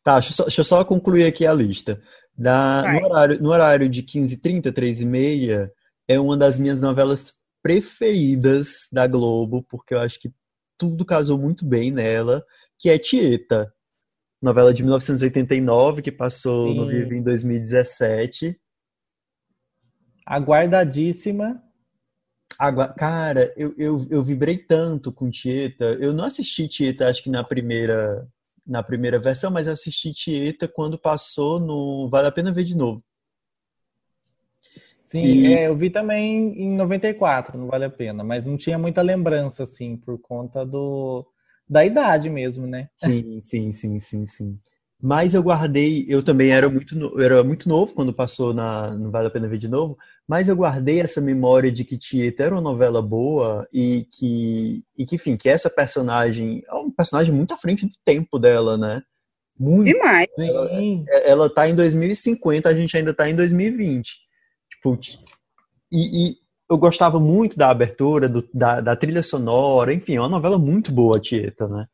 Tá, 0.04 0.16
deixa 0.16 0.32
eu, 0.32 0.36
só, 0.36 0.44
deixa 0.44 0.62
eu 0.62 0.66
só 0.66 0.84
concluir 0.84 1.26
aqui 1.26 1.46
a 1.46 1.54
lista. 1.54 2.02
Da, 2.38 2.84
no, 2.92 3.06
horário, 3.06 3.42
no 3.42 3.50
horário 3.50 3.90
de 3.90 4.04
15h30, 4.04 4.72
3h30, 4.72 5.70
é 6.08 6.20
uma 6.20 6.36
das 6.36 6.58
minhas 6.58 6.82
novelas 6.82 7.34
preferidas 7.62 8.88
da 8.92 9.08
Globo, 9.08 9.64
porque 9.70 9.94
eu 9.94 10.00
acho 10.00 10.20
que 10.20 10.34
tudo 10.78 11.06
casou 11.06 11.38
muito 11.38 11.66
bem 11.66 11.92
nela, 11.92 12.44
que 12.78 12.90
é 12.90 12.98
Tieta. 12.98 13.72
Novela 14.42 14.74
de 14.74 14.82
1989, 14.82 16.02
que 16.02 16.12
passou 16.12 16.70
Sim. 16.70 16.78
no 16.78 16.88
Vivo 16.88 17.14
em 17.14 17.22
2017. 17.22 18.60
Aguardadíssima. 20.26 21.62
Agua... 22.62 22.90
Cara, 22.90 23.52
eu, 23.58 23.74
eu, 23.76 24.08
eu 24.12 24.24
vibrei 24.24 24.56
tanto 24.56 25.12
com 25.12 25.32
Tieta. 25.32 25.98
Eu 26.00 26.14
não 26.14 26.26
assisti 26.26 26.68
Tieta, 26.68 27.08
acho 27.08 27.24
que 27.24 27.30
na 27.30 27.44
primeira, 27.44 28.28
na 28.68 28.84
primeira 28.84 29.20
versão, 29.20 29.50
mas 29.50 29.68
assisti 29.68 30.14
Tieta 30.14 30.68
quando 30.68 30.96
passou 30.96 31.60
no 31.60 32.08
Vale 32.08 32.28
a 32.28 32.32
Pena 32.32 32.52
Ver 32.54 32.64
de 32.64 32.78
Novo. 32.78 33.04
Sim, 35.02 35.24
e... 35.24 35.48
é, 35.48 35.68
eu 35.68 35.76
vi 35.76 35.90
também 35.90 36.54
em 36.56 36.76
94, 36.76 37.58
não 37.58 37.66
vale 37.66 37.86
a 37.86 37.90
pena, 37.90 38.24
mas 38.24 38.46
não 38.46 38.56
tinha 38.56 38.78
muita 38.78 39.02
lembrança, 39.02 39.64
assim, 39.64 39.98
por 39.98 40.20
conta 40.20 40.64
do 40.64 41.26
da 41.68 41.84
idade 41.84 42.30
mesmo, 42.30 42.68
né? 42.68 42.90
Sim, 42.96 43.42
sim, 43.42 43.72
sim, 43.72 44.00
sim, 44.00 44.28
sim. 44.28 44.60
Mas 45.02 45.34
eu 45.34 45.42
guardei, 45.42 46.06
eu 46.08 46.22
também 46.22 46.52
era 46.52 46.70
muito, 46.70 46.96
eu 46.96 47.20
era 47.20 47.44
muito 47.44 47.68
novo 47.68 47.94
quando 47.94 48.14
passou 48.14 48.54
na 48.54 48.96
Não 48.96 49.10
Vale 49.10 49.28
a 49.28 49.32
Pena 49.32 49.48
Ver 49.48 49.58
de 49.58 49.68
Novo, 49.68 49.98
mas 50.28 50.48
eu 50.48 50.56
guardei 50.56 51.02
essa 51.02 51.20
memória 51.20 51.72
de 51.72 51.84
que 51.84 51.98
Tieta 51.98 52.44
era 52.44 52.54
uma 52.54 52.62
novela 52.62 53.02
boa 53.02 53.68
e 53.74 54.08
que, 54.12 54.84
e 54.96 55.06
que, 55.06 55.16
enfim, 55.16 55.36
que 55.36 55.50
essa 55.50 55.70
personagem 55.70 56.64
é 56.68 56.74
um 56.76 56.92
personagem 56.92 57.34
muito 57.34 57.54
à 57.54 57.58
frente 57.58 57.86
do 57.88 57.96
tempo 58.06 58.38
dela, 58.38 58.78
né? 58.78 59.02
Muito. 59.60 59.92
Demais. 59.92 60.28
Ela, 60.38 60.70
ela 61.26 61.50
tá 61.50 61.68
em 61.68 61.76
2050, 61.76 62.70
a 62.70 62.74
gente 62.74 62.96
ainda 62.96 63.14
tá 63.14 63.30
em 63.30 63.36
2020. 63.36 64.20
Putz. 64.84 65.20
E, 65.92 66.30
e, 66.30 66.36
eu 66.70 66.78
gostava 66.78 67.20
muito 67.20 67.58
da 67.58 67.70
abertura, 67.70 68.30
do, 68.30 68.48
da, 68.54 68.80
da, 68.80 68.96
trilha 68.96 69.22
sonora, 69.22 69.94
enfim, 69.94 70.16
é 70.16 70.22
uma 70.22 70.30
novela 70.30 70.58
muito 70.58 70.92
boa, 70.92 71.20
Tieta, 71.20 71.68
né? 71.68 71.86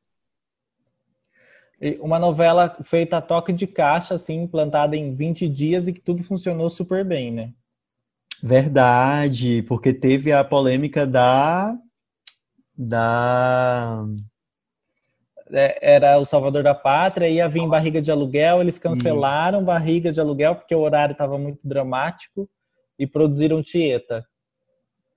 Uma 1.99 2.17
novela 2.17 2.75
feita 2.83 3.17
a 3.17 3.21
toque 3.21 3.53
de 3.53 3.67
caixa, 3.67 4.15
assim, 4.15 4.41
implantada 4.41 4.95
em 4.95 5.13
20 5.13 5.47
dias 5.47 5.87
e 5.87 5.93
que 5.93 6.01
tudo 6.01 6.23
funcionou 6.23 6.69
super 6.69 7.05
bem, 7.05 7.31
né? 7.31 7.53
Verdade, 8.41 9.63
porque 9.63 9.93
teve 9.93 10.31
a 10.31 10.43
polêmica 10.43 11.05
da. 11.05 11.75
da. 12.75 14.05
É, 15.51 15.95
era 15.95 16.17
o 16.19 16.25
Salvador 16.25 16.63
da 16.63 16.75
Pátria, 16.75 17.29
ia 17.29 17.47
vir 17.47 17.67
barriga 17.67 18.01
de 18.01 18.11
aluguel, 18.11 18.59
eles 18.59 18.77
cancelaram 18.77 19.63
barriga 19.63 20.11
de 20.11 20.19
aluguel 20.19 20.55
porque 20.55 20.75
o 20.75 20.81
horário 20.81 21.13
estava 21.13 21.37
muito 21.37 21.59
dramático 21.63 22.49
e 22.99 23.07
produziram 23.07 23.63
Tieta. 23.63 24.25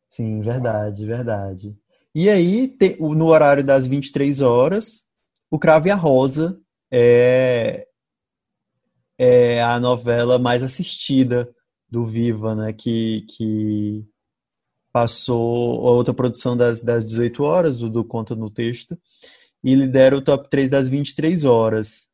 Sim, 0.09 0.40
verdade, 0.40 1.05
verdade. 1.05 1.77
E 2.14 2.29
aí, 2.29 2.77
no 2.99 3.27
horário 3.27 3.64
das 3.64 3.87
23 3.87 4.40
horas, 4.40 5.03
o 5.51 5.59
Crave 5.59 5.89
e 5.89 5.93
a 5.93 5.97
Rosa 5.97 6.59
é, 6.91 7.87
é 9.19 9.63
a 9.63 9.81
novela 9.81 10.39
mais 10.39 10.63
assistida 10.63 11.53
do 11.89 12.07
Viva, 12.07 12.55
né? 12.55 12.73
Que, 12.73 13.23
que 13.23 14.07
passou 14.93 15.89
a 15.89 15.91
outra 15.93 16.15
produção 16.15 16.57
das, 16.57 16.81
das 16.81 17.05
18 17.05 17.43
horas, 17.43 17.79
do, 17.81 17.91
do 17.91 18.05
Conta 18.05 18.35
no 18.35 18.51
Texto, 18.51 18.97
e 19.63 19.75
lidera 19.75 20.17
o 20.17 20.23
top 20.23 20.49
3 20.49 20.71
das 20.71 20.89
23 20.89 21.45
horas 21.45 22.09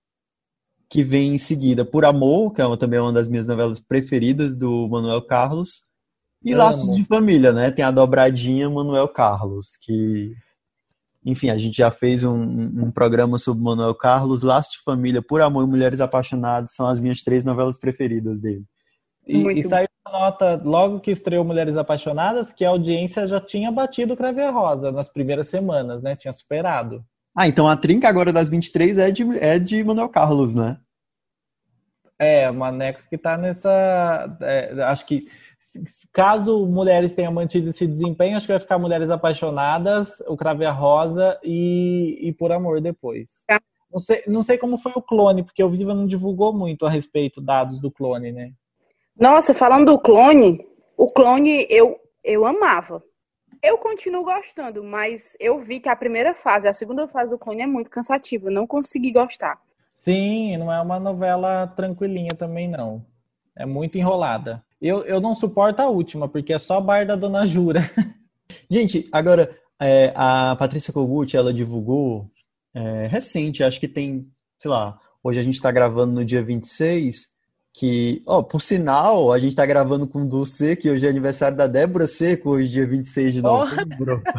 que 0.89 1.03
vem 1.03 1.35
em 1.35 1.39
seguida 1.39 1.85
Por 1.85 2.05
Amor, 2.05 2.53
que 2.53 2.63
é 2.63 2.67
uma, 2.67 2.77
também 2.77 2.99
uma 3.01 3.13
das 3.13 3.29
minhas 3.29 3.47
novelas 3.47 3.79
preferidas 3.79 4.57
do 4.57 4.89
Manuel 4.89 5.23
Carlos, 5.23 5.83
e. 6.43 6.55
Laços 6.55 6.95
de 6.95 7.05
Família, 7.05 7.53
né? 7.53 7.71
Tem 7.71 7.85
a 7.85 7.91
dobradinha 7.91 8.71
Manuel 8.71 9.09
Carlos, 9.09 9.77
que, 9.83 10.33
enfim, 11.27 11.51
a 11.51 11.59
gente 11.59 11.77
já 11.77 11.91
fez 11.91 12.23
um, 12.23 12.41
um 12.41 12.91
programa 12.93 13.37
sobre 13.37 13.65
Manuel 13.65 13.95
Carlos, 13.97 14.45
Laços 14.45 14.75
de 14.75 14.83
Família, 14.85 15.21
Por 15.21 15.43
Amor 15.43 15.65
e 15.65 15.67
Mulheres 15.67 16.01
Apaixonadas 16.01 16.73
são 16.73 16.87
as 16.87 17.01
minhas 17.01 17.21
três 17.21 17.45
novelas 17.45 17.77
preferidas 17.77 18.41
dele. 18.41 18.63
E, 19.27 19.59
e 19.59 19.63
saiu 19.63 19.89
a 20.05 20.13
nota 20.13 20.63
logo 20.65 21.01
que 21.01 21.11
estreou 21.11 21.45
Mulheres 21.45 21.77
Apaixonadas 21.77 22.53
que 22.53 22.65
a 22.65 22.69
audiência 22.69 23.27
já 23.27 23.41
tinha 23.41 23.73
batido 23.73 24.15
o 24.15 24.17
Crave 24.17 24.49
Rosa 24.51 24.93
nas 24.93 25.09
primeiras 25.09 25.49
semanas, 25.49 26.01
né? 26.01 26.15
Tinha 26.15 26.33
superado. 26.33 27.05
Ah, 27.37 27.49
então 27.49 27.67
a 27.67 27.77
trinca 27.77 28.09
agora 28.09 28.33
das 28.33 28.49
23 28.49 28.97
é 28.97 29.11
de, 29.11 29.25
é 29.39 29.59
de 29.59 29.83
Manuel 29.83 30.09
Carlos, 30.09 30.55
né? 30.55 30.79
É, 32.19 32.51
Maneco 32.51 33.03
que 33.11 33.19
tá 33.19 33.37
nessa. 33.37 34.39
É, 34.41 34.83
acho 34.85 35.05
que 35.05 35.29
caso 36.13 36.67
mulheres 36.67 37.15
tenham 37.15 37.33
mantido 37.33 37.71
esse 37.71 37.87
desempenho, 37.87 38.37
acho 38.37 38.47
que 38.47 38.53
vai 38.53 38.61
ficar 38.61 38.79
Mulheres 38.79 39.11
Apaixonadas, 39.11 40.21
o 40.27 40.37
Crave 40.37 40.65
a 40.65 40.73
Rosa 40.73 41.39
e, 41.43 42.19
e 42.21 42.33
Por 42.33 42.53
Amor 42.53 42.81
depois. 42.81 43.45
É. 43.51 43.59
Não, 43.91 44.01
sei, 44.01 44.23
não 44.27 44.43
sei 44.43 44.59
como 44.59 44.79
foi 44.79 44.93
o 44.95 45.03
clone, 45.03 45.43
porque 45.43 45.63
o 45.63 45.71
Viva 45.71 45.95
não 45.95 46.07
divulgou 46.07 46.53
muito 46.53 46.85
a 46.85 46.91
respeito 46.91 47.41
dados 47.41 47.79
do 47.79 47.91
clone, 47.91 48.33
né? 48.33 48.53
Nossa, 49.19 49.55
falando 49.55 49.93
do 49.93 49.99
clone, 49.99 50.67
o 50.97 51.11
clone 51.11 51.67
eu, 51.71 51.99
eu 52.23 52.45
amava. 52.45 53.03
Eu 53.63 53.79
continuo 53.79 54.23
gostando, 54.23 54.85
mas 54.85 55.37
eu 55.41 55.59
vi 55.61 55.81
que 55.81 55.89
a 55.89 55.97
primeira 55.97 56.35
fase, 56.35 56.69
a 56.69 56.73
segunda 56.73 57.09
fase 57.09 57.31
do 57.31 57.39
clone 57.39 57.63
é 57.63 57.67
muito 57.67 57.89
cansativa. 57.89 58.51
Não 58.51 58.67
consegui 58.67 59.13
gostar. 59.13 59.59
Sim, 59.95 60.59
não 60.59 60.71
é 60.71 60.81
uma 60.81 61.01
novela 61.01 61.67
tranquilinha 61.69 62.33
também, 62.37 62.69
não. 62.69 63.05
É 63.57 63.65
muito 63.65 63.97
enrolada. 63.97 64.63
Eu, 64.81 65.05
eu 65.05 65.21
não 65.21 65.35
suporto 65.35 65.81
a 65.81 65.89
última, 65.89 66.29
porque 66.29 66.53
é 66.53 66.59
só 66.59 66.81
bar 66.81 67.07
da 67.07 67.17
Dona 67.17 67.47
Jura. 67.47 67.91
Gente, 68.71 69.09
agora, 69.11 69.57
é, 69.81 70.13
a 70.15 70.57
Patrícia 70.59 70.93
Kogut, 70.93 71.37
ela 71.37 71.53
divulgou 71.53 72.31
é, 72.75 73.07
recente, 73.07 73.63
acho 73.63 73.81
que 73.81 73.89
tem, 73.89 74.29
sei 74.59 74.71
lá, 74.71 74.99
hoje 75.23 75.41
a 75.41 75.43
gente 75.43 75.55
está 75.55 75.71
gravando 75.71 76.13
no 76.13 76.25
dia 76.25 76.43
26, 76.43 77.29
que, 77.73 78.23
ó, 78.27 78.43
por 78.43 78.61
sinal, 78.61 79.33
a 79.33 79.39
gente 79.39 79.55
tá 79.57 79.65
gravando 79.65 80.07
com 80.07 80.23
o 80.23 80.29
Dulce, 80.29 80.77
que 80.77 80.91
hoje 80.91 81.07
é 81.07 81.09
aniversário 81.09 81.57
da 81.57 81.67
Débora 81.67 82.07
Seco, 82.07 82.51
hoje 82.51 82.71
dia 82.71 82.87
26 82.87 83.35
de 83.35 83.43
novembro. 83.43 84.23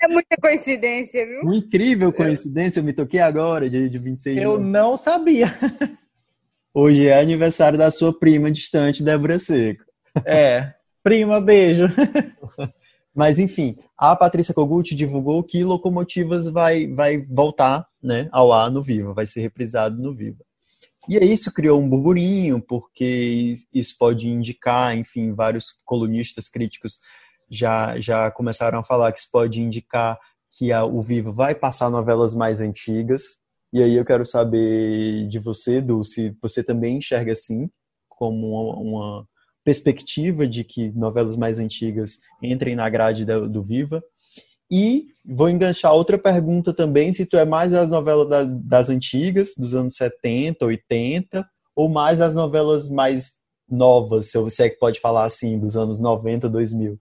É 0.00 0.06
muita 0.06 0.36
coincidência, 0.40 1.26
viu? 1.26 1.40
Uma 1.40 1.56
incrível 1.56 2.12
coincidência, 2.12 2.78
eu 2.78 2.84
me 2.84 2.92
toquei 2.92 3.18
agora, 3.18 3.68
dia 3.68 3.88
de 3.90 3.98
26 3.98 4.36
de 4.36 4.42
Eu 4.42 4.50
novembro. 4.52 4.70
não 4.70 4.96
sabia. 4.96 5.48
Hoje 6.80 7.08
é 7.08 7.20
aniversário 7.20 7.76
da 7.76 7.90
sua 7.90 8.16
prima 8.16 8.52
distante, 8.52 9.02
Débora 9.02 9.36
Seco. 9.36 9.82
É, 10.24 10.74
prima, 11.02 11.40
beijo. 11.40 11.86
Mas 13.12 13.40
enfim, 13.40 13.76
a 13.96 14.14
Patrícia 14.14 14.54
Kogut 14.54 14.94
divulgou 14.94 15.42
que 15.42 15.64
Locomotivas 15.64 16.46
vai, 16.46 16.86
vai 16.86 17.18
voltar 17.18 17.84
né, 18.00 18.28
ao 18.30 18.52
ar 18.52 18.70
no 18.70 18.80
Viva, 18.80 19.12
vai 19.12 19.26
ser 19.26 19.40
reprisado 19.40 20.00
no 20.00 20.14
Viva. 20.14 20.38
E 21.08 21.18
aí 21.18 21.32
isso 21.32 21.52
criou 21.52 21.80
um 21.80 21.88
burburinho, 21.88 22.62
porque 22.62 23.54
isso 23.74 23.96
pode 23.98 24.28
indicar, 24.28 24.96
enfim, 24.96 25.34
vários 25.34 25.74
colunistas 25.84 26.48
críticos 26.48 27.00
já, 27.50 27.98
já 27.98 28.30
começaram 28.30 28.78
a 28.78 28.84
falar 28.84 29.10
que 29.10 29.18
isso 29.18 29.30
pode 29.32 29.60
indicar 29.60 30.16
que 30.56 30.70
a, 30.70 30.84
o 30.84 31.02
Viva 31.02 31.32
vai 31.32 31.56
passar 31.56 31.90
novelas 31.90 32.36
mais 32.36 32.60
antigas. 32.60 33.36
E 33.72 33.82
aí 33.82 33.94
eu 33.94 34.04
quero 34.04 34.24
saber 34.24 35.28
de 35.28 35.38
você, 35.38 35.80
Du, 35.80 36.04
se 36.04 36.34
você 36.40 36.62
também 36.62 36.98
enxerga 36.98 37.32
assim, 37.32 37.68
como 38.08 38.48
uma, 38.48 38.76
uma 38.76 39.28
perspectiva 39.64 40.46
de 40.46 40.64
que 40.64 40.90
novelas 40.92 41.36
mais 41.36 41.58
antigas 41.58 42.18
entrem 42.42 42.74
na 42.74 42.88
grade 42.88 43.24
do, 43.24 43.48
do 43.48 43.62
Viva. 43.62 44.02
E 44.70 45.06
vou 45.24 45.48
enganchar 45.48 45.92
outra 45.94 46.18
pergunta 46.18 46.74
também, 46.74 47.12
se 47.12 47.26
tu 47.26 47.36
é 47.36 47.44
mais 47.44 47.72
as 47.74 47.88
novelas 47.88 48.28
da, 48.28 48.44
das 48.44 48.90
antigas, 48.90 49.50
dos 49.56 49.74
anos 49.74 49.94
70, 49.96 50.64
80, 50.64 51.46
ou 51.76 51.88
mais 51.88 52.20
as 52.20 52.34
novelas 52.34 52.88
mais 52.88 53.32
novas, 53.68 54.30
se 54.30 54.38
você 54.38 54.64
é 54.64 54.70
que 54.70 54.78
pode 54.78 55.00
falar 55.00 55.24
assim, 55.24 55.58
dos 55.58 55.76
anos 55.76 56.00
90, 56.00 56.48
2000. 56.48 56.98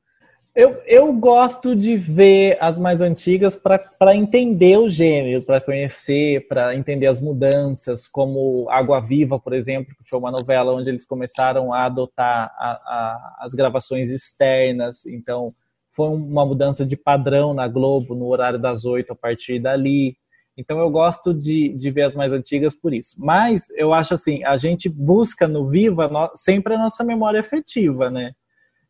Eu, 0.58 0.82
eu 0.88 1.14
gosto 1.14 1.76
de 1.76 1.96
ver 1.98 2.58
as 2.60 2.80
mais 2.80 3.00
antigas 3.00 3.56
para 3.56 4.16
entender 4.16 4.76
o 4.76 4.90
gênero, 4.90 5.44
para 5.44 5.62
conhecer, 5.62 6.48
para 6.48 6.76
entender 6.76 7.06
as 7.06 7.22
mudanças, 7.22 8.08
como 8.08 8.68
Água 8.68 9.00
Viva, 9.00 9.40
por 9.40 9.54
exemplo, 9.54 9.94
que 9.96 10.10
foi 10.10 10.18
uma 10.18 10.32
novela 10.32 10.74
onde 10.74 10.90
eles 10.90 11.06
começaram 11.06 11.72
a 11.72 11.86
adotar 11.86 12.52
a, 12.58 12.72
a, 12.72 13.38
as 13.42 13.54
gravações 13.54 14.10
externas, 14.10 15.06
então 15.06 15.54
foi 15.92 16.10
uma 16.10 16.44
mudança 16.44 16.84
de 16.84 16.98
padrão 16.98 17.54
na 17.54 17.68
Globo, 17.68 18.16
no 18.16 18.26
horário 18.26 18.58
das 18.58 18.84
oito 18.84 19.14
a 19.14 19.16
partir 19.16 19.60
dali. 19.60 20.18
Então 20.58 20.80
eu 20.80 20.90
gosto 20.90 21.36
de, 21.36 21.70
de 21.70 21.92
ver 21.92 22.02
as 22.02 22.16
mais 22.16 22.34
antigas 22.34 22.74
por 22.74 22.96
isso. 22.96 23.14
Mas 23.20 23.70
eu 23.76 23.94
acho 23.94 24.16
assim, 24.16 24.44
a 24.44 24.58
gente 24.58 24.90
busca 24.90 25.48
no 25.48 25.70
Viva 25.70 26.10
sempre 26.34 26.74
a 26.74 26.80
nossa 26.80 27.04
memória 27.04 27.42
afetiva, 27.42 28.10
né? 28.10 28.34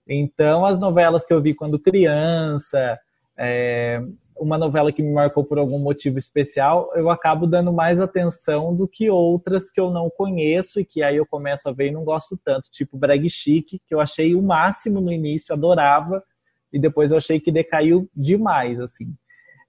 Então 0.08 0.66
as 0.66 0.80
novelas 0.80 1.26
que 1.26 1.34
eu 1.34 1.41
vi 1.41 1.53
quando 1.53 1.80
criança, 1.80 2.99
é, 3.38 4.01
uma 4.39 4.58
novela 4.58 4.91
que 4.91 5.01
me 5.01 5.12
marcou 5.12 5.43
por 5.43 5.58
algum 5.58 5.80
motivo 5.80 6.18
especial, 6.18 6.91
eu 6.95 7.10
acabo 7.10 7.47
dando 7.47 7.74
mais 7.74 7.99
atenção 7.99 8.76
do 8.76 8.88
que 8.88 9.10
outras 9.10 9.70
que 9.70 9.80
eu 9.80 9.89
não 9.89 10.10
conheço 10.10 10.80
e 10.80 10.86
que 10.86 11.03
aí 11.03 11.18
eu 11.18 11.26
começo 11.26 11.68
a 11.68 11.72
ver 11.72 11.88
e 11.88 11.91
não 11.91 12.03
gosto 12.03 12.39
tanto, 12.43 12.70
tipo 12.72 12.97
Brag 12.97 13.30
Chic, 13.30 13.80
que 13.86 13.93
eu 13.93 13.99
achei 13.99 14.36
o 14.36 14.41
máximo 14.41 15.01
no 15.01 15.12
início, 15.12 15.53
adorava, 15.53 16.24
e 16.72 16.80
depois 16.80 17.12
eu 17.12 17.18
achei 17.18 17.39
que 17.39 17.51
decaiu 17.51 18.10
demais, 18.16 18.80
assim. 18.80 19.14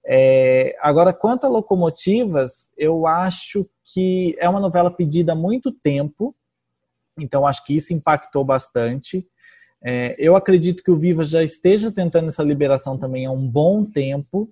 É, 0.05 0.75
agora, 0.81 1.13
quanto 1.13 1.45
a 1.45 1.49
locomotivas, 1.49 2.69
eu 2.77 3.05
acho 3.05 3.67
que 3.83 4.35
é 4.39 4.49
uma 4.49 4.59
novela 4.59 4.91
pedida 4.91 5.33
há 5.33 5.35
muito 5.35 5.71
tempo, 5.71 6.35
então 7.17 7.45
acho 7.45 7.63
que 7.65 7.75
isso 7.75 7.93
impactou 7.93 8.43
bastante. 8.43 9.27
É, 9.83 10.15
eu 10.17 10.35
acredito 10.35 10.83
que 10.83 10.91
o 10.91 10.97
Viva 10.97 11.23
já 11.23 11.41
esteja 11.41 11.91
tentando 11.91 12.27
essa 12.27 12.43
liberação 12.43 12.97
também 12.97 13.25
há 13.25 13.31
um 13.31 13.47
bom 13.47 13.85
tempo, 13.85 14.49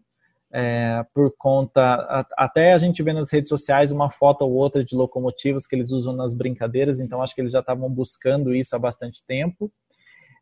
é, 0.51 1.05
por 1.13 1.33
conta. 1.37 1.81
A, 1.81 2.25
até 2.45 2.73
a 2.73 2.77
gente 2.77 3.03
vê 3.03 3.11
nas 3.11 3.31
redes 3.31 3.49
sociais 3.49 3.91
uma 3.91 4.09
foto 4.09 4.43
ou 4.43 4.53
outra 4.53 4.83
de 4.83 4.95
locomotivas 4.95 5.67
que 5.67 5.75
eles 5.75 5.91
usam 5.91 6.13
nas 6.13 6.33
brincadeiras, 6.33 6.99
então 6.99 7.21
acho 7.21 7.35
que 7.35 7.41
eles 7.41 7.51
já 7.51 7.59
estavam 7.59 7.89
buscando 7.89 8.55
isso 8.55 8.75
há 8.75 8.79
bastante 8.79 9.23
tempo. 9.25 9.71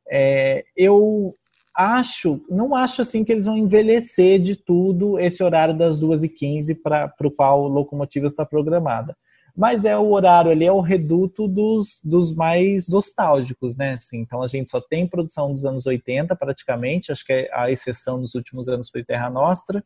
É, 0.08 0.64
eu 0.78 1.34
acho, 1.76 2.46
não 2.48 2.76
acho 2.76 3.02
assim 3.02 3.24
que 3.24 3.32
eles 3.32 3.46
vão 3.46 3.58
envelhecer 3.58 4.40
de 4.40 4.56
tudo 4.56 5.20
esse 5.20 5.44
horário 5.44 5.76
das 5.76 6.00
2h15 6.00 6.80
para 6.82 7.12
o 7.24 7.32
qual 7.32 7.68
locomotiva 7.68 8.28
está 8.28 8.46
programada 8.46 9.16
mas 9.56 9.86
é 9.86 9.97
o 9.97 10.12
horário 10.12 10.51
ali, 10.51 10.66
é 10.66 10.72
o 10.72 10.82
reduto 10.82 11.47
dos, 11.47 12.01
dos 12.03 12.34
mais 12.34 12.89
nostálgicos, 12.89 13.78
né? 13.78 13.93
Assim, 13.93 14.20
então 14.20 14.43
a 14.43 14.47
gente 14.47 14.70
só 14.70 14.82
tem 14.82 15.08
produção 15.08 15.53
dos 15.53 15.66
anos 15.66 15.86
80 15.86 16.36
praticamente, 16.36 17.12
acho 17.12 17.26
que 17.26 17.32
é 17.32 17.49
a 17.53 17.72
exceção 17.72 18.18
nos 18.18 18.36
últimos 18.36 18.68
anos 18.68 18.89
foi 18.89 19.03
Terra 19.03 19.30
Nostra. 19.30 19.84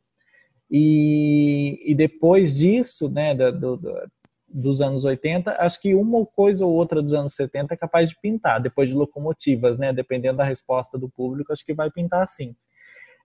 E, 0.72 1.80
e 1.86 1.96
depois 1.96 2.56
disso, 2.56 3.10
né, 3.10 3.34
do, 3.36 3.80
dos 4.48 4.82
anos 4.82 5.06
80, 5.06 5.56
acho 5.60 5.80
que 5.80 5.94
uma 5.94 6.26
coisa 6.26 6.66
ou 6.66 6.74
outra 6.74 7.02
dos 7.02 7.14
anos 7.14 7.36
70 7.36 7.74
é 7.74 7.78
capaz 7.78 8.10
de 8.10 8.20
pintar, 8.20 8.60
depois 8.60 8.90
de 8.90 8.96
locomotivas, 8.96 9.78
né? 9.78 9.94
Dependendo 9.94 10.38
da 10.38 10.44
resposta 10.44 10.98
do 10.98 11.10
público, 11.10 11.54
acho 11.54 11.66
que 11.66 11.74
vai 11.74 11.92
pintar 11.92 12.24
assim. 12.24 12.56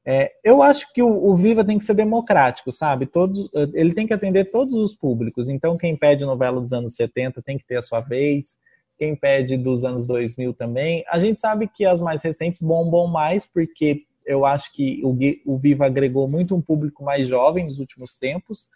É, 0.07 0.33
eu 0.45 0.63
acho 0.63 0.93
que 0.93 1.03
o, 1.03 1.09
o, 1.09 1.35
Viva 1.35 1.65
tem 1.65 1.79
que 1.79 1.85
ser 1.85 1.95
democrático, 1.95 2.71
sabe? 2.71 3.07
Todos, 3.07 3.49
ele 3.73 3.95
tem 3.95 4.07
que 4.07 4.13
atender 4.13 4.51
todos 4.51 4.75
os 4.75 4.95
públicos. 4.95 5.49
Então, 5.49 5.79
quem 5.79 5.97
pede 5.97 6.27
novela 6.27 6.61
dos 6.61 6.75
anos 6.75 6.95
70 6.95 7.41
tem 7.41 7.57
que 7.57 7.67
ter 7.67 7.77
a 7.77 7.83
sua 7.83 8.01
vez. 8.01 8.55
Quem 8.99 9.17
pede 9.17 9.57
dos 9.57 9.85
anos 9.85 10.07
2000 10.07 10.53
também. 10.55 11.05
A 11.09 11.19
gente 11.19 11.41
sabe 11.41 11.67
que 11.67 11.87
as 11.87 12.03
mais 12.03 12.23
recentes 12.23 12.61
bombam 12.61 13.07
mais, 13.07 13.47
porque 13.47 14.03
eu 14.27 14.45
acho 14.45 14.73
que 14.73 15.01
o, 15.03 15.17
o 15.47 15.59
Viva 15.59 15.87
agregou 15.87 16.29
muito 16.29 16.55
um 16.55 16.61
público 16.61 17.03
mais 17.03 17.27
jovem 17.27 17.65
nos 17.65 17.79
últimos 17.79 18.17
tempos. 18.19 18.69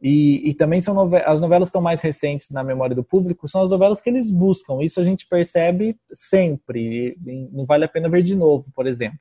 E, 0.00 0.48
e 0.48 0.54
também 0.54 0.80
são 0.80 0.94
novelas, 0.94 1.28
as 1.28 1.40
novelas 1.40 1.68
estão 1.68 1.80
mais 1.80 2.00
recentes 2.00 2.50
na 2.50 2.64
memória 2.64 2.94
do 2.94 3.04
público, 3.04 3.48
são 3.48 3.62
as 3.62 3.70
novelas 3.70 4.00
que 4.00 4.10
eles 4.10 4.30
buscam. 4.30 4.82
Isso 4.82 5.00
a 5.00 5.04
gente 5.04 5.28
percebe 5.28 5.96
sempre. 6.12 7.16
Não 7.52 7.64
vale 7.66 7.84
a 7.84 7.88
pena 7.88 8.08
ver 8.08 8.22
de 8.22 8.34
novo, 8.34 8.70
por 8.74 8.86
exemplo. 8.86 9.18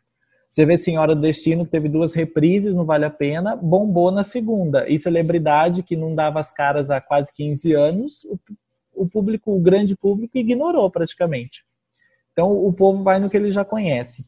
Você 0.51 0.65
vê 0.65 0.77
Senhora 0.77 1.15
do 1.15 1.21
Destino, 1.21 1.65
teve 1.65 1.87
duas 1.87 2.13
reprises, 2.13 2.75
não 2.75 2.83
vale 2.83 3.05
a 3.05 3.09
pena, 3.09 3.55
bombou 3.55 4.11
na 4.11 4.21
segunda. 4.21 4.87
E 4.89 4.99
Celebridade, 4.99 5.81
que 5.81 5.95
não 5.95 6.13
dava 6.13 6.41
as 6.41 6.51
caras 6.51 6.91
há 6.91 6.99
quase 6.99 7.31
15 7.33 7.71
anos, 7.71 8.27
o 8.93 9.07
público, 9.07 9.55
o 9.55 9.61
grande 9.61 9.95
público, 9.95 10.37
ignorou 10.37 10.91
praticamente. 10.91 11.63
Então, 12.33 12.51
o 12.51 12.73
povo 12.73 13.01
vai 13.01 13.17
no 13.17 13.29
que 13.29 13.37
ele 13.37 13.49
já 13.49 13.63
conhece. 13.63 14.25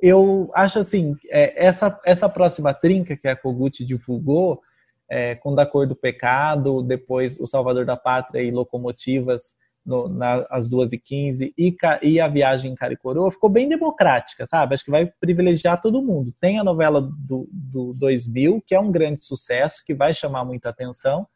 Eu 0.00 0.50
acho 0.54 0.78
assim, 0.78 1.16
é, 1.28 1.66
essa, 1.66 2.00
essa 2.04 2.28
próxima 2.28 2.72
trinca 2.72 3.16
que 3.16 3.26
a 3.26 3.34
Kogut 3.34 3.84
divulgou, 3.84 4.62
é, 5.08 5.34
com 5.34 5.52
Da 5.52 5.66
Cor 5.66 5.86
do 5.86 5.96
Pecado, 5.96 6.80
depois 6.80 7.38
O 7.40 7.46
Salvador 7.46 7.84
da 7.84 7.96
Pátria 7.96 8.40
e 8.40 8.52
Locomotivas, 8.52 9.52
no, 9.84 10.08
na, 10.08 10.46
às 10.50 10.68
2h15 10.68 11.52
e, 11.56 11.76
e 12.02 12.20
a 12.20 12.28
viagem 12.28 12.72
em 12.72 12.74
Caricoroa 12.74 13.30
ficou 13.30 13.50
bem 13.50 13.68
democrática, 13.68 14.46
sabe? 14.46 14.74
Acho 14.74 14.84
que 14.84 14.90
vai 14.90 15.06
privilegiar 15.20 15.80
todo 15.80 16.02
mundo. 16.02 16.32
Tem 16.40 16.58
a 16.58 16.64
novela 16.64 17.00
do, 17.00 17.48
do 17.52 17.92
2000, 17.94 18.62
que 18.66 18.74
é 18.74 18.80
um 18.80 18.90
grande 18.90 19.24
sucesso, 19.24 19.82
que 19.84 19.94
vai 19.94 20.14
chamar 20.14 20.44
muita 20.44 20.70
atenção, 20.70 21.26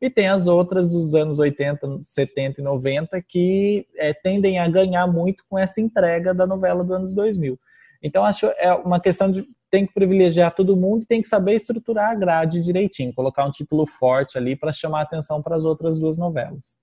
e 0.00 0.08
tem 0.08 0.28
as 0.28 0.46
outras 0.46 0.90
dos 0.90 1.14
anos 1.14 1.38
80, 1.38 1.98
70 2.02 2.60
e 2.60 2.64
90 2.64 3.20
que 3.22 3.86
é, 3.96 4.14
tendem 4.14 4.58
a 4.58 4.68
ganhar 4.68 5.06
muito 5.06 5.44
com 5.48 5.58
essa 5.58 5.80
entrega 5.80 6.32
da 6.32 6.46
novela 6.46 6.84
dos 6.84 6.92
anos 6.92 7.14
2000. 7.14 7.58
Então, 8.00 8.24
acho 8.24 8.46
é 8.58 8.72
uma 8.72 9.00
questão 9.00 9.30
de 9.30 9.44
tem 9.70 9.86
que 9.86 9.92
privilegiar 9.92 10.54
todo 10.54 10.76
mundo 10.76 11.02
e 11.02 11.06
tem 11.06 11.20
que 11.20 11.28
saber 11.28 11.54
estruturar 11.54 12.12
a 12.12 12.14
grade 12.14 12.62
direitinho, 12.62 13.12
colocar 13.12 13.44
um 13.44 13.50
título 13.50 13.86
forte 13.86 14.38
ali 14.38 14.56
para 14.56 14.72
chamar 14.72 15.02
atenção 15.02 15.42
para 15.42 15.56
as 15.56 15.64
outras 15.64 15.98
duas 15.98 16.16
novelas. 16.16 16.77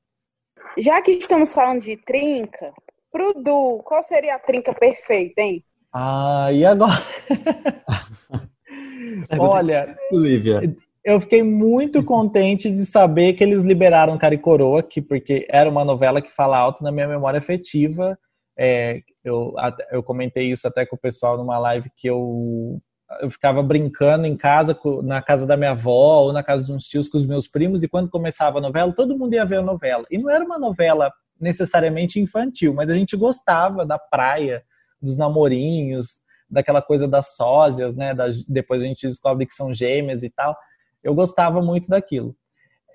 Já 0.77 1.01
que 1.01 1.11
estamos 1.11 1.53
falando 1.53 1.81
de 1.81 1.97
trinca, 1.97 2.73
pro 3.11 3.33
Du, 3.33 3.81
qual 3.85 4.03
seria 4.03 4.35
a 4.35 4.39
trinca 4.39 4.73
perfeita, 4.73 5.41
hein? 5.41 5.63
Ah, 5.93 6.49
e 6.51 6.65
agora? 6.65 7.01
Olha, 9.39 9.97
Olivia. 10.11 10.75
eu 11.03 11.19
fiquei 11.21 11.41
muito 11.41 12.03
contente 12.03 12.69
de 12.69 12.85
saber 12.85 13.33
que 13.33 13.43
eles 13.43 13.63
liberaram 13.63 14.17
Caricoroa, 14.17 14.81
aqui, 14.81 15.01
porque 15.01 15.47
era 15.49 15.69
uma 15.69 15.85
novela 15.85 16.21
que 16.21 16.31
fala 16.31 16.57
alto 16.57 16.83
na 16.83 16.91
minha 16.91 17.07
memória 17.07 17.39
afetiva. 17.39 18.19
É, 18.57 19.01
eu, 19.23 19.53
eu 19.91 20.03
comentei 20.03 20.51
isso 20.51 20.67
até 20.67 20.85
com 20.85 20.97
o 20.97 20.99
pessoal 20.99 21.37
numa 21.37 21.57
live 21.57 21.89
que 21.95 22.07
eu 22.07 22.81
eu 23.21 23.29
ficava 23.29 23.61
brincando 23.61 24.25
em 24.25 24.35
casa, 24.35 24.77
na 25.03 25.21
casa 25.21 25.45
da 25.45 25.57
minha 25.57 25.71
avó 25.71 26.23
ou 26.23 26.33
na 26.33 26.43
casa 26.43 26.65
de 26.65 26.71
uns 26.71 26.85
tios 26.85 27.09
com 27.09 27.17
os 27.17 27.25
meus 27.25 27.47
primos, 27.47 27.83
e 27.83 27.87
quando 27.87 28.09
começava 28.09 28.59
a 28.59 28.61
novela, 28.61 28.93
todo 28.93 29.17
mundo 29.17 29.33
ia 29.33 29.45
ver 29.45 29.57
a 29.57 29.61
novela. 29.61 30.05
E 30.09 30.17
não 30.17 30.29
era 30.29 30.43
uma 30.43 30.59
novela 30.59 31.11
necessariamente 31.39 32.19
infantil, 32.19 32.73
mas 32.73 32.89
a 32.89 32.95
gente 32.95 33.15
gostava 33.15 33.85
da 33.85 33.99
praia, 33.99 34.63
dos 35.01 35.17
namorinhos, 35.17 36.19
daquela 36.49 36.81
coisa 36.81 37.07
das 37.07 37.35
sósias, 37.35 37.95
né? 37.95 38.13
Da, 38.13 38.27
depois 38.47 38.81
a 38.81 38.85
gente 38.85 39.07
descobre 39.07 39.45
que 39.45 39.53
são 39.53 39.73
gêmeas 39.73 40.23
e 40.23 40.29
tal. 40.29 40.55
Eu 41.03 41.13
gostava 41.13 41.61
muito 41.61 41.89
daquilo. 41.89 42.35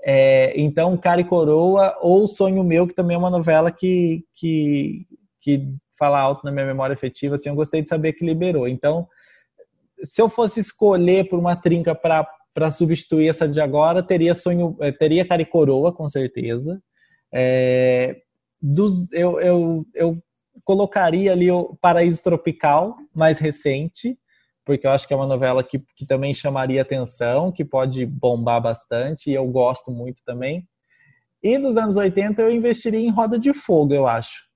É, 0.02 0.58
então, 0.58 0.96
Cara 0.96 1.20
e 1.20 1.24
Coroa 1.24 1.96
ou 2.00 2.26
Sonho 2.26 2.64
Meu, 2.64 2.86
que 2.86 2.94
também 2.94 3.14
é 3.14 3.18
uma 3.18 3.30
novela 3.30 3.70
que, 3.70 4.24
que, 4.34 5.06
que 5.40 5.74
fala 5.98 6.18
alto 6.18 6.44
na 6.44 6.50
minha 6.50 6.64
memória 6.64 6.94
afetiva, 6.94 7.34
assim, 7.34 7.50
eu 7.50 7.54
gostei 7.54 7.82
de 7.82 7.88
saber 7.88 8.14
que 8.14 8.24
liberou. 8.24 8.66
Então, 8.66 9.06
se 10.04 10.20
eu 10.20 10.28
fosse 10.28 10.60
escolher 10.60 11.28
por 11.28 11.38
uma 11.38 11.56
trinca 11.56 11.94
para 11.94 12.70
substituir 12.70 13.28
essa 13.28 13.48
de 13.48 13.60
agora, 13.60 14.02
teria 14.02 14.34
sonho, 14.34 14.76
eh, 14.80 14.92
teria 14.92 15.26
Caricoroa, 15.26 15.92
com 15.92 16.08
certeza. 16.08 16.80
É, 17.32 18.16
dos, 18.60 19.10
eu, 19.12 19.40
eu, 19.40 19.86
eu 19.94 20.22
colocaria 20.64 21.32
ali 21.32 21.50
o 21.50 21.76
Paraíso 21.80 22.22
Tropical, 22.22 22.96
mais 23.14 23.38
recente, 23.38 24.18
porque 24.64 24.86
eu 24.86 24.90
acho 24.90 25.06
que 25.06 25.14
é 25.14 25.16
uma 25.16 25.26
novela 25.26 25.64
que, 25.64 25.82
que 25.96 26.06
também 26.06 26.34
chamaria 26.34 26.82
atenção, 26.82 27.50
que 27.50 27.64
pode 27.64 28.04
bombar 28.04 28.60
bastante, 28.60 29.30
e 29.30 29.34
eu 29.34 29.46
gosto 29.46 29.90
muito 29.90 30.22
também. 30.24 30.66
E 31.42 31.56
dos 31.58 31.76
anos 31.76 31.96
80 31.96 32.42
eu 32.42 32.52
investiria 32.52 33.00
em 33.00 33.10
Roda 33.10 33.38
de 33.38 33.54
Fogo, 33.54 33.94
eu 33.94 34.06
acho 34.06 34.49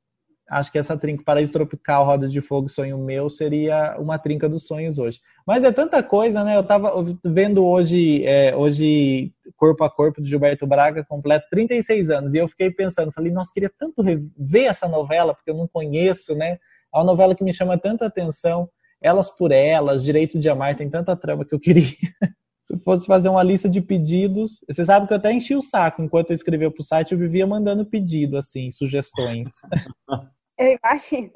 acho 0.49 0.71
que 0.71 0.79
essa 0.79 0.97
trinca 0.97 1.25
Paraíso 1.25 1.53
Tropical, 1.53 2.05
Roda 2.05 2.29
de 2.29 2.41
Fogo, 2.41 2.69
Sonho 2.69 2.99
Meu 2.99 3.29
seria 3.29 3.97
uma 3.99 4.19
trinca 4.19 4.49
dos 4.49 4.67
sonhos 4.67 4.99
hoje. 4.99 5.21
Mas 5.47 5.65
é 5.65 5.73
tanta 5.73 6.03
coisa, 6.03 6.43
né? 6.45 6.57
Eu 6.57 6.63
tava 6.63 6.93
vendo 7.25 7.65
hoje, 7.65 8.25
é, 8.25 8.55
hoje 8.57 9.33
Corpo 9.57 9.85
a 9.85 9.91
Corpo 9.91 10.23
de 10.23 10.29
Gilberto 10.29 10.67
Braga, 10.67 11.05
completo 11.05 11.47
36 11.51 12.11
anos, 12.11 12.35
e 12.35 12.39
eu 12.39 12.49
fiquei 12.49 12.71
pensando, 12.71 13.13
falei, 13.13 13.33
nossa, 13.33 13.53
queria 13.53 13.71
tanto 13.79 14.03
ver 14.37 14.65
essa 14.65 14.89
novela, 14.89 15.35
porque 15.35 15.51
eu 15.51 15.57
não 15.57 15.69
conheço, 15.69 16.35
né? 16.35 16.59
É 16.95 16.99
uma 16.99 17.05
novela 17.05 17.35
que 17.35 17.45
me 17.45 17.53
chama 17.53 17.77
tanta 17.77 18.07
atenção, 18.07 18.69
Elas 19.03 19.29
por 19.31 19.53
Elas, 19.53 20.03
Direito 20.03 20.39
de 20.39 20.49
Amar, 20.49 20.77
tem 20.77 20.89
tanta 20.89 21.17
trama 21.17 21.45
que 21.45 21.55
eu 21.55 21.61
queria. 21.61 21.85
Se 22.63 22.79
fosse 22.79 23.07
fazer 23.07 23.29
uma 23.29 23.43
lista 23.43 23.69
de 23.69 23.83
pedidos, 23.83 24.59
você 24.67 24.85
sabe 24.85 25.07
que 25.07 25.13
eu 25.13 25.19
até 25.19 25.31
enchi 25.31 25.55
o 25.55 25.61
saco 25.61 26.03
enquanto 26.03 26.31
eu 26.31 26.35
escrevia 26.35 26.71
para 26.71 26.81
o 26.81 26.85
site, 26.85 27.13
eu 27.13 27.19
vivia 27.19 27.47
mandando 27.47 27.85
pedido, 27.85 28.39
assim, 28.39 28.71
sugestões. 28.71 29.53
Eu 30.59 30.79
imagino. 30.83 31.33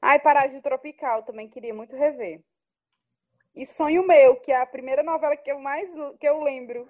Ai, 0.00 0.18
Parásito 0.18 0.62
Tropical, 0.62 1.22
também 1.24 1.48
queria 1.48 1.74
muito 1.74 1.94
rever. 1.94 2.40
E 3.54 3.66
Sonho 3.66 4.06
Meu, 4.06 4.36
que 4.36 4.52
é 4.52 4.60
a 4.60 4.66
primeira 4.66 5.02
novela 5.02 5.36
que 5.36 5.50
eu 5.50 5.58
mais 5.58 5.90
que 6.18 6.26
eu 6.26 6.42
lembro. 6.42 6.86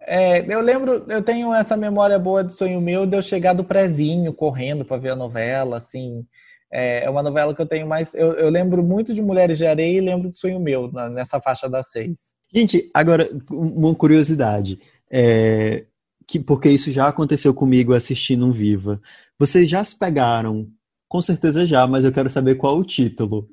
É, 0.00 0.40
eu 0.52 0.60
lembro, 0.60 1.04
eu 1.08 1.22
tenho 1.22 1.52
essa 1.52 1.76
memória 1.76 2.18
boa 2.18 2.42
de 2.42 2.54
Sonho 2.54 2.80
Meu 2.80 3.06
de 3.06 3.16
eu 3.16 3.22
chegar 3.22 3.52
do 3.52 3.64
prezinho, 3.64 4.32
correndo 4.32 4.84
para 4.84 4.96
ver 4.96 5.10
a 5.10 5.16
novela, 5.16 5.76
assim. 5.76 6.26
É, 6.72 7.04
é 7.04 7.10
uma 7.10 7.22
novela 7.22 7.54
que 7.54 7.60
eu 7.60 7.66
tenho 7.66 7.86
mais. 7.86 8.14
Eu, 8.14 8.32
eu, 8.32 8.48
lembro 8.48 8.82
muito 8.82 9.12
de 9.12 9.20
Mulheres 9.20 9.58
de 9.58 9.66
Areia 9.66 9.98
e 9.98 10.00
lembro 10.00 10.28
de 10.28 10.36
Sonho 10.36 10.58
Meu, 10.58 10.90
na, 10.90 11.08
nessa 11.08 11.40
faixa 11.40 11.68
das 11.68 11.90
seis. 11.90 12.20
Gente, 12.52 12.90
agora, 12.94 13.28
uma 13.50 13.94
curiosidade. 13.94 14.78
É, 15.10 15.84
que, 16.26 16.40
porque 16.40 16.68
isso 16.70 16.90
já 16.90 17.08
aconteceu 17.08 17.52
comigo 17.52 17.92
assistindo 17.92 18.46
um 18.46 18.52
Viva. 18.52 19.00
Vocês 19.42 19.68
já 19.68 19.82
se 19.82 19.98
pegaram? 19.98 20.68
Com 21.08 21.20
certeza 21.20 21.66
já, 21.66 21.84
mas 21.84 22.04
eu 22.04 22.12
quero 22.12 22.30
saber 22.30 22.54
qual 22.54 22.78
o 22.78 22.84
título. 22.84 23.48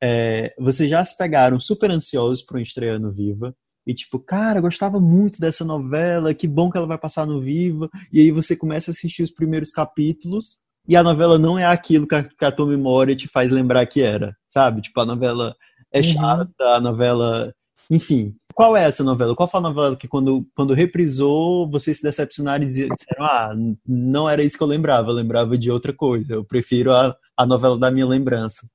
É, 0.00 0.54
vocês 0.56 0.88
já 0.88 1.04
se 1.04 1.18
pegaram 1.18 1.58
super 1.58 1.90
ansiosos 1.90 2.40
para 2.40 2.56
um 2.56 2.62
estreia 2.62 3.00
no 3.00 3.10
Viva? 3.10 3.52
E 3.84 3.92
tipo, 3.92 4.20
cara, 4.20 4.60
gostava 4.60 5.00
muito 5.00 5.40
dessa 5.40 5.64
novela, 5.64 6.32
que 6.32 6.46
bom 6.46 6.70
que 6.70 6.76
ela 6.76 6.86
vai 6.86 6.96
passar 6.96 7.26
no 7.26 7.40
Viva. 7.40 7.90
E 8.12 8.20
aí 8.20 8.30
você 8.30 8.54
começa 8.54 8.92
a 8.92 8.92
assistir 8.92 9.24
os 9.24 9.32
primeiros 9.32 9.72
capítulos 9.72 10.58
e 10.86 10.94
a 10.94 11.02
novela 11.02 11.36
não 11.36 11.58
é 11.58 11.66
aquilo 11.66 12.06
que 12.06 12.14
a, 12.14 12.22
que 12.22 12.44
a 12.44 12.52
tua 12.52 12.68
memória 12.68 13.16
te 13.16 13.26
faz 13.26 13.50
lembrar 13.50 13.84
que 13.86 14.02
era, 14.02 14.36
sabe? 14.46 14.82
Tipo, 14.82 15.00
a 15.00 15.04
novela 15.04 15.52
é 15.92 15.98
uhum. 15.98 16.12
chata, 16.12 16.64
a 16.76 16.80
novela. 16.80 17.52
Enfim, 17.90 18.34
qual 18.54 18.76
é 18.76 18.84
essa 18.84 19.02
novela? 19.02 19.34
Qual 19.34 19.48
foi 19.48 19.58
a 19.58 19.62
novela 19.62 19.96
que 19.96 20.08
quando, 20.08 20.46
quando 20.54 20.74
reprisou, 20.74 21.68
vocês 21.70 21.98
se 21.98 22.02
decepcionaram 22.02 22.64
e 22.64 22.68
disseram, 22.68 23.24
ah, 23.24 23.54
não 23.86 24.28
era 24.28 24.42
isso 24.42 24.56
que 24.56 24.62
eu 24.62 24.68
lembrava, 24.68 25.10
eu 25.10 25.14
lembrava 25.14 25.58
de 25.58 25.70
outra 25.70 25.92
coisa, 25.92 26.34
eu 26.34 26.44
prefiro 26.44 26.92
a, 26.92 27.16
a 27.36 27.46
novela 27.46 27.78
da 27.78 27.90
minha 27.90 28.06
lembrança. 28.06 28.66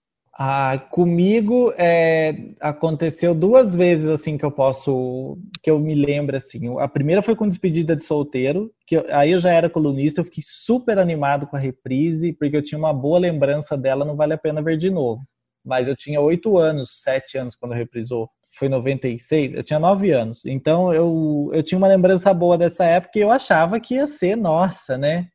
Ah, 0.41 0.77
comigo 0.77 1.73
é, 1.77 2.53
aconteceu 2.61 3.35
duas 3.35 3.75
vezes 3.75 4.07
assim 4.07 4.37
que 4.37 4.45
eu 4.45 4.51
posso 4.51 5.37
que 5.61 5.69
eu 5.69 5.77
me 5.77 5.93
lembro 5.93 6.37
assim. 6.37 6.79
A 6.79 6.87
primeira 6.87 7.21
foi 7.21 7.35
com 7.35 7.45
despedida 7.45 7.93
de 7.93 8.05
solteiro, 8.05 8.71
que 8.87 8.95
eu, 8.95 9.05
aí 9.09 9.31
eu 9.31 9.39
já 9.41 9.51
era 9.51 9.69
colunista, 9.69 10.21
eu 10.21 10.25
fiquei 10.25 10.41
super 10.47 10.97
animado 10.97 11.45
com 11.45 11.57
a 11.57 11.59
reprise 11.59 12.31
porque 12.31 12.55
eu 12.55 12.63
tinha 12.63 12.79
uma 12.79 12.93
boa 12.93 13.19
lembrança 13.19 13.77
dela, 13.77 14.05
não 14.05 14.15
vale 14.15 14.33
a 14.33 14.37
pena 14.37 14.61
ver 14.61 14.77
de 14.77 14.89
novo. 14.89 15.21
Mas 15.65 15.89
eu 15.89 15.95
tinha 15.95 16.21
oito 16.21 16.57
anos, 16.57 17.01
sete 17.01 17.37
anos 17.37 17.53
quando 17.53 17.73
reprisou. 17.73 18.29
Foi 18.59 18.67
96, 18.67 19.53
eu 19.53 19.63
tinha 19.63 19.79
nove 19.79 20.11
anos. 20.11 20.45
Então 20.45 20.93
eu, 20.93 21.49
eu 21.53 21.63
tinha 21.63 21.77
uma 21.77 21.87
lembrança 21.87 22.33
boa 22.33 22.57
dessa 22.57 22.83
época 22.83 23.17
e 23.17 23.21
eu 23.21 23.31
achava 23.31 23.79
que 23.79 23.95
ia 23.95 24.05
ser, 24.05 24.35
nossa, 24.35 24.97
né? 24.97 25.29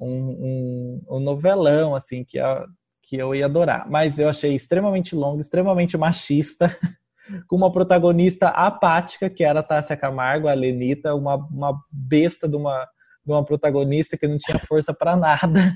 Um, 0.00 1.00
um, 1.10 1.16
um 1.16 1.18
novelão, 1.18 1.96
assim, 1.96 2.22
que 2.22 2.38
ia, 2.38 2.64
que 3.02 3.16
eu 3.16 3.34
ia 3.34 3.46
adorar. 3.46 3.90
Mas 3.90 4.20
eu 4.20 4.28
achei 4.28 4.54
extremamente 4.54 5.16
longo, 5.16 5.40
extremamente 5.40 5.98
machista, 5.98 6.78
com 7.48 7.56
uma 7.56 7.72
protagonista 7.72 8.50
apática, 8.50 9.28
que 9.28 9.42
era 9.42 9.58
a 9.58 9.64
Tássia 9.64 9.96
Camargo, 9.96 10.46
a 10.46 10.54
Lenita, 10.54 11.12
uma, 11.12 11.34
uma 11.34 11.76
besta 11.90 12.48
de 12.48 12.54
uma, 12.54 12.84
de 13.26 13.32
uma 13.32 13.44
protagonista 13.44 14.16
que 14.16 14.28
não 14.28 14.38
tinha 14.38 14.60
força 14.60 14.94
para 14.94 15.16
nada. 15.16 15.74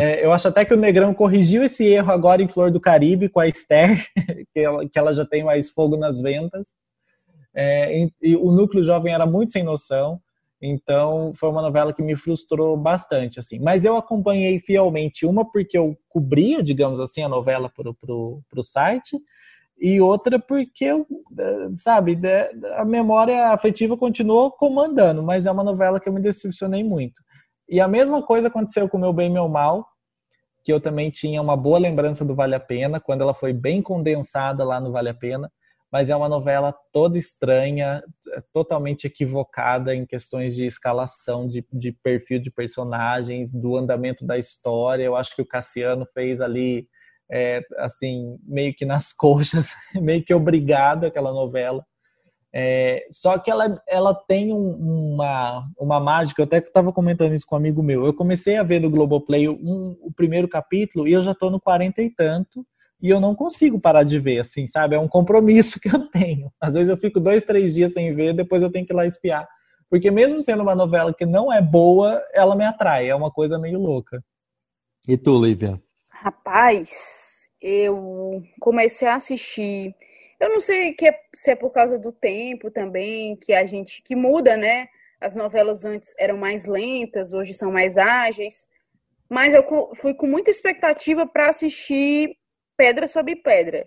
É, 0.00 0.24
eu 0.24 0.32
acho 0.32 0.48
até 0.48 0.64
que 0.64 0.74
o 0.74 0.76
Negrão 0.76 1.12
corrigiu 1.12 1.62
esse 1.62 1.84
erro 1.84 2.10
agora 2.10 2.42
em 2.42 2.48
Flor 2.48 2.70
do 2.70 2.80
Caribe 2.80 3.28
com 3.28 3.40
a 3.40 3.48
Esther, 3.48 4.06
que 4.52 4.60
ela, 4.60 4.88
que 4.88 4.98
ela 4.98 5.12
já 5.12 5.24
tem 5.24 5.44
mais 5.44 5.70
fogo 5.70 5.96
nas 5.96 6.20
ventas. 6.20 6.66
É, 7.54 8.02
e, 8.02 8.12
e, 8.22 8.36
o 8.36 8.50
núcleo 8.52 8.84
jovem 8.84 9.12
era 9.12 9.26
muito 9.26 9.52
sem 9.52 9.62
noção. 9.62 10.20
Então, 10.60 11.32
foi 11.36 11.48
uma 11.48 11.62
novela 11.62 11.92
que 11.92 12.02
me 12.02 12.16
frustrou 12.16 12.76
bastante, 12.76 13.38
assim. 13.38 13.58
Mas 13.60 13.84
eu 13.84 13.96
acompanhei 13.96 14.58
fielmente 14.60 15.24
uma 15.24 15.44
porque 15.48 15.78
eu 15.78 15.96
cobria, 16.08 16.62
digamos 16.62 16.98
assim, 16.98 17.22
a 17.22 17.28
novela 17.28 17.70
para 17.70 17.90
o 17.90 18.62
site, 18.62 19.16
e 19.80 20.00
outra 20.00 20.40
porque, 20.40 20.84
eu, 20.84 21.06
eh, 21.38 21.68
sabe, 21.74 22.18
a 22.76 22.84
memória 22.84 23.50
afetiva 23.50 23.96
continuou 23.96 24.50
comandando, 24.50 25.22
mas 25.22 25.46
é 25.46 25.50
uma 25.50 25.62
novela 25.62 26.00
que 26.00 26.08
eu 26.08 26.12
me 26.12 26.20
decepcionei 26.20 26.82
muito. 26.82 27.22
E 27.68 27.80
a 27.80 27.88
mesma 27.88 28.22
coisa 28.22 28.48
aconteceu 28.48 28.88
com 28.88 28.96
o 28.96 29.00
Meu 29.00 29.12
Bem, 29.12 29.30
Meu 29.30 29.48
Mal, 29.48 29.86
que 30.64 30.72
eu 30.72 30.80
também 30.80 31.10
tinha 31.10 31.40
uma 31.40 31.56
boa 31.56 31.78
lembrança 31.78 32.24
do 32.24 32.34
Vale 32.34 32.54
a 32.54 32.60
Pena, 32.60 33.00
quando 33.00 33.22
ela 33.22 33.34
foi 33.34 33.52
bem 33.52 33.82
condensada 33.82 34.64
lá 34.64 34.80
no 34.80 34.92
Vale 34.92 35.10
a 35.10 35.14
Pena 35.14 35.50
mas 35.90 36.10
é 36.10 36.16
uma 36.16 36.28
novela 36.28 36.74
toda 36.92 37.16
estranha, 37.18 38.02
totalmente 38.52 39.06
equivocada 39.06 39.94
em 39.94 40.04
questões 40.04 40.54
de 40.54 40.66
escalação, 40.66 41.48
de, 41.48 41.66
de 41.72 41.92
perfil 41.92 42.38
de 42.38 42.50
personagens, 42.50 43.54
do 43.54 43.76
andamento 43.76 44.26
da 44.26 44.36
história. 44.36 45.04
Eu 45.04 45.16
acho 45.16 45.34
que 45.34 45.40
o 45.40 45.46
Cassiano 45.46 46.06
fez 46.12 46.40
ali, 46.40 46.86
é, 47.30 47.62
assim, 47.78 48.38
meio 48.42 48.74
que 48.74 48.84
nas 48.84 49.12
coxas, 49.16 49.74
meio 49.94 50.22
que 50.22 50.34
obrigado 50.34 51.04
aquela 51.04 51.32
novela. 51.32 51.84
É, 52.52 53.06
só 53.10 53.38
que 53.38 53.50
ela, 53.50 53.80
ela 53.86 54.14
tem 54.14 54.52
um, 54.52 55.14
uma, 55.14 55.68
uma 55.78 56.00
mágica, 56.00 56.40
eu 56.40 56.46
até 56.46 56.58
estava 56.58 56.92
comentando 56.92 57.34
isso 57.34 57.46
com 57.46 57.54
um 57.54 57.58
amigo 57.58 57.82
meu. 57.82 58.06
Eu 58.06 58.14
comecei 58.14 58.56
a 58.56 58.62
ver 58.62 58.80
no 58.80 58.90
Globoplay 58.90 59.48
um, 59.48 59.96
o 60.00 60.12
primeiro 60.12 60.48
capítulo 60.48 61.06
e 61.06 61.12
eu 61.12 61.22
já 61.22 61.32
estou 61.32 61.50
no 61.50 61.60
quarenta 61.60 62.02
e 62.02 62.10
tanto 62.10 62.66
e 63.00 63.10
eu 63.10 63.20
não 63.20 63.34
consigo 63.34 63.78
parar 63.78 64.02
de 64.02 64.18
ver, 64.18 64.40
assim, 64.40 64.66
sabe? 64.66 64.96
É 64.96 64.98
um 64.98 65.08
compromisso 65.08 65.78
que 65.80 65.88
eu 65.88 66.08
tenho. 66.10 66.50
Às 66.60 66.74
vezes 66.74 66.88
eu 66.88 66.96
fico 66.96 67.20
dois, 67.20 67.44
três 67.44 67.74
dias 67.74 67.92
sem 67.92 68.14
ver, 68.14 68.32
depois 68.32 68.62
eu 68.62 68.70
tenho 68.70 68.86
que 68.86 68.92
ir 68.92 68.96
lá 68.96 69.06
espiar. 69.06 69.46
Porque 69.90 70.10
mesmo 70.10 70.40
sendo 70.40 70.62
uma 70.62 70.74
novela 70.74 71.14
que 71.14 71.24
não 71.24 71.52
é 71.52 71.62
boa, 71.62 72.22
ela 72.32 72.54
me 72.54 72.64
atrai. 72.64 73.08
É 73.08 73.14
uma 73.14 73.30
coisa 73.30 73.58
meio 73.58 73.78
louca. 73.78 74.22
E 75.06 75.16
tu, 75.16 75.42
Lívia? 75.42 75.80
Rapaz, 76.10 76.90
eu 77.60 78.42
comecei 78.60 79.08
a 79.08 79.14
assistir. 79.14 79.94
Eu 80.40 80.50
não 80.50 80.60
sei 80.60 80.92
que 80.92 81.08
é, 81.08 81.20
se 81.34 81.50
é 81.50 81.56
por 81.56 81.70
causa 81.70 81.98
do 81.98 82.12
tempo 82.12 82.70
também, 82.70 83.36
que 83.36 83.52
a 83.52 83.66
gente 83.66 84.02
que 84.02 84.14
muda, 84.14 84.56
né? 84.56 84.88
As 85.20 85.34
novelas 85.34 85.84
antes 85.84 86.14
eram 86.16 86.36
mais 86.36 86.64
lentas, 86.64 87.32
hoje 87.32 87.54
são 87.54 87.72
mais 87.72 87.98
ágeis. 87.98 88.66
Mas 89.28 89.52
eu 89.52 89.64
fui 89.96 90.14
com 90.14 90.26
muita 90.26 90.50
expectativa 90.50 91.26
para 91.26 91.48
assistir 91.48 92.36
pedra 92.76 93.08
sobre 93.08 93.36
pedra. 93.36 93.86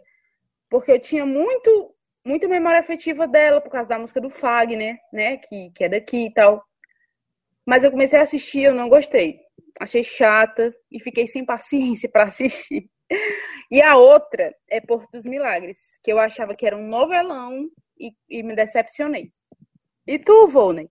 Porque 0.69 0.91
eu 0.91 0.99
tinha 0.99 1.25
muito, 1.25 1.95
muita 2.25 2.47
memória 2.47 2.79
afetiva 2.79 3.27
dela, 3.27 3.61
por 3.61 3.71
causa 3.71 3.87
da 3.89 3.99
música 3.99 4.19
do 4.19 4.29
Fagner, 4.29 4.97
né? 5.13 5.37
Que, 5.37 5.71
que 5.71 5.83
é 5.85 5.89
daqui 5.89 6.25
e 6.27 6.33
tal. 6.33 6.63
Mas 7.65 7.83
eu 7.83 7.91
comecei 7.91 8.19
a 8.19 8.23
assistir, 8.23 8.63
eu 8.63 8.73
não 8.73 8.89
gostei. 8.89 9.39
Achei 9.79 10.03
chata 10.03 10.73
e 10.91 10.99
fiquei 10.99 11.27
sem 11.27 11.45
paciência 11.45 12.09
para 12.09 12.25
assistir. 12.25 12.89
E 13.72 13.82
a 13.82 13.95
outra 13.95 14.53
é 14.70 14.82
Porto 14.82 15.09
dos 15.14 15.26
Milagres, 15.26 15.78
que 16.03 16.12
eu 16.12 16.20
achava 16.20 16.53
que 16.53 16.66
era 16.66 16.76
um 16.76 16.89
novelão 16.89 17.70
e, 17.97 18.12
e 18.30 18.43
me 18.43 18.53
decepcionei. 18.53 19.32
E 20.05 20.20
tu, 20.20 20.47
Volney? 20.47 20.89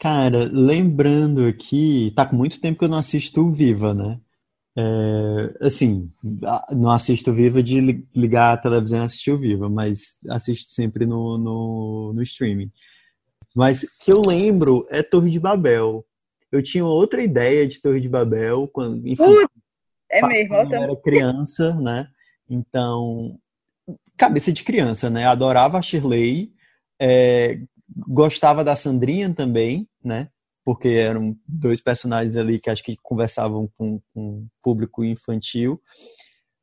Cara, 0.00 0.50
lembrando 0.52 1.46
aqui, 1.46 2.12
tá 2.16 2.26
com 2.26 2.36
muito 2.36 2.60
tempo 2.60 2.78
que 2.78 2.84
eu 2.84 2.88
não 2.88 2.98
assisto 2.98 3.50
Viva, 3.52 3.94
né? 3.94 4.20
É, 4.78 5.66
assim, 5.66 6.10
não 6.72 6.90
assisto 6.90 7.32
Viva 7.32 7.62
de 7.62 7.80
ligar 8.14 8.54
a 8.54 8.58
televisão 8.58 8.98
e 9.00 9.04
assistir 9.04 9.30
o 9.30 9.38
Viva, 9.38 9.70
mas 9.70 10.18
assisto 10.28 10.68
sempre 10.70 11.06
no, 11.06 11.38
no, 11.38 12.12
no 12.12 12.22
streaming. 12.22 12.70
Mas 13.54 13.84
o 13.84 13.88
que 14.00 14.12
eu 14.12 14.20
lembro 14.26 14.86
é 14.90 15.02
Torre 15.02 15.30
de 15.30 15.40
Babel. 15.40 16.04
Eu 16.52 16.62
tinha 16.62 16.84
outra 16.84 17.22
ideia 17.22 17.66
de 17.66 17.80
Torre 17.80 18.00
de 18.00 18.08
Babel 18.08 18.68
quando, 18.68 19.06
enfim, 19.06 19.46
é 20.10 20.26
mesmo, 20.26 20.54
eu 20.54 20.82
era 20.82 20.96
criança, 20.96 21.74
né? 21.74 22.08
Então, 22.48 23.38
cabeça 24.16 24.52
de 24.52 24.62
criança, 24.62 25.10
né? 25.10 25.26
Adorava 25.26 25.78
a 25.78 25.82
Shirley, 25.82 26.52
é, 27.00 27.58
gostava 28.08 28.64
da 28.64 28.76
Sandrinha 28.76 29.32
também, 29.34 29.88
né? 30.02 30.28
porque 30.66 30.88
eram 30.88 31.38
dois 31.46 31.80
personagens 31.80 32.36
ali 32.36 32.58
que 32.58 32.68
acho 32.68 32.82
que 32.82 32.96
conversavam 33.00 33.70
com, 33.76 34.00
com 34.12 34.48
público 34.60 35.04
infantil. 35.04 35.80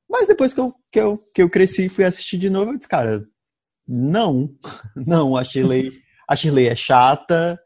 Mas 0.09 0.27
depois 0.27 0.53
que 0.53 0.59
eu, 0.59 0.75
que, 0.91 0.99
eu, 0.99 1.17
que 1.33 1.41
eu 1.41 1.49
cresci 1.49 1.85
e 1.85 1.89
fui 1.89 2.03
assistir 2.03 2.37
de 2.37 2.49
novo, 2.49 2.71
eu 2.71 2.77
disse, 2.77 2.89
cara, 2.89 3.25
não, 3.87 4.53
não, 4.93 5.37
a 5.37 5.43
Shirley, 5.45 5.89
a 6.27 6.35
Shirley 6.35 6.67
é 6.67 6.75
chata, 6.75 7.57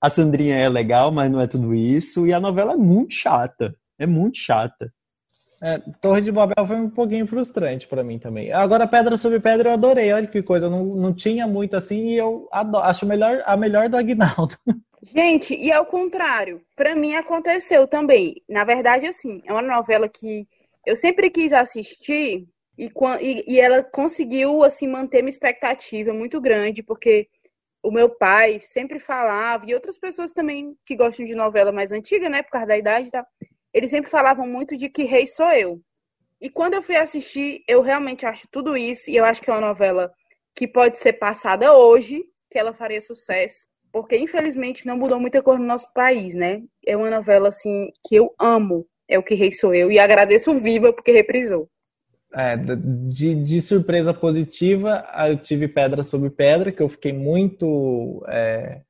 a 0.00 0.10
Sandrinha 0.10 0.56
é 0.56 0.68
legal, 0.68 1.12
mas 1.12 1.30
não 1.30 1.40
é 1.40 1.46
tudo 1.46 1.72
isso, 1.72 2.26
e 2.26 2.32
a 2.32 2.40
novela 2.40 2.72
é 2.72 2.76
muito 2.76 3.14
chata, 3.14 3.72
é 4.00 4.04
muito 4.06 4.36
chata. 4.36 4.92
É, 5.60 5.78
Torre 6.00 6.20
de 6.20 6.30
Babel 6.30 6.66
foi 6.66 6.76
um 6.76 6.90
pouquinho 6.90 7.26
frustrante 7.26 7.86
para 7.88 8.04
mim 8.04 8.18
também. 8.18 8.52
Agora, 8.52 8.86
Pedra 8.86 9.16
sobre 9.16 9.40
Pedra 9.40 9.70
eu 9.70 9.74
adorei, 9.74 10.12
olha 10.12 10.26
que 10.26 10.42
coisa, 10.42 10.70
não, 10.70 10.84
não 10.84 11.12
tinha 11.12 11.46
muito 11.46 11.76
assim 11.76 12.08
e 12.08 12.16
eu 12.16 12.48
adoro, 12.52 12.84
acho 12.84 13.04
melhor, 13.04 13.42
a 13.44 13.56
melhor 13.56 13.88
do 13.88 13.96
Aguinaldo. 13.96 14.56
Gente, 15.02 15.54
e 15.54 15.70
ao 15.70 15.86
contrário, 15.86 16.60
para 16.76 16.94
mim 16.94 17.14
aconteceu 17.14 17.86
também. 17.86 18.42
Na 18.48 18.64
verdade, 18.64 19.06
assim, 19.06 19.42
é 19.44 19.52
uma 19.52 19.62
novela 19.62 20.08
que 20.08 20.46
eu 20.86 20.96
sempre 20.96 21.30
quis 21.30 21.52
assistir 21.52 22.48
e, 22.76 22.90
e, 23.20 23.54
e 23.54 23.60
ela 23.60 23.82
conseguiu 23.82 24.62
assim 24.62 24.86
manter 24.86 25.22
minha 25.22 25.30
expectativa 25.30 26.12
muito 26.12 26.40
grande, 26.40 26.82
porque 26.82 27.28
o 27.82 27.90
meu 27.90 28.10
pai 28.10 28.60
sempre 28.64 28.98
falava, 28.98 29.64
e 29.66 29.74
outras 29.74 29.98
pessoas 29.98 30.32
também 30.32 30.76
que 30.84 30.96
gostam 30.96 31.24
de 31.24 31.34
novela 31.34 31.72
mais 31.72 31.92
antiga, 31.92 32.28
né, 32.28 32.42
por 32.42 32.50
causa 32.50 32.66
da 32.66 32.78
idade 32.78 33.08
e 33.08 33.10
tal, 33.10 33.24
eles 33.72 33.90
sempre 33.90 34.10
falavam 34.10 34.46
muito 34.46 34.76
de 34.76 34.88
que 34.88 35.04
rei 35.04 35.26
sou 35.26 35.50
eu. 35.52 35.80
E 36.40 36.48
quando 36.48 36.74
eu 36.74 36.82
fui 36.82 36.96
assistir, 36.96 37.62
eu 37.66 37.82
realmente 37.82 38.24
acho 38.24 38.46
tudo 38.50 38.76
isso, 38.76 39.10
e 39.10 39.16
eu 39.16 39.24
acho 39.24 39.40
que 39.40 39.50
é 39.50 39.52
uma 39.52 39.66
novela 39.66 40.12
que 40.54 40.68
pode 40.68 40.98
ser 40.98 41.14
passada 41.14 41.74
hoje, 41.74 42.24
que 42.50 42.58
ela 42.58 42.72
faria 42.72 43.00
sucesso 43.00 43.68
porque 43.92 44.16
infelizmente 44.16 44.86
não 44.86 44.96
mudou 44.96 45.18
muita 45.18 45.42
coisa 45.42 45.60
no 45.60 45.66
nosso 45.66 45.92
país, 45.92 46.34
né? 46.34 46.62
É 46.86 46.96
uma 46.96 47.10
novela 47.10 47.48
assim 47.48 47.90
que 48.06 48.14
eu 48.14 48.32
amo, 48.38 48.86
é 49.08 49.18
o 49.18 49.22
que 49.22 49.34
rei 49.34 49.52
sou 49.52 49.74
eu 49.74 49.90
e 49.90 49.98
agradeço 49.98 50.56
Viva 50.56 50.92
porque 50.92 51.12
reprisou. 51.12 51.68
É, 52.32 52.56
de, 52.56 53.34
de 53.34 53.62
surpresa 53.62 54.12
positiva, 54.12 55.04
eu 55.28 55.38
tive 55.38 55.66
Pedra 55.66 56.02
sobre 56.02 56.28
Pedra, 56.28 56.70
que 56.70 56.82
eu 56.82 56.88
fiquei 56.88 57.12
muito 57.12 58.22
é, 58.28 58.82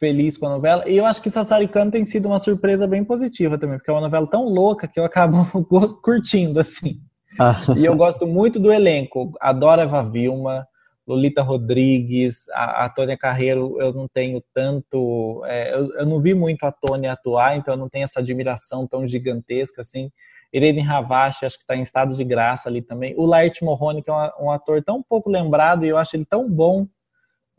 feliz 0.00 0.36
com 0.36 0.46
a 0.46 0.50
novela. 0.50 0.88
E 0.88 0.96
eu 0.96 1.04
acho 1.04 1.22
que 1.22 1.30
Sassaricano 1.30 1.90
tem 1.90 2.04
sido 2.06 2.26
uma 2.26 2.38
surpresa 2.38 2.86
bem 2.86 3.04
positiva 3.04 3.58
também, 3.58 3.76
porque 3.76 3.90
é 3.90 3.94
uma 3.94 4.00
novela 4.00 4.26
tão 4.26 4.46
louca 4.46 4.88
que 4.88 4.98
eu 4.98 5.04
acabo 5.04 5.46
curtindo, 6.02 6.58
assim. 6.58 6.98
Ah. 7.38 7.62
E 7.76 7.84
eu 7.84 7.94
gosto 7.94 8.26
muito 8.26 8.58
do 8.58 8.72
elenco. 8.72 9.32
Adoro 9.40 9.82
Eva 9.82 10.02
Vilma, 10.02 10.66
Lolita 11.06 11.42
Rodrigues, 11.42 12.48
a, 12.50 12.84
a 12.84 12.88
Tônia 12.88 13.16
Carreiro, 13.16 13.76
eu 13.80 13.92
não 13.92 14.08
tenho 14.08 14.42
tanto. 14.54 15.42
É, 15.44 15.74
eu, 15.74 15.94
eu, 15.94 16.06
não 16.06 16.20
vi 16.20 16.34
muito 16.34 16.64
a 16.64 16.72
Tônia 16.72 17.12
atuar, 17.12 17.56
então 17.56 17.74
eu 17.74 17.78
não 17.78 17.88
tenho 17.88 18.04
essa 18.04 18.20
admiração 18.20 18.86
tão 18.86 19.06
gigantesca 19.06 19.82
assim. 19.82 20.10
Irene 20.52 20.80
Ravache, 20.80 21.46
acho 21.46 21.56
que 21.56 21.62
está 21.62 21.76
em 21.76 21.82
estado 21.82 22.16
de 22.16 22.24
graça 22.24 22.68
ali 22.68 22.82
também. 22.82 23.14
O 23.16 23.24
Laert 23.24 23.62
Morrone, 23.62 24.02
que 24.02 24.10
é 24.10 24.12
um, 24.12 24.46
um, 24.46 24.50
ator 24.50 24.82
tão 24.82 25.02
pouco 25.02 25.30
lembrado, 25.30 25.84
e 25.84 25.88
eu 25.88 25.96
acho 25.96 26.16
ele 26.16 26.24
tão 26.24 26.50
bom, 26.50 26.86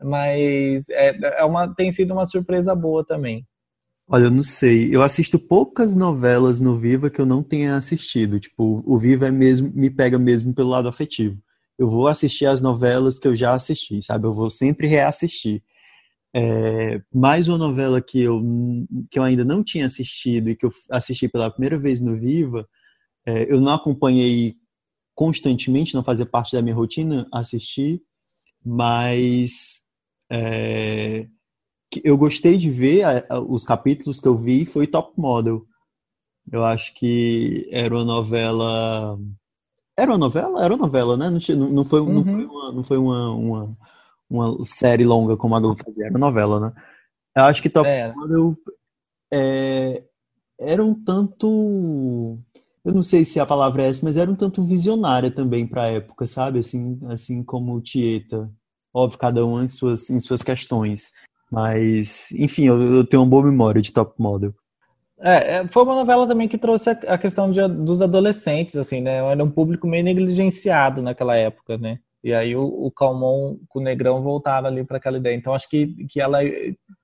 mas 0.04 0.88
é, 0.90 1.40
é 1.40 1.44
uma, 1.44 1.74
tem 1.74 1.90
sido 1.90 2.12
uma 2.12 2.26
surpresa 2.26 2.74
boa 2.74 3.04
também. 3.04 3.46
Olha, 4.08 4.24
eu 4.24 4.30
não 4.30 4.42
sei. 4.42 4.94
Eu 4.94 5.02
assisto 5.02 5.38
poucas 5.38 5.94
novelas 5.94 6.60
no 6.60 6.78
Viva 6.78 7.08
que 7.08 7.20
eu 7.20 7.26
não 7.26 7.42
tenha 7.42 7.76
assistido. 7.76 8.38
Tipo, 8.38 8.82
o 8.86 8.98
Viva 8.98 9.28
é 9.28 9.30
mesmo, 9.30 9.72
me 9.74 9.88
pega 9.88 10.18
mesmo 10.18 10.52
pelo 10.52 10.70
lado 10.70 10.88
afetivo. 10.88 11.38
Eu 11.78 11.88
vou 11.88 12.06
assistir 12.08 12.46
as 12.46 12.60
novelas 12.60 13.18
que 13.18 13.26
eu 13.26 13.34
já 13.34 13.54
assisti, 13.54 14.02
sabe? 14.02 14.26
Eu 14.26 14.34
vou 14.34 14.50
sempre 14.50 14.86
reassistir. 14.86 15.62
É, 16.34 17.00
mais 17.12 17.48
uma 17.48 17.58
novela 17.58 18.00
que 18.00 18.20
eu, 18.20 18.42
que 19.10 19.18
eu 19.18 19.22
ainda 19.22 19.44
não 19.44 19.62
tinha 19.62 19.86
assistido 19.86 20.48
e 20.48 20.56
que 20.56 20.66
eu 20.66 20.70
assisti 20.90 21.28
pela 21.28 21.50
primeira 21.50 21.78
vez 21.78 22.00
no 22.00 22.16
Viva, 22.16 22.66
é, 23.26 23.52
eu 23.52 23.60
não 23.60 23.72
acompanhei 23.72 24.56
constantemente, 25.14 25.94
não 25.94 26.04
fazia 26.04 26.26
parte 26.26 26.52
da 26.52 26.62
minha 26.62 26.74
rotina 26.74 27.26
assistir, 27.32 28.02
mas 28.64 29.71
é, 30.34 31.26
eu 32.02 32.16
gostei 32.16 32.56
de 32.56 32.70
ver 32.70 33.04
os 33.48 33.64
capítulos 33.64 34.18
que 34.18 34.26
eu 34.26 34.34
vi 34.34 34.64
foi 34.64 34.86
Top 34.86 35.12
Model. 35.20 35.66
Eu 36.50 36.64
acho 36.64 36.94
que 36.94 37.68
era 37.70 37.94
uma 37.94 38.04
novela. 38.04 39.18
Era 39.96 40.10
uma 40.12 40.18
novela? 40.18 40.64
Era 40.64 40.74
uma 40.74 40.86
novela, 40.86 41.16
né? 41.18 41.28
Não, 41.28 41.70
não 41.70 41.84
foi, 41.84 42.00
uhum. 42.00 42.12
não 42.12 42.24
foi, 42.24 42.44
uma, 42.46 42.72
não 42.72 42.84
foi 42.84 42.96
uma, 42.96 43.34
uma, 43.34 43.78
uma, 44.30 44.64
série 44.64 45.04
longa 45.04 45.36
como 45.36 45.54
a 45.54 45.60
Globo 45.60 45.84
fazia, 45.84 46.06
era 46.06 46.12
uma 46.12 46.26
novela, 46.26 46.58
né? 46.58 46.72
Eu 47.36 47.44
acho 47.44 47.60
que 47.60 47.68
Top 47.68 47.86
é. 47.86 48.12
Model 48.14 48.56
é, 49.30 50.02
era 50.58 50.82
um 50.82 50.94
tanto. 50.94 52.38
Eu 52.82 52.94
não 52.94 53.02
sei 53.02 53.24
se 53.24 53.38
a 53.38 53.46
palavra 53.46 53.82
é 53.82 53.90
essa, 53.90 54.04
mas 54.04 54.16
era 54.16 54.30
um 54.30 54.34
tanto 54.34 54.64
visionária 54.64 55.30
também 55.30 55.66
para 55.66 55.82
a 55.82 55.88
época, 55.88 56.26
sabe? 56.26 56.58
Assim, 56.58 56.98
assim 57.08 57.44
como 57.44 57.80
Tieta. 57.82 58.50
Óbvio, 58.94 59.18
cada 59.18 59.46
um 59.46 59.62
em 59.62 59.68
suas, 59.68 60.10
em 60.10 60.20
suas 60.20 60.42
questões. 60.42 61.10
Mas, 61.50 62.30
enfim, 62.32 62.64
eu, 62.64 62.80
eu 62.80 63.06
tenho 63.06 63.22
uma 63.22 63.28
boa 63.28 63.44
memória 63.44 63.80
de 63.82 63.92
Top 63.92 64.14
Model. 64.18 64.54
É, 65.20 65.56
é 65.56 65.68
foi 65.68 65.82
uma 65.82 65.94
novela 65.94 66.26
também 66.26 66.48
que 66.48 66.58
trouxe 66.58 66.90
a, 66.90 67.18
questão 67.18 67.50
de, 67.50 67.66
dos 67.68 68.02
adolescentes, 68.02 68.76
assim, 68.76 69.00
né? 69.00 69.18
Era 69.18 69.44
um 69.44 69.50
público 69.50 69.86
meio 69.86 70.02
negligenciado 70.02 71.02
naquela 71.02 71.36
época, 71.36 71.78
né? 71.78 71.98
E 72.24 72.32
aí 72.32 72.54
o, 72.54 72.64
o 72.64 72.90
Calmon 72.90 73.56
com 73.68 73.80
o 73.80 73.82
Negrão 73.82 74.22
voltaram 74.22 74.68
ali 74.68 74.84
para 74.84 74.96
aquela 74.96 75.18
ideia. 75.18 75.34
Então 75.34 75.54
acho 75.54 75.68
que, 75.68 76.06
que 76.06 76.20
ela 76.20 76.38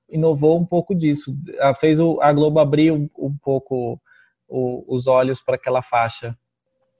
inovou 0.08 0.58
um 0.58 0.64
pouco 0.64 0.94
disso. 0.94 1.32
Ela 1.58 1.74
fez 1.74 2.00
o, 2.00 2.20
a 2.20 2.32
Globo 2.32 2.58
abrir 2.58 2.92
um, 2.92 3.08
um 3.18 3.36
pouco 3.42 4.00
o, 4.48 4.84
os 4.88 5.06
olhos 5.06 5.40
para 5.40 5.56
aquela 5.56 5.82
faixa. 5.82 6.36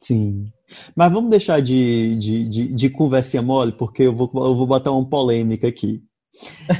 Sim. 0.01 0.51
Mas 0.95 1.13
vamos 1.13 1.31
deixar 1.31 1.61
de, 1.61 2.17
de, 2.17 2.49
de, 2.49 2.75
de 2.75 2.91
conversinha 2.91 3.43
mole, 3.43 3.73
porque 3.73 4.03
eu 4.03 4.15
vou, 4.15 4.31
eu 4.35 4.55
vou 4.55 4.67
botar 4.67 4.93
uma 4.93 5.05
polêmica 5.05 5.67
aqui. 5.69 6.03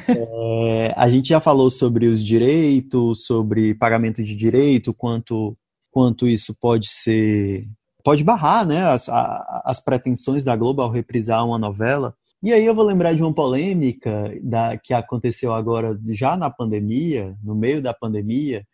É, 0.09 0.95
a 0.97 1.09
gente 1.09 1.29
já 1.31 1.41
falou 1.41 1.71
sobre 1.71 2.07
os 2.07 2.25
direitos, 2.25 3.25
sobre 3.25 3.75
pagamento 3.75 4.23
de 4.23 4.35
direito, 4.35 4.95
quanto, 4.95 5.57
quanto 5.91 6.29
isso 6.29 6.55
pode 6.61 6.89
ser. 6.89 7.67
pode 8.05 8.23
barrar 8.23 8.67
né, 8.67 8.83
as, 8.85 9.09
a, 9.09 9.63
as 9.65 9.81
pretensões 9.81 10.45
da 10.45 10.55
Globo 10.55 10.83
ao 10.83 10.91
reprisar 10.91 11.45
uma 11.45 11.59
novela. 11.59 12.15
E 12.41 12.53
aí 12.53 12.65
eu 12.65 12.75
vou 12.75 12.85
lembrar 12.85 13.15
de 13.15 13.23
uma 13.23 13.35
polêmica 13.35 14.33
da, 14.43 14.79
que 14.79 14.95
aconteceu 14.95 15.53
agora 15.53 15.99
já 16.11 16.37
na 16.37 16.49
pandemia, 16.49 17.35
no 17.43 17.55
meio 17.55 17.83
da 17.83 17.93
pandemia, 17.93 18.65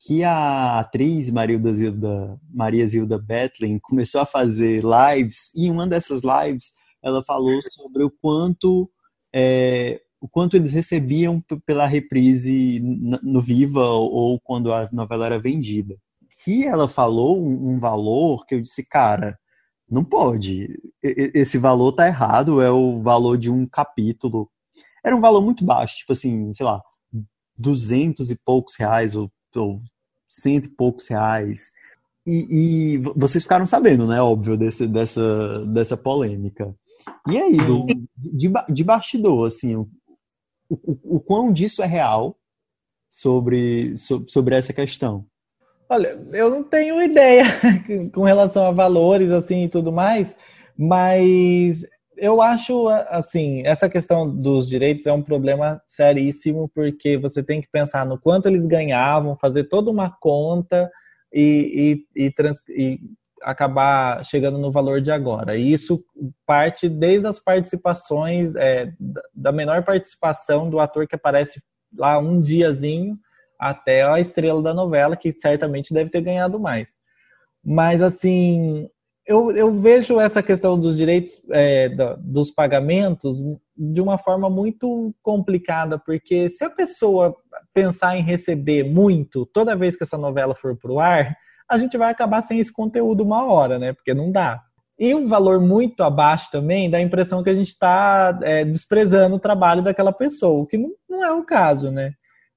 que 0.00 0.22
a 0.22 0.80
atriz 0.80 1.30
Maria 1.30 1.58
Zilda, 1.72 2.38
Maria 2.52 2.86
Zilda 2.86 3.18
Bethlen 3.18 3.78
começou 3.80 4.20
a 4.20 4.26
fazer 4.26 4.82
lives, 4.84 5.50
e 5.54 5.66
em 5.66 5.70
uma 5.70 5.86
dessas 5.86 6.20
lives 6.22 6.72
ela 7.02 7.22
falou 7.24 7.60
sobre 7.62 8.02
o 8.02 8.10
quanto 8.10 8.90
é, 9.34 10.00
o 10.24 10.28
quanto 10.28 10.56
eles 10.56 10.72
recebiam 10.72 11.42
pela 11.66 11.86
reprise 11.86 12.80
no 12.80 13.42
Viva 13.42 13.86
ou 13.86 14.40
quando 14.40 14.72
a 14.72 14.88
novela 14.90 15.26
era 15.26 15.38
vendida. 15.38 15.96
Que 16.42 16.64
ela 16.64 16.88
falou 16.88 17.38
um 17.46 17.78
valor 17.78 18.46
que 18.46 18.54
eu 18.54 18.62
disse, 18.62 18.82
cara, 18.82 19.38
não 19.86 20.02
pode. 20.02 20.80
Esse 21.02 21.58
valor 21.58 21.92
tá 21.92 22.06
errado, 22.06 22.62
é 22.62 22.70
o 22.70 23.02
valor 23.02 23.36
de 23.36 23.50
um 23.50 23.66
capítulo. 23.66 24.50
Era 25.04 25.14
um 25.14 25.20
valor 25.20 25.42
muito 25.42 25.62
baixo, 25.62 25.98
tipo 25.98 26.12
assim, 26.12 26.54
sei 26.54 26.64
lá, 26.64 26.80
duzentos 27.54 28.30
e 28.30 28.40
poucos 28.46 28.76
reais 28.76 29.14
ou, 29.14 29.30
ou 29.56 29.80
cento 30.28 30.66
e 30.66 30.70
poucos 30.70 31.08
reais. 31.08 31.70
E, 32.26 32.94
e, 32.94 32.98
vocês 33.14 33.44
ficaram 33.44 33.66
sabendo, 33.66 34.06
né? 34.06 34.20
Óbvio, 34.20 34.56
desse, 34.56 34.86
dessa, 34.86 35.64
dessa 35.66 35.96
polêmica. 35.96 36.74
E 37.28 37.36
aí, 37.36 37.56
do, 37.56 37.86
de, 38.16 38.50
de 38.70 38.84
bastidor, 38.84 39.46
assim, 39.46 39.76
o, 39.76 39.88
o, 40.70 41.20
quão 41.20 41.52
disso 41.52 41.82
é 41.82 41.86
real 41.86 42.38
sobre, 43.08 43.94
sobre 43.96 44.54
essa 44.54 44.72
questão? 44.72 45.26
Olha, 45.88 46.18
eu 46.32 46.48
não 46.48 46.64
tenho 46.64 47.00
ideia 47.02 47.44
com 48.12 48.22
relação 48.22 48.66
a 48.66 48.70
valores 48.70 49.30
assim 49.30 49.64
e 49.64 49.68
tudo 49.68 49.92
mais, 49.92 50.34
mas 50.76 51.84
eu 52.16 52.40
acho 52.40 52.88
assim, 53.08 53.62
essa 53.66 53.88
questão 53.88 54.28
dos 54.28 54.68
direitos 54.68 55.06
é 55.06 55.12
um 55.12 55.22
problema 55.22 55.82
seríssimo 55.86 56.70
porque 56.74 57.16
você 57.16 57.42
tem 57.42 57.60
que 57.60 57.68
pensar 57.70 58.06
no 58.06 58.18
quanto 58.18 58.46
eles 58.46 58.66
ganhavam, 58.66 59.36
fazer 59.36 59.64
toda 59.64 59.90
uma 59.90 60.10
conta 60.10 60.90
e, 61.32 62.04
e, 62.16 62.24
e, 62.26 62.30
trans, 62.30 62.62
e 62.68 63.00
acabar 63.42 64.24
chegando 64.24 64.58
no 64.58 64.70
valor 64.70 65.00
de 65.00 65.10
agora. 65.10 65.56
E 65.56 65.72
isso 65.72 66.02
parte 66.46 66.88
desde 66.88 67.26
as 67.26 67.38
participações, 67.38 68.54
é, 68.54 68.92
da 69.34 69.52
menor 69.52 69.84
participação 69.84 70.70
do 70.70 70.80
ator 70.80 71.06
que 71.06 71.14
aparece 71.14 71.62
lá 71.96 72.18
um 72.18 72.40
diazinho 72.40 73.18
até 73.58 74.02
a 74.02 74.18
estrela 74.20 74.62
da 74.62 74.74
novela, 74.74 75.16
que 75.16 75.32
certamente 75.32 75.94
deve 75.94 76.10
ter 76.10 76.20
ganhado 76.20 76.58
mais. 76.58 76.90
Mas, 77.64 78.02
assim, 78.02 78.88
eu, 79.26 79.50
eu 79.52 79.80
vejo 79.80 80.20
essa 80.20 80.42
questão 80.42 80.78
dos 80.78 80.96
direitos, 80.96 81.40
é, 81.50 81.88
dos 82.18 82.50
pagamentos, 82.50 83.38
de 83.76 84.00
uma 84.00 84.18
forma 84.18 84.50
muito 84.50 85.14
complicada, 85.22 85.98
porque 85.98 86.48
se 86.50 86.62
a 86.64 86.70
pessoa 86.70 87.34
pensar 87.72 88.16
em 88.16 88.22
receber 88.22 88.84
muito 88.84 89.46
toda 89.46 89.76
vez 89.76 89.96
que 89.96 90.04
essa 90.04 90.18
novela 90.18 90.54
for 90.54 90.76
para 90.76 90.92
o 90.92 91.00
ar, 91.00 91.36
a 91.68 91.78
gente 91.78 91.96
vai 91.96 92.10
acabar 92.10 92.42
sem 92.42 92.58
esse 92.58 92.72
conteúdo 92.72 93.22
uma 93.22 93.44
hora, 93.44 93.78
né? 93.78 93.92
Porque 93.92 94.12
não 94.12 94.30
dá. 94.30 94.60
E 94.98 95.14
um 95.14 95.26
valor 95.26 95.60
muito 95.60 96.02
abaixo 96.02 96.50
também 96.52 96.88
dá 96.88 96.98
a 96.98 97.02
impressão 97.02 97.42
que 97.42 97.50
a 97.50 97.54
gente 97.54 97.68
está 97.68 98.38
é, 98.42 98.64
desprezando 98.64 99.36
o 99.36 99.40
trabalho 99.40 99.82
daquela 99.82 100.12
pessoa, 100.12 100.62
o 100.62 100.66
que 100.66 100.78
não, 100.78 100.90
não 101.08 101.24
é 101.24 101.32
o 101.32 101.42
caso, 101.42 101.90
né? 101.90 102.12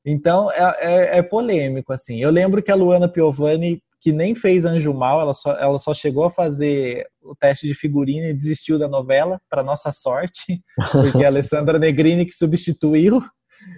Então 0.05 0.51
é, 0.51 0.75
é, 0.79 1.17
é, 1.17 1.21
polêmico, 1.23 1.91
assim. 1.91 2.21
Eu 2.21 2.29
lembro 2.29 2.61
que 2.61 2.71
a 2.71 2.75
Luana 2.75 3.07
Piovani, 3.07 3.81
que 3.99 4.11
nem 4.11 4.35
fez 4.35 4.65
Anjo 4.65 4.93
Mal, 4.93 5.19
ela 5.19 5.33
só, 5.33 5.51
ela 5.53 5.79
só 5.79 5.93
chegou 5.93 6.25
a 6.25 6.31
fazer 6.31 7.07
o 7.21 7.35
teste 7.35 7.67
de 7.67 7.73
figurina 7.73 8.27
e 8.27 8.33
desistiu 8.33 8.77
da 8.77 8.87
novela, 8.87 9.41
para 9.49 9.63
nossa 9.63 9.91
sorte, 9.91 10.61
porque 10.91 11.23
a 11.23 11.27
Alessandra 11.27 11.79
Negrini 11.79 12.25
que 12.25 12.33
substituiu. 12.33 13.21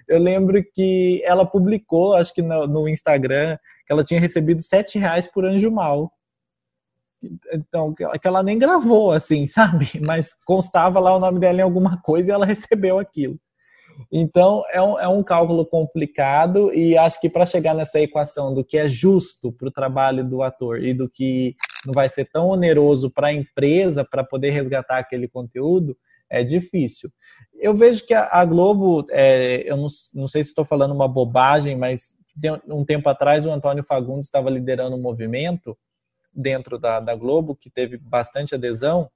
Eu 0.07 0.19
lembro 0.19 0.61
que 0.75 1.21
ela 1.23 1.45
publicou, 1.45 2.13
acho 2.13 2.33
que 2.33 2.41
no, 2.41 2.67
no 2.67 2.87
Instagram, 2.87 3.57
que 3.85 3.93
ela 3.93 4.03
tinha 4.03 4.19
recebido 4.19 4.61
sete 4.61 4.99
reais 4.99 5.27
por 5.27 5.45
Anjo 5.45 5.71
Mal. 5.71 6.11
Então, 7.51 7.93
que 7.93 8.27
ela 8.27 8.43
nem 8.43 8.57
gravou, 8.57 9.11
assim, 9.11 9.47
sabe? 9.47 9.99
Mas 10.05 10.35
constava 10.45 10.99
lá 10.99 11.15
o 11.15 11.19
nome 11.19 11.39
dela 11.39 11.59
em 11.59 11.63
alguma 11.63 11.99
coisa 12.01 12.31
e 12.31 12.33
ela 12.33 12.45
recebeu 12.45 12.99
aquilo. 12.99 13.39
Então, 14.11 14.63
é 14.71 14.81
um, 14.81 14.99
é 14.99 15.07
um 15.07 15.23
cálculo 15.23 15.65
complicado 15.65 16.73
e 16.73 16.97
acho 16.97 17.19
que 17.19 17.29
para 17.29 17.45
chegar 17.45 17.73
nessa 17.73 17.99
equação 17.99 18.53
do 18.53 18.63
que 18.63 18.77
é 18.77 18.87
justo 18.87 19.51
para 19.51 19.67
o 19.67 19.71
trabalho 19.71 20.23
do 20.23 20.41
ator 20.41 20.81
e 20.83 20.93
do 20.93 21.09
que 21.09 21.55
não 21.85 21.93
vai 21.93 22.07
ser 22.09 22.25
tão 22.25 22.49
oneroso 22.49 23.09
para 23.09 23.27
a 23.27 23.33
empresa 23.33 24.05
para 24.05 24.23
poder 24.23 24.51
resgatar 24.51 24.97
aquele 24.97 25.27
conteúdo, 25.27 25.97
é 26.29 26.43
difícil. 26.43 27.11
Eu 27.55 27.73
vejo 27.75 28.05
que 28.05 28.13
a, 28.13 28.45
Globo, 28.45 29.05
é, 29.09 29.63
eu 29.65 29.75
não, 29.75 29.87
não 30.13 30.27
sei 30.27 30.43
se 30.43 30.49
estou 30.49 30.63
falando 30.63 30.93
uma 30.93 31.07
bobagem, 31.07 31.75
mas 31.75 32.13
um 32.67 32.85
tempo 32.85 33.09
atrás 33.09 33.45
o 33.45 33.51
Antônio 33.51 33.83
Fagundes 33.83 34.27
estava 34.27 34.49
liderando 34.49 34.95
um 34.95 35.01
movimento 35.01 35.77
dentro 36.33 36.77
da, 36.77 36.99
da 36.99 37.15
Globo 37.15 37.55
que 37.55 37.69
teve 37.69 37.97
bastante 37.97 38.55
adesão 38.55 39.09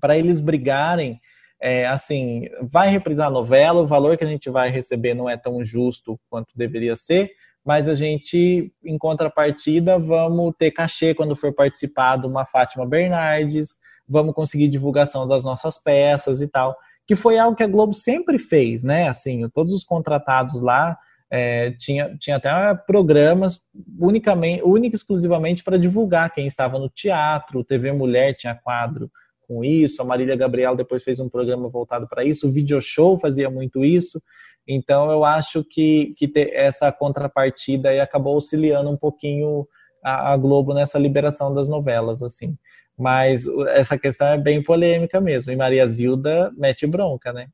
para 0.00 0.16
eles 0.16 0.40
brigarem 0.40 1.20
é, 1.60 1.86
assim, 1.86 2.48
vai 2.62 2.88
reprisar 2.88 3.26
a 3.28 3.30
novela, 3.30 3.80
o 3.80 3.86
valor 3.86 4.16
que 4.16 4.24
a 4.24 4.28
gente 4.28 4.48
vai 4.48 4.70
receber 4.70 5.14
não 5.14 5.28
é 5.28 5.36
tão 5.36 5.64
justo 5.64 6.18
quanto 6.30 6.56
deveria 6.56 6.94
ser, 6.94 7.30
mas 7.64 7.88
a 7.88 7.94
gente, 7.94 8.72
em 8.84 8.96
contrapartida, 8.96 9.98
vamos 9.98 10.54
ter 10.58 10.70
cachê 10.70 11.14
quando 11.14 11.36
for 11.36 11.52
participar 11.52 12.16
de 12.16 12.26
uma 12.26 12.46
Fátima 12.46 12.86
Bernardes, 12.86 13.76
vamos 14.08 14.34
conseguir 14.34 14.68
divulgação 14.68 15.26
das 15.26 15.44
nossas 15.44 15.78
peças 15.78 16.40
e 16.40 16.48
tal, 16.48 16.76
que 17.06 17.16
foi 17.16 17.38
algo 17.38 17.56
que 17.56 17.62
a 17.62 17.68
Globo 17.68 17.92
sempre 17.92 18.38
fez, 18.38 18.84
né? 18.84 19.08
Assim, 19.08 19.48
todos 19.50 19.72
os 19.72 19.84
contratados 19.84 20.60
lá 20.60 20.96
É, 21.30 21.72
tinha, 21.72 22.16
tinha 22.18 22.36
até 22.36 22.50
programas 22.86 23.60
unicamente, 23.98 24.62
única 24.62 24.96
exclusivamente 24.96 25.62
para 25.62 25.76
divulgar 25.78 26.32
quem 26.32 26.46
estava 26.46 26.78
no 26.78 26.88
teatro, 26.88 27.62
TV 27.62 27.92
Mulher 27.92 28.34
tinha 28.34 28.54
quadro 28.54 29.10
com 29.48 29.64
isso, 29.64 30.02
a 30.02 30.04
Marília 30.04 30.36
Gabriel 30.36 30.76
depois 30.76 31.02
fez 31.02 31.18
um 31.18 31.28
programa 31.28 31.68
voltado 31.68 32.06
para 32.06 32.22
isso, 32.22 32.46
o 32.46 32.52
Video 32.52 32.80
Show 32.80 33.18
fazia 33.18 33.50
muito 33.50 33.82
isso, 33.82 34.22
então 34.68 35.10
eu 35.10 35.24
acho 35.24 35.64
que, 35.64 36.10
que 36.18 36.30
essa 36.52 36.92
contrapartida 36.92 37.88
aí 37.88 37.98
acabou 37.98 38.34
auxiliando 38.34 38.90
um 38.90 38.96
pouquinho 38.96 39.66
a, 40.04 40.34
a 40.34 40.36
Globo 40.36 40.74
nessa 40.74 40.98
liberação 40.98 41.54
das 41.54 41.68
novelas, 41.68 42.22
assim. 42.22 42.54
Mas 42.96 43.46
essa 43.68 43.96
questão 43.96 44.26
é 44.26 44.36
bem 44.36 44.62
polêmica 44.62 45.20
mesmo. 45.20 45.52
E 45.52 45.56
Maria 45.56 45.86
Zilda 45.86 46.52
mete 46.56 46.84
bronca, 46.84 47.32
né? 47.32 47.46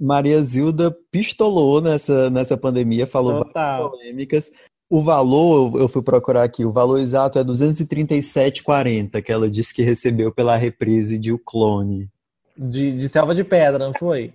Maria 0.00 0.40
Zilda 0.40 0.96
pistolou 1.10 1.80
nessa, 1.80 2.30
nessa 2.30 2.56
pandemia, 2.56 3.04
falou 3.04 3.44
Total. 3.44 3.52
várias 3.52 3.90
polêmicas. 3.90 4.52
O 4.94 5.02
valor, 5.02 5.74
eu 5.80 5.88
fui 5.88 6.04
procurar 6.04 6.44
aqui, 6.44 6.64
o 6.64 6.70
valor 6.70 7.00
exato 7.00 7.36
é 7.36 7.42
237,40 7.42 9.20
que 9.20 9.32
ela 9.32 9.50
disse 9.50 9.74
que 9.74 9.82
recebeu 9.82 10.32
pela 10.32 10.54
reprise 10.54 11.18
de 11.18 11.32
O 11.32 11.38
Clone. 11.38 12.08
De, 12.56 12.96
de 12.96 13.08
Selva 13.08 13.34
de 13.34 13.42
Pedra, 13.42 13.86
não 13.88 13.92
foi? 13.92 14.32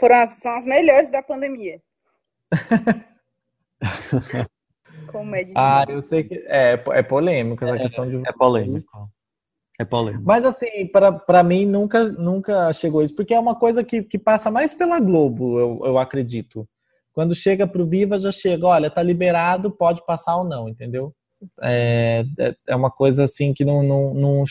Foram 0.00 0.16
as, 0.16 0.30
são 0.30 0.56
as 0.56 0.66
melhores 0.66 1.08
da 1.08 1.22
pandemia. 1.22 1.80
Comédia. 5.06 5.54
Ah, 5.56 5.84
eu 5.88 6.02
sei 6.02 6.24
que 6.24 6.34
é, 6.48 6.82
é 6.94 7.02
polêmico 7.04 7.64
essa 7.64 7.76
é, 7.76 7.78
questão 7.78 8.10
de. 8.10 8.28
É 8.28 8.32
polêmico. 8.32 9.08
É 9.78 9.84
polêmico. 9.84 10.24
Mas 10.26 10.44
assim, 10.44 10.84
para 10.88 11.44
mim 11.44 11.64
nunca, 11.64 12.08
nunca 12.08 12.72
chegou 12.72 13.04
isso, 13.04 13.14
porque 13.14 13.34
é 13.34 13.38
uma 13.38 13.54
coisa 13.54 13.84
que, 13.84 14.02
que 14.02 14.18
passa 14.18 14.50
mais 14.50 14.74
pela 14.74 14.98
Globo, 14.98 15.60
eu, 15.60 15.80
eu 15.84 15.96
acredito. 15.96 16.68
Quando 17.12 17.34
chega 17.34 17.66
pro 17.66 17.86
Viva, 17.86 18.18
já 18.18 18.32
chega, 18.32 18.66
olha, 18.66 18.90
tá 18.90 19.02
liberado, 19.02 19.70
pode 19.70 20.04
passar 20.06 20.36
ou 20.36 20.44
não, 20.44 20.68
entendeu? 20.68 21.14
É, 21.60 22.24
é, 22.38 22.54
é 22.68 22.76
uma 22.76 22.90
coisa 22.90 23.24
assim 23.24 23.52
que 23.52 23.64
não, 23.64 23.82
não, 23.82 24.14
não, 24.14 24.44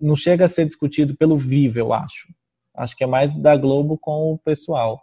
não 0.00 0.16
chega 0.16 0.46
a 0.46 0.48
ser 0.48 0.64
discutido 0.64 1.16
pelo 1.16 1.36
Viva, 1.36 1.78
eu 1.78 1.92
acho. 1.92 2.28
Acho 2.74 2.96
que 2.96 3.04
é 3.04 3.06
mais 3.06 3.32
da 3.32 3.56
Globo 3.56 3.96
com 3.96 4.32
o 4.32 4.38
pessoal. 4.38 5.00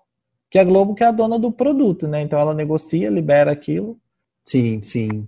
Que 0.50 0.60
a 0.60 0.64
Globo 0.64 0.94
que 0.94 1.04
é 1.04 1.08
a 1.08 1.12
dona 1.12 1.40
do 1.40 1.52
produto, 1.52 2.08
né? 2.08 2.22
Então 2.22 2.38
ela 2.38 2.54
negocia, 2.54 3.10
libera 3.10 3.52
aquilo. 3.52 3.98
Sim, 4.44 4.82
sim. 4.82 5.28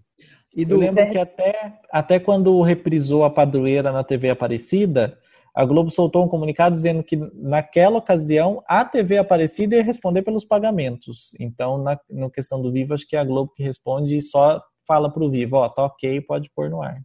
E 0.53 0.65
do... 0.65 0.75
Eu 0.75 0.79
lembro 0.79 1.09
que 1.09 1.17
até, 1.17 1.79
até 1.89 2.19
quando 2.19 2.61
reprisou 2.61 3.23
a 3.23 3.29
padroeira 3.29 3.91
na 3.91 4.03
TV 4.03 4.29
Aparecida, 4.29 5.17
a 5.55 5.65
Globo 5.65 5.91
soltou 5.91 6.23
um 6.23 6.27
comunicado 6.27 6.75
dizendo 6.75 7.03
que 7.03 7.15
naquela 7.33 7.99
ocasião 7.99 8.63
a 8.67 8.83
TV 8.83 9.17
Aparecida 9.17 9.75
ia 9.75 9.83
responder 9.83 10.23
pelos 10.23 10.43
pagamentos. 10.43 11.35
Então, 11.39 11.77
na 11.77 11.99
no 12.09 12.29
questão 12.29 12.61
do 12.61 12.71
Vivo, 12.71 12.93
acho 12.93 13.07
que 13.07 13.15
é 13.15 13.19
a 13.19 13.23
Globo 13.23 13.53
que 13.55 13.63
responde 13.63 14.17
e 14.17 14.21
só 14.21 14.61
fala 14.87 15.11
para 15.11 15.23
o 15.23 15.29
Vivo, 15.29 15.57
ó, 15.57 15.69
tá 15.69 15.85
ok, 15.85 16.21
pode 16.21 16.49
pôr 16.55 16.69
no 16.69 16.81
ar. 16.81 17.01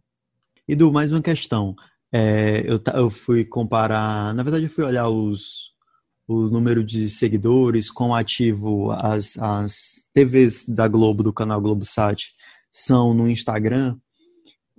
E 0.67 0.75
do 0.75 0.91
mais 0.91 1.11
uma 1.11 1.21
questão. 1.21 1.75
É, 2.11 2.63
eu, 2.65 2.81
eu 2.95 3.09
fui 3.11 3.45
comparar, 3.45 4.33
na 4.33 4.41
verdade 4.41 4.65
eu 4.65 4.69
fui 4.69 4.83
olhar 4.83 5.07
os, 5.09 5.69
o 6.27 6.47
número 6.47 6.83
de 6.83 7.07
seguidores 7.07 7.91
com 7.91 8.15
ativo 8.15 8.91
as, 8.91 9.37
as 9.37 10.07
TVs 10.13 10.67
da 10.67 10.87
Globo, 10.87 11.21
do 11.21 11.31
canal 11.33 11.61
Globosat, 11.61 12.31
são 12.71 13.13
no 13.13 13.29
Instagram. 13.29 13.95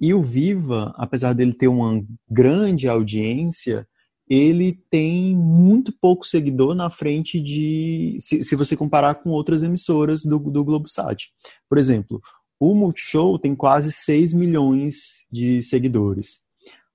E 0.01 0.14
o 0.14 0.22
Viva, 0.22 0.94
apesar 0.96 1.34
dele 1.34 1.53
ter 1.53 1.68
uma 1.68 2.03
grande 2.28 2.88
audiência, 2.88 3.86
ele 4.28 4.80
tem 4.88 5.36
muito 5.36 5.92
pouco 6.01 6.24
seguidor 6.24 6.74
na 6.74 6.88
frente 6.88 7.40
de. 7.40 8.16
Se, 8.20 8.44
se 8.44 8.57
você 8.57 8.76
comparar 8.76 9.16
com 9.16 9.30
outras 9.30 9.62
emissoras 9.62 10.24
do, 10.24 10.38
do 10.38 10.64
Globosat. 10.64 11.26
Por 11.68 11.76
exemplo, 11.76 12.22
o 12.59 12.74
Multishow 12.74 13.38
tem 13.38 13.57
quase 13.57 13.90
6 13.90 14.32
milhões 14.32 15.26
de 15.30 15.62
seguidores. 15.62 16.40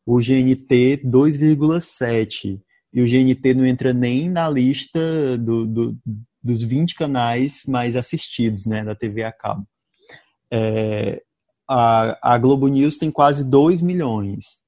O 0.06 0.18
GNT, 0.20 1.02
2,7. 1.04 2.62
E 2.94 3.02
o 3.02 3.06
GNT 3.06 3.54
não 3.54 3.66
entra 3.66 3.92
nem 3.92 4.30
na 4.30 4.50
lista 4.50 5.38
do, 5.38 5.66
do, 5.66 5.98
dos 6.42 6.64
20 6.64 6.96
canais 6.96 7.64
mais 7.68 7.98
assistidos 7.98 8.66
né, 8.66 8.84
da 8.84 8.96
TV 8.96 9.24
a 9.24 9.32
cabo. 9.32 9.68
É, 10.50 11.22
a, 11.68 12.36
a 12.36 12.38
Globo 12.38 12.68
News 12.68 12.98
tem 12.98 13.12
quase 13.12 13.44
2 13.44 13.82
milhões. 13.82 14.60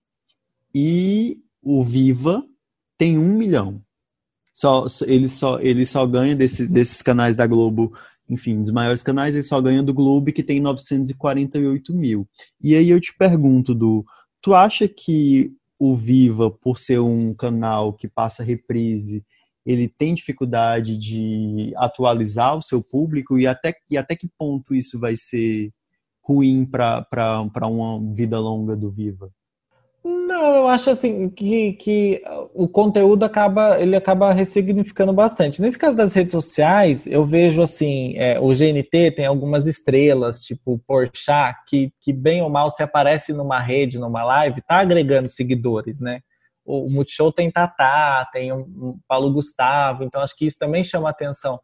E 0.74 1.38
o 1.62 1.84
Viva 1.84 2.44
tem 2.98 3.18
1 3.18 3.22
um 3.22 3.38
milhão. 3.38 3.82
Só, 4.54 4.86
ele, 5.06 5.28
só, 5.28 5.60
ele 5.60 5.86
só 5.86 6.06
ganha 6.08 6.36
desse, 6.36 6.68
desses 6.68 7.02
canais 7.02 7.38
da 7.38 7.46
Globo, 7.46 7.94
enfim, 8.28 8.60
dos 8.60 8.72
maiores 8.72 9.04
canais, 9.04 9.36
ele 9.36 9.44
só 9.44 9.62
ganha 9.62 9.84
do 9.84 9.94
Globo, 9.94 10.32
que 10.32 10.42
tem 10.42 10.60
948 10.60 11.94
mil. 11.94 12.28
E 12.62 12.76
aí 12.76 12.90
eu 12.90 13.00
te 13.00 13.16
pergunto, 13.16 13.76
do, 13.76 14.04
tu 14.42 14.56
acha 14.56 14.88
que 14.88 15.52
o 15.80 15.96
Viva, 15.96 16.50
por 16.50 16.80
ser 16.80 17.00
um 17.00 17.36
canal 17.36 17.94
que 17.94 18.08
passa 18.08 18.44
reprise, 18.44 19.24
ele 19.64 19.88
tem 19.88 20.16
dificuldade 20.16 20.98
de 20.98 21.74
atualizar 21.76 22.58
o 22.58 22.62
seu 22.62 22.82
público 22.82 23.38
e 23.38 23.46
até, 23.46 23.76
e 23.90 23.98
até 23.98 24.16
que 24.16 24.30
ponto 24.40 24.74
isso 24.74 25.00
vai 25.00 25.16
ser 25.16 25.72
ruim 26.28 26.66
para 26.66 27.68
uma 27.68 28.00
vida 28.14 28.40
longa 28.40 28.76
do 28.76 28.92
Viva? 28.92 29.30
Não, 30.04 30.56
eu 30.56 30.68
acho 30.68 30.90
assim 30.90 31.30
que, 31.30 31.74
que 31.74 32.22
o 32.54 32.68
conteúdo 32.68 33.24
acaba 33.24 33.80
ele 33.80 33.96
acaba 33.96 34.32
ressignificando 34.32 35.12
bastante. 35.12 35.62
Nesse 35.62 35.78
caso 35.78 35.98
das 35.98 36.14
redes 36.14 36.32
sociais, 36.32 37.08
eu 37.08 37.26
vejo 37.26 37.62
assim, 37.62 38.14
é, 38.18 38.40
o 38.40 38.50
GNT 38.50 39.12
tem 39.12 39.26
algumas 39.26 39.68
estrelas, 39.68 40.42
tipo 40.42 40.82
Porchat, 40.88 41.56
que, 41.68 41.92
que 42.00 42.14
bem 42.14 42.42
ou 42.42 42.50
mal 42.50 42.70
se 42.70 42.84
aparece 42.84 43.34
numa 43.34 43.60
rede, 43.60 44.00
numa 44.00 44.24
live, 44.24 44.62
tá 44.62 44.80
agregando 44.80 45.28
seguidores, 45.28 46.00
né? 46.00 46.20
o 46.68 46.90
Multishow 46.90 47.32
tem 47.32 47.50
Tatá, 47.50 48.28
tem 48.32 48.52
o 48.52 49.00
Paulo 49.08 49.32
Gustavo, 49.32 50.04
então 50.04 50.22
acho 50.22 50.36
que 50.36 50.46
isso 50.46 50.60
também 50.60 50.84
chama 50.84 51.10
atenção. 51.10 51.60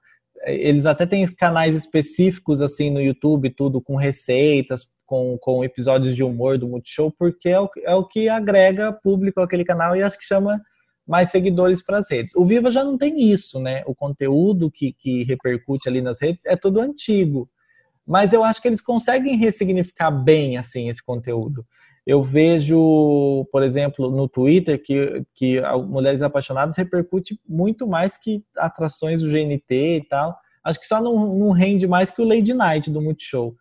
Eles 0.45 0.85
até 0.85 1.05
têm 1.05 1.25
canais 1.35 1.75
específicos 1.75 2.61
assim 2.61 2.89
no 2.89 3.01
YouTube, 3.01 3.49
tudo 3.49 3.81
com 3.81 3.95
receitas, 3.95 4.85
com, 5.05 5.37
com 5.39 5.63
episódios 5.63 6.15
de 6.15 6.23
humor 6.23 6.57
do 6.57 6.67
Multishow, 6.67 7.13
porque 7.17 7.49
é 7.49 7.59
o, 7.59 7.69
é 7.83 7.95
o 7.95 8.05
que 8.05 8.27
agrega 8.27 8.91
público 8.91 9.41
àquele 9.41 9.63
canal 9.63 9.95
e 9.95 10.01
acho 10.01 10.17
que 10.17 10.25
chama 10.25 10.61
mais 11.07 11.29
seguidores 11.29 11.81
para 11.81 11.97
as 11.97 12.09
redes. 12.09 12.35
O 12.35 12.45
Viva 12.45 12.71
já 12.71 12.83
não 12.83 12.97
tem 12.97 13.31
isso, 13.31 13.59
né? 13.59 13.83
O 13.85 13.93
conteúdo 13.93 14.71
que, 14.71 14.93
que 14.93 15.23
repercute 15.23 15.87
ali 15.87 16.01
nas 16.01 16.21
redes 16.21 16.45
é 16.45 16.55
todo 16.55 16.79
antigo. 16.79 17.49
Mas 18.05 18.33
eu 18.33 18.43
acho 18.43 18.61
que 18.61 18.67
eles 18.67 18.81
conseguem 18.81 19.37
ressignificar 19.37 20.11
bem 20.11 20.57
assim 20.57 20.89
esse 20.89 21.03
conteúdo. 21.03 21.65
Eu 22.05 22.21
vejo, 22.21 23.47
por 23.51 23.63
exemplo, 23.63 24.09
no 24.11 24.27
Twitter 24.27 24.81
que, 24.81 25.23
que 25.33 25.61
Mulheres 25.87 26.21
Apaixonadas 26.21 26.75
repercute 26.75 27.39
muito 27.47 27.87
mais 27.87 28.17
que 28.17 28.43
atrações 28.57 29.21
do 29.21 29.29
GNT 29.29 29.97
e 29.97 30.05
tal. 30.09 30.37
Acho 30.63 30.79
que 30.79 30.87
só 30.87 31.01
não, 31.01 31.33
não 31.33 31.51
rende 31.51 31.87
mais 31.87 32.11
que 32.11 32.21
o 32.21 32.27
Lady 32.27 32.53
Night 32.53 32.91
do 32.91 33.01
Multishow. 33.01 33.55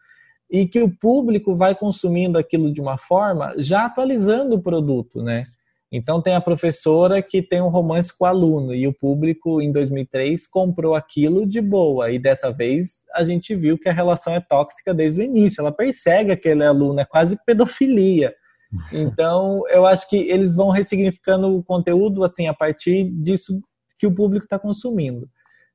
E 0.51 0.66
que 0.66 0.82
o 0.82 0.90
público 0.90 1.55
vai 1.55 1.74
consumindo 1.74 2.36
aquilo 2.36 2.72
de 2.72 2.80
uma 2.80 2.99
forma 2.99 3.55
já 3.59 3.86
atualizando 3.86 4.57
o 4.57 4.62
produto, 4.62 5.22
né? 5.22 5.47
Então 5.93 6.22
tem 6.22 6.34
a 6.34 6.40
professora 6.40 7.20
que 7.20 7.43
tem 7.43 7.61
um 7.61 7.68
romance 7.68 8.16
com 8.16 8.24
o 8.24 8.26
aluno 8.26 8.74
e 8.74 8.86
o 8.88 8.95
público 8.95 9.61
em 9.61 9.70
2003 9.70 10.47
comprou 10.47 10.95
aquilo 10.95 11.47
de 11.47 11.61
boa 11.61 12.11
e 12.11 12.18
dessa 12.18 12.51
vez 12.51 13.03
a 13.14 13.22
gente 13.22 13.55
viu 13.55 13.78
que 13.78 13.90
a 13.90 13.93
relação 13.93 14.32
é 14.32 14.40
tóxica 14.40 14.95
desde 14.95 15.20
o 15.20 15.22
início. 15.22 15.61
Ela 15.61 15.70
persegue 15.70 16.32
aquele 16.32 16.64
aluno, 16.64 16.99
é 17.01 17.05
quase 17.05 17.38
pedofilia. 17.45 18.34
Então 18.90 19.68
eu 19.68 19.84
acho 19.84 20.09
que 20.09 20.16
eles 20.16 20.55
vão 20.55 20.70
ressignificando 20.70 21.55
o 21.55 21.62
conteúdo 21.62 22.24
assim 22.24 22.47
a 22.47 22.55
partir 22.55 23.05
disso 23.05 23.61
que 23.99 24.07
o 24.07 24.14
público 24.14 24.47
está 24.47 24.59
consumindo. 24.59 25.28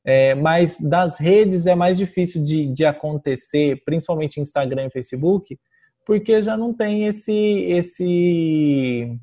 É, 0.03 0.33
mas 0.33 0.79
das 0.79 1.15
redes 1.19 1.67
é 1.67 1.75
mais 1.75 1.95
difícil 1.95 2.43
de, 2.43 2.65
de 2.73 2.85
acontecer, 2.85 3.83
principalmente 3.85 4.39
Instagram 4.39 4.87
e 4.87 4.89
Facebook, 4.89 5.59
porque 6.07 6.41
já 6.41 6.57
não 6.57 6.73
tem 6.73 7.05
esse 7.05 7.31
esse 7.33 9.15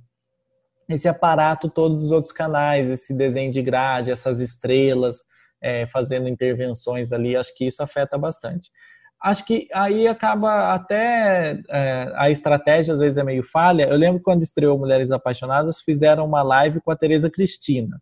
esse 0.88 1.08
aparato 1.08 1.68
todos 1.68 2.04
os 2.04 2.12
outros 2.12 2.32
canais, 2.32 2.88
esse 2.88 3.14
desenho 3.14 3.52
de 3.52 3.62
grade, 3.62 4.10
essas 4.10 4.40
estrelas 4.40 5.18
é, 5.62 5.86
fazendo 5.86 6.28
intervenções 6.28 7.12
ali, 7.12 7.36
acho 7.36 7.54
que 7.54 7.66
isso 7.66 7.82
afeta 7.82 8.18
bastante. 8.18 8.70
Acho 9.22 9.46
que 9.46 9.66
aí 9.72 10.06
acaba 10.06 10.74
até 10.74 11.58
é, 11.70 12.12
a 12.16 12.30
estratégia 12.30 12.92
às 12.92 13.00
vezes 13.00 13.16
é 13.16 13.24
meio 13.24 13.42
falha. 13.42 13.84
Eu 13.84 13.96
lembro 13.96 14.20
quando 14.22 14.42
estreou 14.42 14.78
Mulheres 14.78 15.10
Apaixonadas, 15.10 15.80
fizeram 15.80 16.26
uma 16.26 16.42
live 16.42 16.80
com 16.82 16.90
a 16.90 16.96
Tereza 16.96 17.30
Cristina, 17.30 17.98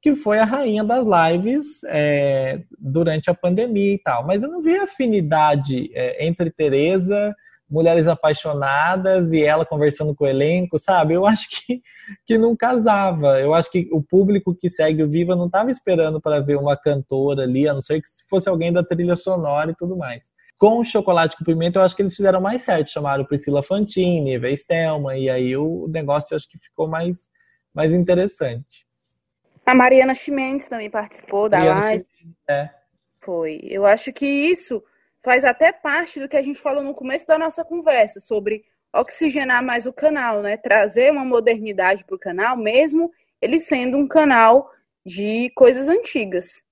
que 0.00 0.14
foi 0.14 0.38
a 0.38 0.44
rainha 0.44 0.84
das 0.84 1.04
lives 1.04 1.82
é, 1.86 2.62
durante 2.78 3.28
a 3.28 3.34
pandemia 3.34 3.94
e 3.94 3.98
tal. 3.98 4.24
Mas 4.24 4.44
eu 4.44 4.50
não 4.50 4.62
vi 4.62 4.76
afinidade 4.76 5.90
é, 5.94 6.24
entre 6.24 6.48
Tereza 6.52 7.34
mulheres 7.72 8.06
apaixonadas 8.06 9.32
e 9.32 9.42
ela 9.42 9.64
conversando 9.64 10.14
com 10.14 10.24
o 10.24 10.28
elenco, 10.28 10.78
sabe? 10.78 11.14
Eu 11.14 11.24
acho 11.26 11.48
que, 11.48 11.80
que 12.26 12.36
não 12.36 12.54
casava. 12.54 13.40
Eu 13.40 13.54
acho 13.54 13.70
que 13.70 13.88
o 13.90 14.02
público 14.02 14.54
que 14.54 14.68
segue 14.68 15.02
o 15.02 15.08
Viva 15.08 15.34
não 15.34 15.46
estava 15.46 15.70
esperando 15.70 16.20
para 16.20 16.38
ver 16.40 16.56
uma 16.58 16.76
cantora 16.76 17.44
ali, 17.44 17.66
a 17.66 17.72
não 17.72 17.80
ser 17.80 18.02
que 18.02 18.08
se 18.08 18.24
fosse 18.28 18.48
alguém 18.48 18.70
da 18.70 18.84
trilha 18.84 19.16
sonora 19.16 19.70
e 19.70 19.74
tudo 19.74 19.96
mais. 19.96 20.26
Com 20.58 20.78
o 20.78 20.84
Chocolate 20.84 21.36
com 21.36 21.44
Pimenta, 21.44 21.78
eu 21.78 21.82
acho 21.82 21.96
que 21.96 22.02
eles 22.02 22.14
fizeram 22.14 22.40
mais 22.40 22.62
certo. 22.62 22.90
Chamaram 22.90 23.24
Priscila 23.24 23.62
Fantini, 23.62 24.34
Eva 24.34 24.50
Estelma, 24.50 25.16
e 25.16 25.30
aí 25.30 25.56
o 25.56 25.88
negócio 25.88 26.34
eu 26.34 26.36
acho 26.36 26.48
que 26.48 26.58
ficou 26.58 26.86
mais, 26.86 27.26
mais 27.74 27.94
interessante. 27.94 28.86
A 29.64 29.74
Mariana 29.74 30.14
Chimenez 30.14 30.68
também 30.68 30.90
participou 30.90 31.48
da 31.48 31.56
Mariana 31.56 31.80
live. 31.80 32.06
É. 32.48 32.68
Foi. 33.20 33.60
Eu 33.64 33.86
acho 33.86 34.12
que 34.12 34.26
isso 34.26 34.82
faz 35.22 35.44
até 35.44 35.72
parte 35.72 36.20
do 36.20 36.28
que 36.28 36.36
a 36.36 36.42
gente 36.42 36.60
falou 36.60 36.82
no 36.82 36.94
começo 36.94 37.26
da 37.26 37.38
nossa 37.38 37.64
conversa 37.64 38.20
sobre 38.20 38.64
oxigenar 38.94 39.62
mais 39.62 39.86
o 39.86 39.92
canal, 39.92 40.42
né? 40.42 40.56
Trazer 40.56 41.10
uma 41.10 41.24
modernidade 41.24 42.04
para 42.04 42.16
o 42.16 42.18
canal, 42.18 42.56
mesmo 42.56 43.10
ele 43.40 43.58
sendo 43.58 43.96
um 43.96 44.06
canal 44.06 44.70
de 45.04 45.50
coisas 45.54 45.88
antigas. 45.88 46.62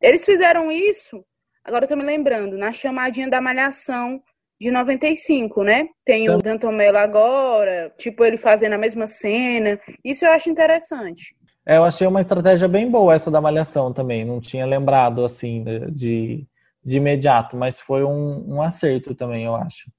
Eles 0.00 0.24
fizeram 0.24 0.72
isso, 0.72 1.24
agora 1.62 1.84
eu 1.84 1.88
tô 1.88 1.96
me 1.96 2.04
lembrando, 2.04 2.56
na 2.56 2.72
chamadinha 2.72 3.28
da 3.28 3.40
Malhação 3.40 4.22
de 4.60 4.70
95, 4.70 5.62
né? 5.62 5.88
Tem 6.04 6.28
o 6.30 6.38
Danton 6.38 6.72
Mello 6.72 6.98
agora, 6.98 7.92
tipo 7.98 8.24
ele 8.24 8.36
fazendo 8.36 8.72
a 8.72 8.78
mesma 8.78 9.06
cena. 9.06 9.78
Isso 10.04 10.24
eu 10.24 10.32
acho 10.32 10.50
interessante. 10.50 11.36
É, 11.64 11.76
eu 11.76 11.84
achei 11.84 12.06
uma 12.06 12.20
estratégia 12.20 12.66
bem 12.66 12.90
boa 12.90 13.14
essa 13.14 13.30
da 13.30 13.40
Malhação 13.40 13.92
também. 13.92 14.24
Não 14.24 14.40
tinha 14.40 14.66
lembrado 14.66 15.24
assim 15.24 15.62
de 15.92 16.46
de 16.84 16.96
imediato, 16.96 17.56
mas 17.56 17.80
foi 17.80 18.04
um, 18.04 18.54
um 18.54 18.62
acerto 18.62 19.14
também, 19.14 19.44
eu 19.44 19.54
acho. 19.54 19.90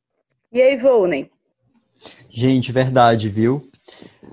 E 0.51 0.61
aí, 0.61 0.77
Volney? 0.77 1.30
Gente, 2.30 2.71
verdade, 2.71 3.30
viu? 3.30 3.69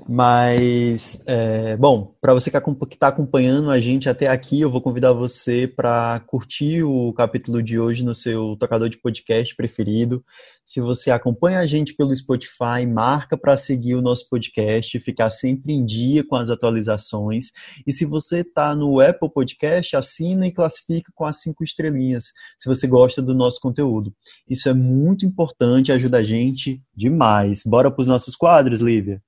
Mas, 0.08 1.20
é, 1.26 1.76
bom, 1.76 2.14
para 2.20 2.32
você 2.32 2.48
que 2.50 2.56
está 2.94 3.08
acompanhando 3.08 3.70
a 3.70 3.80
gente 3.80 4.08
até 4.08 4.28
aqui, 4.28 4.60
eu 4.60 4.70
vou 4.70 4.80
convidar 4.80 5.12
você 5.12 5.66
para 5.66 6.20
curtir 6.26 6.84
o 6.84 7.12
capítulo 7.12 7.60
de 7.60 7.78
hoje 7.78 8.04
no 8.04 8.14
seu 8.14 8.56
tocador 8.56 8.88
de 8.88 8.98
podcast 8.98 9.54
preferido. 9.56 10.24
Se 10.64 10.80
você 10.80 11.10
acompanha 11.10 11.58
a 11.58 11.66
gente 11.66 11.94
pelo 11.94 12.14
Spotify, 12.14 12.86
marca 12.86 13.36
para 13.36 13.56
seguir 13.56 13.94
o 13.96 14.02
nosso 14.02 14.28
podcast, 14.28 14.98
ficar 15.00 15.30
sempre 15.30 15.72
em 15.72 15.84
dia 15.84 16.24
com 16.24 16.36
as 16.36 16.50
atualizações. 16.50 17.46
E 17.84 17.92
se 17.92 18.04
você 18.04 18.40
está 18.40 18.76
no 18.76 19.00
Apple 19.00 19.32
Podcast, 19.32 19.96
assina 19.96 20.46
e 20.46 20.52
classifica 20.52 21.10
com 21.14 21.24
as 21.24 21.40
cinco 21.40 21.64
estrelinhas, 21.64 22.26
se 22.58 22.68
você 22.68 22.86
gosta 22.86 23.20
do 23.20 23.34
nosso 23.34 23.60
conteúdo. 23.60 24.14
Isso 24.48 24.68
é 24.68 24.74
muito 24.74 25.26
importante, 25.26 25.90
ajuda 25.90 26.18
a 26.18 26.24
gente 26.24 26.80
demais. 26.94 27.62
Bora 27.64 27.90
para 27.90 28.02
os 28.02 28.08
nossos 28.08 28.36
quadros, 28.36 28.80
Lívia? 28.80 29.20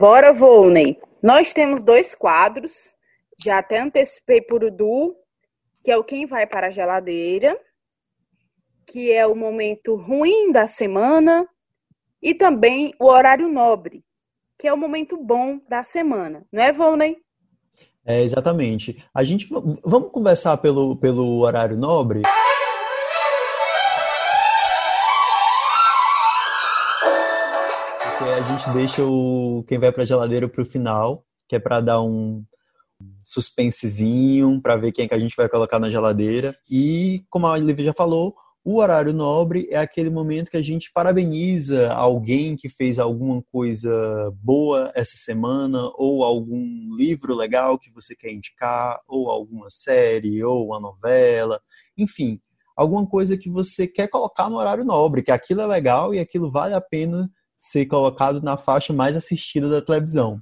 Bora, 0.00 0.32
Volney. 0.32 0.98
Nós 1.22 1.52
temos 1.52 1.82
dois 1.82 2.14
quadros. 2.14 2.94
Já 3.38 3.58
até 3.58 3.78
antecipei 3.78 4.40
por 4.40 4.64
Udu, 4.64 5.14
que 5.84 5.90
é 5.90 5.96
o 5.98 6.02
Quem 6.02 6.24
Vai 6.24 6.46
para 6.46 6.68
a 6.68 6.70
Geladeira, 6.70 7.54
que 8.86 9.12
é 9.12 9.26
o 9.26 9.36
momento 9.36 9.96
ruim 9.96 10.52
da 10.52 10.66
semana, 10.66 11.46
e 12.22 12.32
também 12.32 12.94
o 12.98 13.08
Horário 13.08 13.46
Nobre, 13.46 14.02
que 14.58 14.66
é 14.66 14.72
o 14.72 14.76
momento 14.78 15.18
bom 15.22 15.60
da 15.68 15.82
semana. 15.82 16.46
Não 16.50 16.62
é, 16.62 16.72
Volney? 16.72 17.18
É, 18.02 18.22
exatamente. 18.22 19.04
A 19.12 19.22
gente 19.22 19.50
vamos 19.84 20.10
conversar 20.10 20.56
pelo, 20.56 20.96
pelo 20.96 21.40
horário 21.40 21.76
nobre. 21.76 22.22
A 28.24 28.42
gente 28.42 28.70
deixa 28.70 29.02
o 29.02 29.64
quem 29.66 29.78
vai 29.78 29.90
para 29.90 30.02
a 30.02 30.06
geladeira 30.06 30.48
para 30.48 30.62
o 30.62 30.66
final, 30.66 31.24
que 31.48 31.56
é 31.56 31.58
para 31.58 31.80
dar 31.80 32.02
um 32.02 32.44
suspensezinho, 33.24 34.60
para 34.60 34.76
ver 34.76 34.92
quem 34.92 35.06
é 35.06 35.08
que 35.08 35.14
a 35.14 35.18
gente 35.18 35.34
vai 35.36 35.48
colocar 35.48 35.78
na 35.78 35.90
geladeira. 35.90 36.54
E, 36.70 37.24
como 37.30 37.46
a 37.46 37.52
Olivia 37.52 37.86
já 37.86 37.92
falou, 37.94 38.34
o 38.62 38.76
horário 38.78 39.14
nobre 39.14 39.66
é 39.70 39.78
aquele 39.78 40.10
momento 40.10 40.50
que 40.50 40.56
a 40.56 40.62
gente 40.62 40.92
parabeniza 40.92 41.90
alguém 41.92 42.56
que 42.56 42.68
fez 42.68 42.98
alguma 42.98 43.42
coisa 43.50 44.30
boa 44.34 44.92
essa 44.94 45.16
semana, 45.16 45.90
ou 45.94 46.22
algum 46.22 46.94
livro 46.94 47.34
legal 47.34 47.78
que 47.78 47.90
você 47.90 48.14
quer 48.14 48.32
indicar, 48.32 49.00
ou 49.08 49.30
alguma 49.30 49.70
série, 49.70 50.44
ou 50.44 50.66
uma 50.66 50.78
novela, 50.78 51.58
enfim, 51.96 52.38
alguma 52.76 53.06
coisa 53.06 53.36
que 53.36 53.48
você 53.48 53.86
quer 53.86 54.08
colocar 54.08 54.50
no 54.50 54.56
horário 54.56 54.84
nobre, 54.84 55.22
que 55.22 55.32
aquilo 55.32 55.62
é 55.62 55.66
legal 55.66 56.14
e 56.14 56.18
aquilo 56.18 56.50
vale 56.50 56.74
a 56.74 56.80
pena 56.82 57.30
ser 57.60 57.86
colocado 57.86 58.42
na 58.42 58.56
faixa 58.56 58.92
mais 58.92 59.16
assistida 59.16 59.68
da 59.68 59.82
televisão. 59.82 60.40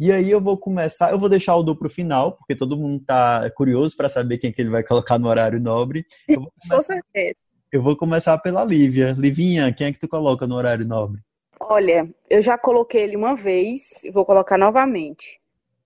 E 0.00 0.12
aí 0.12 0.30
eu 0.30 0.40
vou 0.40 0.56
começar, 0.56 1.10
eu 1.10 1.18
vou 1.18 1.28
deixar 1.28 1.56
o 1.56 1.62
do 1.62 1.76
pro 1.76 1.90
final, 1.90 2.36
porque 2.36 2.54
todo 2.54 2.76
mundo 2.76 3.02
tá 3.04 3.50
curioso 3.50 3.96
para 3.96 4.08
saber 4.08 4.38
quem 4.38 4.52
que 4.52 4.62
ele 4.62 4.70
vai 4.70 4.82
colocar 4.82 5.18
no 5.18 5.28
horário 5.28 5.60
nobre. 5.60 6.04
Eu 6.28 6.40
vou 6.42 6.52
começar, 6.62 6.76
Com 6.76 6.82
certeza. 6.82 7.36
Eu 7.72 7.82
vou 7.82 7.96
começar 7.96 8.38
pela 8.38 8.64
Lívia. 8.64 9.14
Livinha, 9.18 9.72
quem 9.72 9.88
é 9.88 9.92
que 9.92 9.98
tu 9.98 10.08
coloca 10.08 10.46
no 10.46 10.54
horário 10.54 10.86
nobre? 10.86 11.20
Olha, 11.60 12.08
eu 12.30 12.40
já 12.40 12.56
coloquei 12.56 13.02
ele 13.02 13.16
uma 13.16 13.34
vez, 13.34 14.02
vou 14.12 14.24
colocar 14.24 14.56
novamente. 14.56 15.40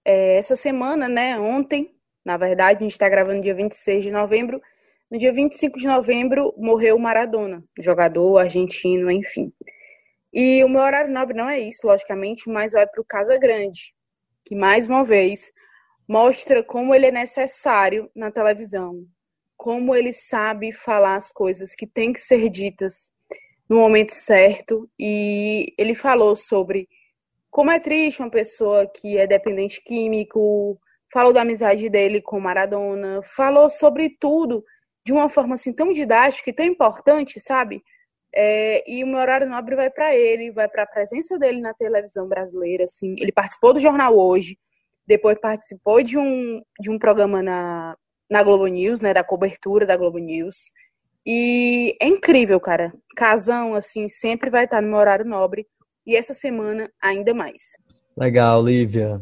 É, 0.05 0.37
essa 0.37 0.55
semana, 0.55 1.09
né, 1.09 1.39
ontem, 1.41 1.95
na 2.25 2.37
verdade, 2.37 2.79
a 2.79 2.83
gente 2.83 2.93
está 2.93 3.09
gravando 3.09 3.43
dia 3.43 3.55
26 3.55 4.05
de 4.05 4.11
novembro. 4.11 4.61
No 5.11 5.19
dia 5.19 5.33
25 5.33 5.79
de 5.79 5.87
novembro 5.87 6.55
morreu 6.57 6.97
o 6.97 7.01
Maradona, 7.01 7.65
jogador 7.81 8.39
argentino, 8.39 9.11
enfim. 9.11 9.53
E 10.33 10.65
o 10.65 10.69
meu 10.69 10.81
horário 10.81 11.13
nobre 11.13 11.37
não 11.37 11.49
é 11.49 11.61
isso, 11.61 11.87
logicamente, 11.87 12.49
mas 12.49 12.73
vai 12.73 12.87
para 12.87 13.01
o 13.01 13.05
Casa 13.05 13.37
Grande, 13.39 13.95
que 14.45 14.55
mais 14.55 14.89
uma 14.89 15.05
vez 15.05 15.53
mostra 16.09 16.63
como 16.63 16.95
ele 16.95 17.07
é 17.07 17.11
necessário 17.11 18.11
na 18.15 18.31
televisão, 18.31 19.05
como 19.57 19.95
ele 19.95 20.13
sabe 20.13 20.73
falar 20.73 21.17
as 21.17 21.31
coisas 21.31 21.75
que 21.75 21.87
têm 21.87 22.13
que 22.13 22.21
ser 22.21 22.49
ditas 22.49 23.11
no 23.69 23.77
momento 23.77 24.13
certo. 24.13 24.89
E 24.99 25.75
ele 25.79 25.95
falou 25.95 26.35
sobre 26.35 26.89
como 27.51 27.71
é 27.71 27.79
triste 27.79 28.21
uma 28.21 28.31
pessoa 28.31 28.87
que 28.87 29.19
é 29.19 29.27
dependente 29.27 29.83
químico, 29.85 30.79
falou 31.13 31.33
da 31.33 31.43
amizade 31.43 31.89
dele 31.91 32.23
com 32.23 32.41
Maradona, 32.41 33.23
falou 33.23 33.69
sobre 33.69 34.17
tudo 34.19 34.65
de 35.05 35.13
uma 35.13 35.29
forma 35.29 35.57
assim 35.57 35.73
tão 35.73 35.93
didática 35.93 36.51
e 36.51 36.53
tão 36.55 36.65
importante, 36.65 37.39
sabe? 37.39 37.83
É, 38.35 38.91
e 38.91 39.05
o 39.05 39.07
meu 39.07 39.19
horário 39.19 39.49
nobre 39.49 39.77
vai 39.77 39.91
para 39.91 40.15
ele, 40.15 40.51
vai 40.51 40.69
para 40.69 40.85
a 40.85 40.87
presença 40.87 41.39
dele 41.39 41.61
na 41.61 41.75
televisão 41.75 42.27
brasileira. 42.27 42.85
Assim. 42.85 43.15
Ele 43.19 43.33
participou 43.33 43.75
do 43.75 43.81
Jornal 43.81 44.17
Hoje, 44.17 44.57
depois 45.07 45.39
participou 45.39 46.03
de 46.03 46.17
um, 46.17 46.63
de 46.81 46.91
um 46.91 46.99
programa 46.99 47.43
na, 47.43 47.97
na 48.31 48.43
Globo 48.43 48.67
News, 48.67 49.01
né, 49.01 49.13
da 49.13 49.23
cobertura 49.23 49.85
da 49.85 49.97
Globo 49.97 50.19
News. 50.19 50.71
E 51.27 51.97
é 52.01 52.09
incrível, 52.09 52.59
cara. 52.59 52.93
Casão, 53.17 53.75
assim, 53.75 54.09
sempre 54.09 54.51
vai 54.51 54.65
estar 54.65 54.81
no 54.81 54.89
meu 54.89 54.99
horário 54.99 55.25
nobre. 55.25 55.67
E 56.07 56.17
essa 56.17 56.35
semana, 56.35 56.91
ainda 57.01 57.33
mais. 57.33 57.63
Legal, 58.17 58.65
Lívia. 58.65 59.21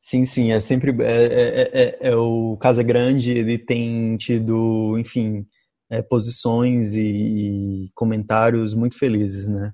Sim, 0.00 0.24
sim, 0.26 0.52
é 0.52 0.60
sempre. 0.60 0.90
É, 1.02 1.24
é, 1.24 1.70
é, 1.72 1.98
é 2.10 2.16
o 2.16 2.56
Casa 2.58 2.82
Grande, 2.82 3.32
ele 3.32 3.58
tem 3.58 4.16
tido, 4.16 4.98
enfim, 4.98 5.46
é, 5.92 6.00
posições 6.00 6.94
e, 6.94 7.84
e, 7.84 7.90
comentários 7.94 8.72
muito 8.72 8.98
felizes, 8.98 9.46
né? 9.46 9.72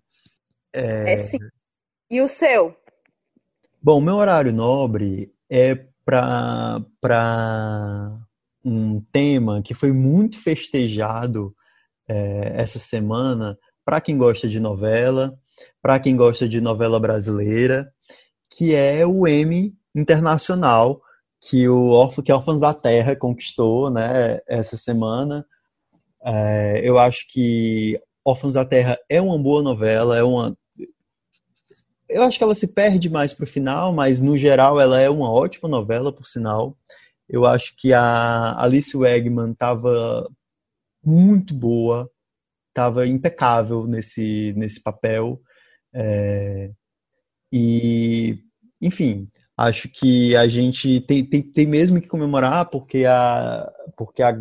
É... 0.72 1.12
é 1.12 1.16
sim. 1.18 1.38
E 2.10 2.20
o 2.20 2.26
seu? 2.26 2.76
Bom, 3.80 4.00
meu 4.00 4.16
horário 4.16 4.52
nobre 4.52 5.32
é 5.48 5.78
para 6.04 6.82
um 8.64 9.00
tema 9.12 9.62
que 9.62 9.74
foi 9.74 9.92
muito 9.92 10.40
festejado 10.42 11.54
é, 12.08 12.62
essa 12.62 12.80
semana 12.80 13.56
para 13.84 14.00
quem 14.00 14.18
gosta 14.18 14.48
de 14.48 14.58
novela, 14.58 15.38
para 15.80 16.00
quem 16.00 16.16
gosta 16.16 16.48
de 16.48 16.60
novela 16.60 16.98
brasileira, 16.98 17.92
que 18.50 18.74
é 18.74 19.06
o 19.06 19.24
M 19.28 19.72
Internacional 19.94 21.00
que 21.40 21.68
o 21.68 22.08
que 22.24 22.32
Órfãos 22.32 22.60
da 22.60 22.74
Terra 22.74 23.14
conquistou, 23.14 23.88
né, 23.88 24.40
essa 24.48 24.76
semana 24.76 25.46
é, 26.28 26.80
eu 26.84 26.98
acho 26.98 27.26
que 27.28 27.98
Órfãos 28.22 28.52
da 28.52 28.64
Terra 28.64 28.98
é 29.08 29.18
uma 29.20 29.38
boa 29.38 29.62
novela, 29.62 30.18
é 30.18 30.22
uma. 30.22 30.54
Eu 32.06 32.22
acho 32.22 32.36
que 32.36 32.44
ela 32.44 32.54
se 32.54 32.68
perde 32.68 33.08
mais 33.08 33.32
pro 33.32 33.46
final, 33.46 33.94
mas 33.94 34.20
no 34.20 34.36
geral 34.36 34.78
ela 34.78 35.00
é 35.00 35.08
uma 35.08 35.30
ótima 35.30 35.68
novela, 35.68 36.12
por 36.12 36.26
sinal. 36.26 36.76
Eu 37.26 37.46
acho 37.46 37.74
que 37.76 37.94
a 37.94 38.62
Alice 38.62 38.94
Wegman 38.94 39.52
estava 39.52 40.28
muito 41.02 41.54
boa, 41.54 42.10
estava 42.68 43.06
impecável 43.06 43.86
nesse, 43.86 44.52
nesse 44.54 44.82
papel. 44.82 45.40
É, 45.94 46.70
e, 47.50 48.38
enfim, 48.82 49.30
acho 49.56 49.88
que 49.88 50.36
a 50.36 50.46
gente 50.46 51.00
tem, 51.02 51.24
tem, 51.24 51.42
tem 51.42 51.66
mesmo 51.66 52.00
que 52.00 52.08
comemorar 52.08 52.68
porque 52.68 53.06
a, 53.06 53.70
porque 53.96 54.22
a 54.22 54.38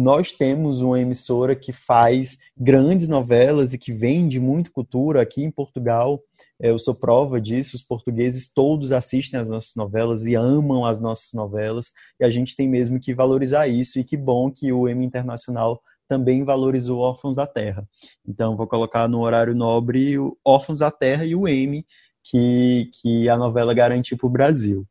nós 0.00 0.32
temos 0.32 0.80
uma 0.80 0.98
emissora 0.98 1.54
que 1.54 1.74
faz 1.74 2.38
grandes 2.56 3.06
novelas 3.06 3.74
e 3.74 3.78
que 3.78 3.92
vende 3.92 4.40
muito 4.40 4.72
cultura 4.72 5.20
aqui 5.20 5.44
em 5.44 5.50
Portugal. 5.50 6.22
Eu 6.58 6.78
sou 6.78 6.94
prova 6.94 7.38
disso. 7.38 7.76
Os 7.76 7.82
portugueses 7.82 8.50
todos 8.50 8.92
assistem 8.92 9.38
às 9.38 9.50
nossas 9.50 9.74
novelas 9.76 10.24
e 10.24 10.34
amam 10.34 10.86
as 10.86 10.98
nossas 10.98 11.34
novelas. 11.34 11.92
E 12.18 12.24
a 12.24 12.30
gente 12.30 12.56
tem 12.56 12.66
mesmo 12.66 12.98
que 12.98 13.12
valorizar 13.12 13.68
isso. 13.68 13.98
E 13.98 14.04
que 14.04 14.16
bom 14.16 14.50
que 14.50 14.72
o 14.72 14.88
M 14.88 15.04
Internacional 15.04 15.82
também 16.08 16.44
valorizou 16.44 17.00
Órfãos 17.00 17.36
da 17.36 17.46
Terra. 17.46 17.86
Então, 18.26 18.56
vou 18.56 18.66
colocar 18.66 19.06
no 19.06 19.20
horário 19.20 19.54
nobre 19.54 20.18
o 20.18 20.34
Órfãos 20.42 20.80
da 20.80 20.90
Terra 20.90 21.26
e 21.26 21.34
o 21.34 21.46
M, 21.46 21.86
que, 22.24 22.90
que 22.94 23.28
a 23.28 23.36
novela 23.36 23.74
garantiu 23.74 24.16
para 24.16 24.26
o 24.26 24.30
Brasil. 24.30 24.86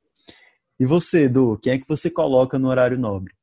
E 0.79 0.85
você, 0.85 1.23
Edu, 1.23 1.57
quem 1.63 1.73
é 1.73 1.79
que 1.79 1.87
você 1.87 2.11
coloca 2.11 2.59
no 2.59 2.69
horário 2.69 2.97
nobre? 2.97 3.38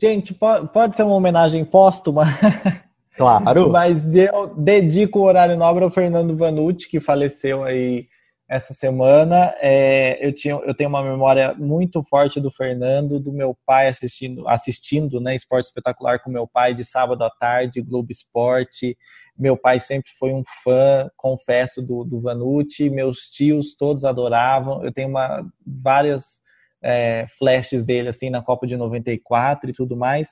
Gente, 0.00 0.34
pode 0.34 0.96
ser 0.96 1.02
uma 1.02 1.14
homenagem 1.14 1.64
póstuma? 1.64 2.24
Claro. 3.16 3.70
Mas 3.70 4.14
eu 4.14 4.48
dedico 4.54 5.20
o 5.20 5.22
horário 5.22 5.56
nobre 5.56 5.82
ao 5.82 5.90
Fernando 5.90 6.36
Vanucci, 6.36 6.86
que 6.86 7.00
faleceu 7.00 7.64
aí 7.64 8.02
essa 8.48 8.72
semana. 8.74 9.54
É, 9.58 10.18
eu, 10.20 10.32
tinha, 10.32 10.54
eu 10.54 10.74
tenho 10.74 10.88
uma 10.88 11.02
memória 11.02 11.54
muito 11.54 12.02
forte 12.02 12.40
do 12.40 12.50
Fernando, 12.50 13.18
do 13.18 13.32
meu 13.32 13.56
pai 13.64 13.88
assistindo, 13.88 14.46
assistindo 14.46 15.20
né, 15.20 15.34
esporte 15.34 15.64
espetacular 15.64 16.20
com 16.22 16.30
meu 16.30 16.46
pai 16.46 16.74
de 16.74 16.84
sábado 16.84 17.24
à 17.24 17.30
tarde, 17.30 17.80
Globo 17.80 18.12
Esporte. 18.12 18.96
Meu 19.36 19.56
pai 19.56 19.80
sempre 19.80 20.10
foi 20.18 20.32
um 20.32 20.42
fã, 20.62 21.10
confesso, 21.16 21.82
do, 21.82 22.04
do 22.04 22.20
Vanucci. 22.20 22.88
Meus 22.88 23.28
tios 23.30 23.74
todos 23.74 24.04
adoravam. 24.04 24.84
Eu 24.84 24.92
tenho 24.92 25.08
uma, 25.08 25.42
várias 25.66 26.40
é, 26.82 27.26
flashes 27.38 27.84
dele 27.84 28.08
assim 28.08 28.30
na 28.30 28.42
Copa 28.42 28.66
de 28.66 28.76
94 28.76 29.70
e 29.70 29.72
tudo 29.72 29.96
mais. 29.96 30.28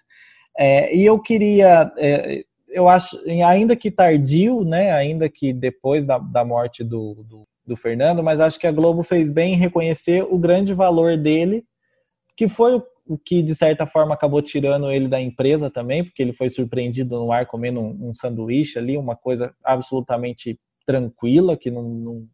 É, 0.58 0.94
e 0.94 1.04
eu 1.04 1.18
queria, 1.18 1.92
é, 1.98 2.44
eu 2.68 2.88
acho, 2.88 3.18
ainda 3.44 3.74
que 3.74 3.90
tardio, 3.90 4.64
né, 4.64 4.92
ainda 4.92 5.28
que 5.28 5.52
depois 5.52 6.06
da, 6.06 6.18
da 6.18 6.44
morte 6.44 6.84
do, 6.84 7.24
do, 7.28 7.44
do, 7.66 7.76
Fernando, 7.76 8.22
mas 8.22 8.40
acho 8.40 8.58
que 8.58 8.66
a 8.66 8.72
Globo 8.72 9.02
fez 9.02 9.30
bem 9.30 9.54
em 9.54 9.58
reconhecer 9.58 10.22
o 10.22 10.38
grande 10.38 10.72
valor 10.72 11.16
dele, 11.16 11.64
que 12.36 12.48
foi 12.48 12.76
o, 12.76 12.86
o 13.06 13.18
que 13.18 13.42
de 13.42 13.54
certa 13.54 13.86
forma 13.86 14.14
acabou 14.14 14.40
tirando 14.40 14.90
ele 14.90 15.08
da 15.08 15.20
empresa 15.20 15.68
também, 15.68 16.04
porque 16.04 16.22
ele 16.22 16.32
foi 16.32 16.48
surpreendido 16.48 17.16
no 17.16 17.32
ar 17.32 17.46
comendo 17.46 17.80
um, 17.80 18.10
um 18.10 18.14
sanduíche 18.14 18.78
ali, 18.78 18.96
uma 18.96 19.16
coisa 19.16 19.52
absolutamente 19.64 20.58
tranquila, 20.86 21.56
que 21.56 21.70
não, 21.70 21.82
não 21.82 22.28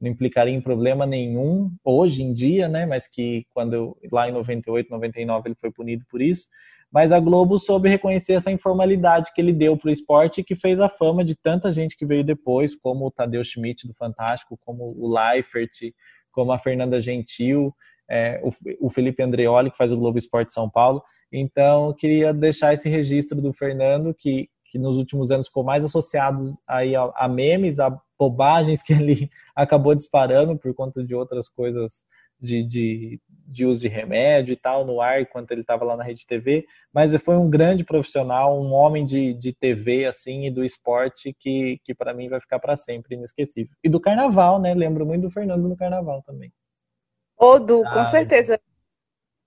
não 0.00 0.10
implicaria 0.10 0.54
em 0.54 0.60
problema 0.60 1.04
nenhum 1.04 1.70
hoje 1.84 2.22
em 2.22 2.32
dia, 2.32 2.68
né? 2.68 2.86
Mas 2.86 3.06
que 3.06 3.46
quando 3.50 3.96
lá 4.10 4.28
em 4.28 4.32
98, 4.32 4.90
99 4.90 5.48
ele 5.48 5.54
foi 5.54 5.70
punido 5.70 6.04
por 6.10 6.22
isso. 6.22 6.48
Mas 6.90 7.12
a 7.12 7.20
Globo 7.20 7.58
soube 7.58 7.88
reconhecer 7.88 8.32
essa 8.32 8.50
informalidade 8.50 9.32
que 9.32 9.40
ele 9.40 9.52
deu 9.52 9.76
para 9.76 9.88
o 9.88 9.92
esporte 9.92 10.40
e 10.40 10.44
que 10.44 10.56
fez 10.56 10.80
a 10.80 10.88
fama 10.88 11.24
de 11.24 11.36
tanta 11.36 11.70
gente 11.70 11.96
que 11.96 12.04
veio 12.04 12.24
depois, 12.24 12.74
como 12.74 13.06
o 13.06 13.10
Tadeu 13.10 13.44
Schmidt 13.44 13.86
do 13.86 13.94
Fantástico, 13.94 14.58
como 14.64 14.94
o 14.98 15.14
Leifert, 15.14 15.92
como 16.32 16.50
a 16.50 16.58
Fernanda 16.58 17.00
Gentil, 17.00 17.72
é, 18.08 18.40
o, 18.42 18.52
o 18.86 18.90
Felipe 18.90 19.22
Andreoli, 19.22 19.70
que 19.70 19.76
faz 19.76 19.92
o 19.92 19.96
Globo 19.96 20.18
Esporte 20.18 20.52
São 20.52 20.68
Paulo. 20.68 21.00
Então, 21.32 21.94
queria 21.94 22.32
deixar 22.32 22.74
esse 22.74 22.88
registro 22.88 23.40
do 23.40 23.52
Fernando, 23.52 24.12
que, 24.12 24.48
que 24.70 24.78
nos 24.78 24.96
últimos 24.96 25.32
anos 25.32 25.48
ficou 25.48 25.64
mais 25.64 25.84
associado 25.84 26.44
aí 26.66 26.94
a, 26.94 27.10
a 27.16 27.28
memes, 27.28 27.80
a 27.80 27.90
bobagens 28.16 28.80
que 28.80 28.92
ele 28.92 29.28
acabou 29.54 29.94
disparando 29.94 30.56
por 30.56 30.72
conta 30.72 31.02
de 31.02 31.14
outras 31.14 31.48
coisas 31.48 32.04
de, 32.40 32.62
de, 32.62 33.20
de 33.28 33.66
uso 33.66 33.80
de 33.80 33.88
remédio 33.88 34.52
e 34.52 34.56
tal 34.56 34.86
no 34.86 35.00
ar 35.00 35.20
enquanto 35.20 35.50
ele 35.50 35.60
estava 35.60 35.84
lá 35.84 35.96
na 35.96 36.04
Rede 36.04 36.24
TV, 36.24 36.64
mas 36.92 37.14
foi 37.16 37.36
um 37.36 37.50
grande 37.50 37.84
profissional, 37.84 38.58
um 38.58 38.72
homem 38.72 39.04
de, 39.04 39.34
de 39.34 39.52
TV 39.52 40.06
assim 40.06 40.46
e 40.46 40.50
do 40.50 40.64
esporte 40.64 41.34
que, 41.38 41.78
que 41.84 41.92
para 41.92 42.14
mim 42.14 42.28
vai 42.28 42.40
ficar 42.40 42.60
para 42.60 42.76
sempre 42.76 43.16
inesquecível. 43.16 43.74
E 43.82 43.88
do 43.88 44.00
carnaval, 44.00 44.60
né? 44.60 44.72
Lembro 44.72 45.04
muito 45.04 45.22
do 45.22 45.30
Fernando 45.30 45.68
no 45.68 45.76
carnaval 45.76 46.22
também. 46.22 46.52
Ô, 47.36 47.58
Du, 47.58 47.82
com 47.82 48.04
certeza. 48.04 48.60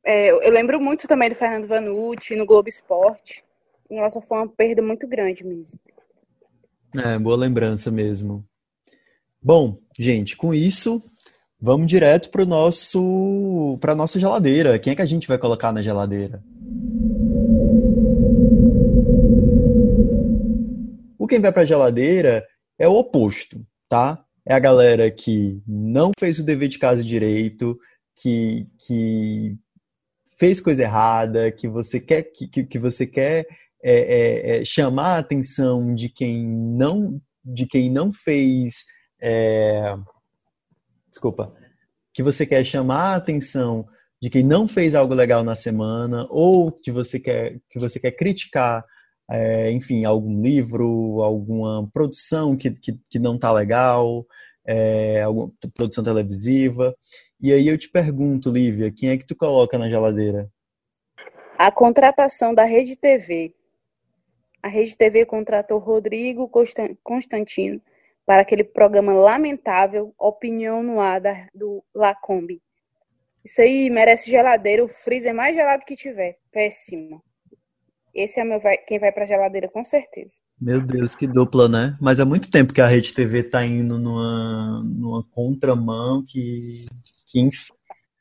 É, 0.06 0.32
eu 0.32 0.52
lembro 0.52 0.82
muito 0.82 1.08
também 1.08 1.30
do 1.30 1.36
Fernando 1.36 1.66
Vanucci 1.66 2.36
no 2.36 2.46
Globo 2.46 2.68
Esporte. 2.68 3.44
Nossa, 3.94 4.20
foi 4.22 4.38
uma 4.38 4.48
perda 4.48 4.82
muito 4.82 5.08
grande 5.08 5.46
mesmo. 5.46 5.80
É, 6.96 7.18
boa 7.20 7.38
lembrança 7.38 7.92
mesmo. 7.92 8.44
Bom, 9.42 9.78
gente, 9.98 10.36
com 10.36 10.52
isso, 10.54 11.04
vamos 11.62 11.88
direto 11.88 12.30
para 12.30 12.44
nosso 12.44 13.78
para 13.80 13.94
nossa 13.94 14.20
geladeira. 14.20 14.80
Quem 14.80 14.94
é 14.94 14.96
que 14.96 15.02
a 15.02 15.06
gente 15.06 15.28
vai 15.28 15.38
colocar 15.38 15.72
na 15.72 15.84
geladeira? 15.84 16.44
O 21.20 21.28
quem 21.28 21.40
vai 21.40 21.52
para 21.52 21.62
a 21.62 21.66
geladeira 21.66 22.46
é 22.80 22.88
o 22.88 22.96
oposto, 22.96 23.64
tá? 23.88 24.26
É 24.44 24.56
a 24.56 24.60
galera 24.60 25.12
que 25.12 25.62
não 25.68 26.12
fez 26.18 26.40
o 26.40 26.44
dever 26.44 26.68
de 26.68 26.80
casa 26.80 27.04
direito, 27.04 27.80
que, 28.16 28.68
que 28.80 29.56
fez 30.36 30.60
coisa 30.60 30.84
errada, 30.84 31.52
que 31.52 31.68
você 31.68 32.00
quer 32.00 32.24
que, 32.24 32.48
que 32.48 32.80
você 32.80 33.06
quer 33.06 33.48
é, 33.84 33.94
é, 33.94 34.62
é, 34.62 34.66
chamar 34.66 35.16
a 35.16 35.20
atenção 35.20 35.94
de 35.94 36.10
quem 36.10 36.48
não 36.48 37.22
de 37.44 37.66
quem 37.66 37.92
não 37.92 38.14
fez 38.14 38.86
é, 39.22 39.96
desculpa, 41.10 41.54
que 42.14 42.24
você 42.24 42.46
quer 42.46 42.64
chamar 42.66 43.14
a 43.14 43.16
atenção 43.16 43.86
de 44.22 44.30
quem 44.30 44.44
não 44.44 44.68
fez 44.68 44.96
algo 44.96 45.14
legal 45.14 45.44
na 45.44 45.56
semana 45.56 46.26
ou 46.30 46.72
que 46.72 46.92
você 46.92 47.20
quer 47.20 47.60
que 47.70 47.80
você 47.80 48.00
quer 48.00 48.12
criticar, 48.16 48.86
é, 49.30 49.72
enfim, 49.72 50.06
algum 50.06 50.42
livro, 50.42 51.22
alguma 51.22 51.90
produção 51.92 52.56
que, 52.56 52.72
que, 52.72 52.98
que 53.10 53.20
não 53.20 53.36
está 53.36 53.52
legal, 53.52 54.26
é, 54.66 55.22
alguma 55.22 55.52
produção 55.74 56.04
televisiva. 56.04 56.96
E 57.42 57.52
aí 57.52 57.68
eu 57.68 57.78
te 57.78 57.90
pergunto, 57.90 58.52
Lívia, 58.52 58.92
quem 58.96 59.10
é 59.10 59.18
que 59.18 59.26
tu 59.26 59.36
coloca 59.36 59.78
na 59.78 59.90
geladeira? 59.90 60.50
A 61.58 61.72
contratação 61.72 62.54
da 62.54 62.64
Rede 62.64 62.96
TV. 62.96 63.54
A 64.64 64.70
Rede 64.70 64.98
TV 64.98 65.26
contratou 65.26 65.78
Rodrigo 65.78 66.50
Constantino 67.04 67.82
para 68.26 68.44
aquele 68.44 68.64
programa 68.64 69.14
lamentável 69.14 70.16
Opinião 70.18 70.82
no 70.82 71.02
Ar 71.02 71.20
da, 71.20 71.48
do 71.54 71.84
Lacombe. 71.94 72.62
Isso 73.44 73.62
aí 73.62 73.90
merece 73.90 74.32
geladeira, 74.32 74.86
o 74.86 74.88
freezer 74.88 75.36
mais 75.36 75.54
gelado 75.54 75.84
que 75.86 75.98
tiver. 75.98 76.38
Péssimo. 76.50 77.22
Esse 78.16 78.40
é 78.40 78.46
meu 78.46 78.62
vai, 78.62 78.78
quem 78.78 79.00
vai 79.00 79.12
geladeira, 79.28 79.68
com 79.68 79.84
certeza. 79.84 80.36
Meu 80.62 80.80
Deus, 80.80 81.14
que 81.14 81.28
dupla, 81.28 81.68
né? 81.68 81.98
Mas 82.00 82.22
há 82.22 82.26
muito 82.26 82.50
tempo 82.50 82.72
que 82.72 82.80
a 82.80 82.88
Rede 82.88 83.14
TV 83.14 83.44
tá 83.44 83.66
indo 83.66 84.00
numa, 84.00 84.82
numa 84.84 85.24
contramão 85.32 86.24
que, 86.26 86.86
que 87.26 87.42
enfim. 87.42 87.74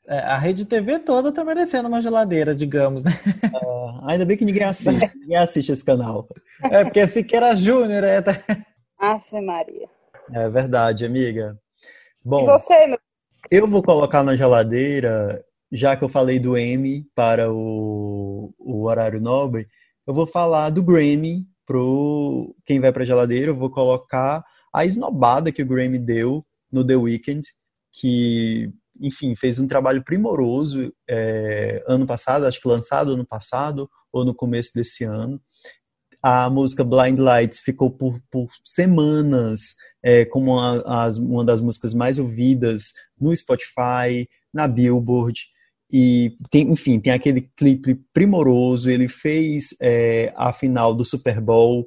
É, 0.07 0.19
a 0.19 0.37
Rede 0.37 0.65
TV 0.65 0.99
toda 0.99 1.31
tá 1.31 1.45
merecendo 1.45 1.87
uma 1.87 2.01
geladeira, 2.01 2.53
digamos, 2.53 3.03
né? 3.03 3.11
Uh, 3.53 4.05
ainda 4.07 4.25
bem 4.25 4.35
que 4.35 4.43
ninguém 4.43 4.63
assiste, 4.63 5.11
ninguém 5.15 5.37
assiste 5.37 5.71
esse 5.71 5.83
canal. 5.83 6.27
É, 6.61 6.83
porque 6.83 7.07
Siqueira 7.07 7.55
Júnior 7.55 8.03
é... 8.03 8.21
Tá 8.21 8.33
Ave 8.99 9.41
Maria. 9.41 9.87
É 10.33 10.49
verdade, 10.49 11.05
amiga. 11.05 11.57
Bom, 12.23 12.43
e 12.43 12.45
você, 12.45 12.87
meu? 12.87 12.99
eu 13.51 13.67
vou 13.67 13.83
colocar 13.83 14.23
na 14.23 14.35
geladeira, 14.35 15.43
já 15.71 15.95
que 15.95 16.03
eu 16.03 16.09
falei 16.09 16.39
do 16.39 16.57
M 16.57 17.05
para 17.15 17.51
o, 17.51 18.53
o 18.57 18.83
horário 18.83 19.19
nobre, 19.19 19.67
eu 20.05 20.13
vou 20.13 20.27
falar 20.27 20.69
do 20.69 20.83
Grammy 20.83 21.45
pro 21.65 22.55
quem 22.65 22.79
vai 22.79 22.91
para 22.91 23.03
a 23.03 23.05
geladeira, 23.05 23.47
eu 23.47 23.55
vou 23.55 23.69
colocar 23.69 24.43
a 24.73 24.85
esnobada 24.85 25.51
que 25.51 25.61
o 25.61 25.65
Grammy 25.65 25.97
deu 25.97 26.45
no 26.71 26.85
The 26.85 26.95
Weeknd, 26.95 27.41
que, 27.91 28.71
enfim, 28.99 29.35
fez 29.35 29.59
um 29.59 29.67
trabalho 29.67 30.03
primoroso 30.03 30.93
é, 31.09 31.83
ano 31.87 32.05
passado, 32.05 32.45
acho 32.45 32.61
que 32.61 32.67
lançado 32.67 33.13
ano 33.13 33.25
passado 33.25 33.89
ou 34.11 34.23
no 34.23 34.33
começo 34.33 34.71
desse 34.73 35.03
ano 35.03 35.41
a 36.23 36.49
música 36.49 36.85
Blind 36.85 37.19
Lights 37.19 37.59
ficou 37.59 37.91
por, 37.91 38.17
por 38.31 38.47
semanas 38.63 39.75
é, 40.01 40.23
como 40.23 40.53
uma, 40.53 40.81
as, 41.03 41.17
uma 41.17 41.43
das 41.43 41.59
músicas 41.59 41.93
mais 41.93 42.17
ouvidas 42.17 42.93
no 43.19 43.35
Spotify, 43.35 44.29
na 44.53 44.65
Billboard. 44.65 45.41
E, 45.91 46.37
tem, 46.49 46.71
enfim, 46.71 46.97
tem 46.97 47.11
aquele 47.11 47.41
clipe 47.57 47.95
primoroso. 48.13 48.89
Ele 48.89 49.09
fez 49.09 49.75
é, 49.81 50.33
a 50.37 50.53
final 50.53 50.95
do 50.95 51.03
Super 51.03 51.41
Bowl. 51.41 51.85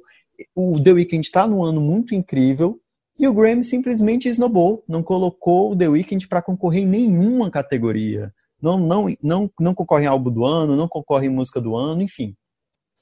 O 0.55 0.79
The 0.79 0.93
Weeknd 0.93 1.25
está 1.25 1.47
num 1.47 1.65
ano 1.65 1.81
muito 1.81 2.13
incrível. 2.13 2.79
E 3.19 3.27
o 3.27 3.33
Grammy 3.33 3.63
simplesmente 3.63 4.29
esnobou, 4.29 4.83
não 4.87 5.01
colocou 5.01 5.71
o 5.71 5.75
The 5.75 5.87
Weeknd 5.87 6.27
para 6.27 6.41
concorrer 6.41 6.83
em 6.83 6.87
nenhuma 6.87 7.49
categoria. 7.49 8.31
Não, 8.61 8.77
não, 8.77 9.05
não, 9.21 9.51
não 9.59 9.73
concorre 9.73 10.05
em 10.05 10.07
álbum 10.07 10.31
do 10.31 10.45
ano, 10.45 10.75
não 10.75 10.87
concorre 10.87 11.27
em 11.27 11.31
música 11.31 11.59
do 11.59 11.75
ano, 11.75 12.01
enfim. 12.01 12.35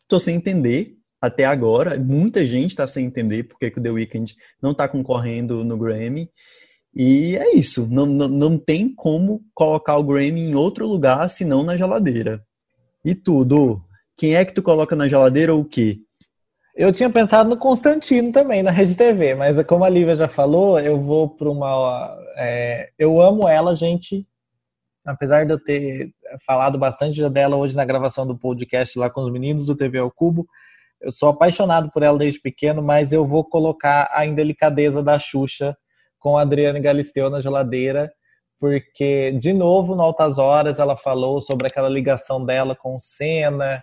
Estou 0.01 0.19
sem 0.19 0.35
entender 0.35 0.95
até 1.21 1.45
agora. 1.45 1.99
Muita 1.99 2.45
gente 2.45 2.71
está 2.71 2.87
sem 2.87 3.05
entender 3.05 3.43
porque 3.43 3.71
que 3.71 3.79
o 3.79 3.83
The 3.83 3.91
Weeknd 3.91 4.35
não 4.61 4.71
está 4.71 4.87
concorrendo 4.87 5.63
no 5.63 5.77
Grammy. 5.77 6.29
E 6.95 7.35
é 7.35 7.55
isso. 7.55 7.85
Não, 7.87 8.05
não, 8.05 8.27
não 8.27 8.57
tem 8.57 8.93
como 8.93 9.43
colocar 9.53 9.97
o 9.97 10.03
Grammy 10.03 10.41
em 10.41 10.55
outro 10.55 10.87
lugar 10.87 11.29
senão 11.29 11.63
na 11.63 11.75
geladeira. 11.75 12.41
E 13.03 13.13
tudo. 13.13 13.81
Quem 14.17 14.35
é 14.35 14.45
que 14.45 14.53
tu 14.53 14.63
coloca 14.63 14.95
na 14.95 15.09
geladeira 15.09 15.53
ou 15.53 15.61
o 15.61 15.65
quê? 15.65 15.99
Eu 16.75 16.91
tinha 16.91 17.09
pensado 17.09 17.49
no 17.49 17.57
Constantino 17.57 18.33
também, 18.33 18.61
na 18.61 18.69
Rede 18.69 18.97
TV, 18.97 19.33
mas 19.33 19.61
como 19.63 19.85
a 19.85 19.89
Lívia 19.89 20.13
já 20.13 20.27
falou, 20.27 20.77
eu 20.77 20.99
vou 20.99 21.29
para 21.29 21.49
uma. 21.49 22.17
É, 22.35 22.89
eu 22.99 23.21
amo 23.21 23.47
ela, 23.47 23.73
gente. 23.73 24.27
Apesar 25.05 25.45
de 25.45 25.53
eu 25.53 25.59
ter 25.59 26.11
falado 26.45 26.77
bastante 26.77 27.29
dela 27.29 27.55
hoje 27.55 27.77
na 27.77 27.85
gravação 27.85 28.27
do 28.27 28.37
podcast 28.37 28.99
lá 28.99 29.09
com 29.09 29.21
os 29.21 29.31
meninos 29.31 29.65
do 29.65 29.73
TV 29.73 29.99
ao 29.99 30.11
Cubo, 30.11 30.45
eu 30.99 31.11
sou 31.11 31.29
apaixonado 31.29 31.89
por 31.91 32.03
ela 32.03 32.17
desde 32.17 32.41
pequeno, 32.41 32.81
mas 32.81 33.13
eu 33.13 33.25
vou 33.25 33.45
colocar 33.45 34.09
a 34.11 34.25
indelicadeza 34.25 35.01
da 35.01 35.17
Xuxa 35.17 35.77
com 36.19 36.37
a 36.37 36.41
Adriane 36.41 36.81
Galisteu 36.81 37.29
na 37.29 37.39
geladeira, 37.39 38.11
porque, 38.59 39.31
de 39.39 39.53
novo, 39.53 39.95
no 39.95 40.01
Altas 40.01 40.37
Horas, 40.37 40.79
ela 40.79 40.97
falou 40.97 41.39
sobre 41.39 41.67
aquela 41.67 41.87
ligação 41.87 42.43
dela 42.43 42.75
com 42.75 42.95
o 42.95 42.99
Senna, 42.99 43.81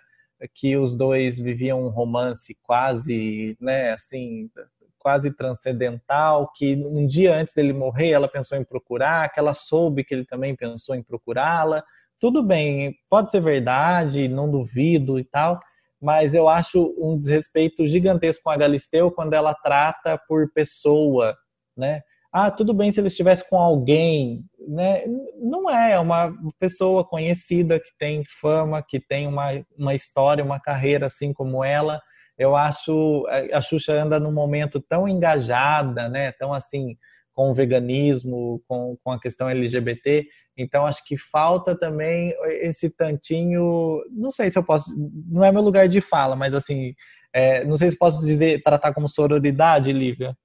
que 0.55 0.77
os 0.77 0.97
dois 0.97 1.39
viviam 1.39 1.85
um 1.85 1.89
romance 1.89 2.57
quase, 2.63 3.57
né, 3.61 3.93
assim, 3.93 4.51
quase 4.99 5.33
transcendental, 5.33 6.51
que 6.55 6.77
um 6.77 7.07
dia 7.07 7.35
antes 7.35 7.53
dele 7.53 7.73
morrer 7.73 8.11
ela 8.11 8.29
pensou 8.29 8.57
em 8.57 8.65
procurar, 8.65 9.33
que 9.33 9.41
ela 9.41 9.55
soube 9.55 10.05
que 10.05 10.15
ele 10.15 10.25
também 10.25 10.55
pensou 10.55 10.95
em 10.95 11.03
procurá-la. 11.03 11.83
Tudo 12.21 12.43
bem, 12.43 12.95
pode 13.11 13.31
ser 13.31 13.41
verdade, 13.41 14.29
não 14.29 14.49
duvido 14.49 15.19
e 15.19 15.25
tal, 15.25 15.59
mas 16.01 16.35
eu 16.35 16.49
acho 16.49 16.95
um 16.99 17.17
desrespeito 17.17 17.87
gigantesco 17.87 18.45
com 18.45 18.51
a 18.51 18.57
Galisteu 18.57 19.11
quando 19.11 19.35
ela 19.35 19.55
trata 19.55 20.17
por 20.29 20.53
pessoa, 20.53 21.37
né? 21.77 22.03
Ah, 22.33 22.51
tudo 22.51 22.73
bem 22.73 22.91
se 22.91 22.99
ele 22.99 23.09
estivesse 23.09 23.47
com 23.49 23.59
alguém, 23.59 24.43
né? 24.67 25.05
Não 25.39 25.69
é, 25.69 25.93
é 25.93 25.99
uma 25.99 26.35
pessoa 26.59 27.05
conhecida 27.05 27.79
que 27.79 27.91
tem 27.99 28.25
fama, 28.25 28.83
que 28.83 28.99
tem 28.99 29.27
uma, 29.27 29.51
uma 29.77 29.95
história, 29.95 30.43
uma 30.43 30.59
carreira 30.59 31.07
assim 31.07 31.33
como 31.33 31.63
ela. 31.63 32.01
Eu 32.39 32.57
acho 32.57 33.27
a 33.53 33.61
Xuxa 33.61 33.93
anda 33.93 34.19
num 34.19 34.33
momento 34.33 34.81
tão 34.81 35.07
engajada, 35.07 36.09
né? 36.09 36.33
Tão 36.33 36.55
assim 36.55 36.97
com 37.35 37.51
o 37.51 37.55
veganismo, 37.55 38.63
com, 38.69 38.97
com 39.03 39.13
a 39.13 39.21
questão 39.21 39.49
LGBT. 39.49 40.27
Então, 40.57 40.87
acho 40.87 41.05
que 41.05 41.17
falta 41.17 41.79
também 41.79 42.35
esse 42.61 42.91
tantinho. 42.91 44.03
Não 44.11 44.31
sei 44.31 44.51
se 44.51 44.59
eu 44.59 44.65
posso. 44.65 44.91
Não 45.29 45.45
é 45.45 45.53
meu 45.53 45.63
lugar 45.63 45.89
de 45.89 46.01
fala, 46.01 46.37
mas 46.37 46.55
assim. 46.55 46.95
É, 47.35 47.65
não 47.65 47.79
sei 47.79 47.91
se 47.91 47.97
posso 47.97 48.25
dizer, 48.25 48.63
tratar 48.63 48.93
como 48.93 49.09
sororidade, 49.09 49.91
Lívia. 49.91 50.37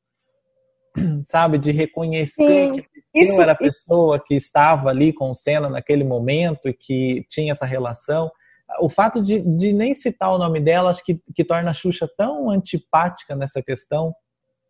Sabe, 1.23 1.57
de 1.57 1.71
reconhecer 1.71 2.73
Sim, 2.73 2.81
que 2.81 2.87
eu 3.13 3.41
era 3.41 3.53
a 3.53 3.55
pessoa 3.55 4.19
que 4.23 4.35
estava 4.35 4.89
ali 4.89 5.13
com 5.13 5.29
o 5.29 5.35
Senna 5.35 5.69
naquele 5.69 6.03
momento 6.03 6.67
e 6.67 6.73
que 6.73 7.25
tinha 7.29 7.51
essa 7.51 7.65
relação. 7.65 8.31
O 8.81 8.89
fato 8.89 9.21
de, 9.21 9.39
de 9.39 9.71
nem 9.71 9.93
citar 9.93 10.33
o 10.33 10.37
nome 10.37 10.59
dela, 10.59 10.89
acho 10.89 11.03
que, 11.03 11.21
que 11.33 11.43
torna 11.43 11.71
a 11.71 11.73
Xuxa 11.73 12.07
tão 12.17 12.49
antipática 12.49 13.35
nessa 13.35 13.61
questão 13.61 14.13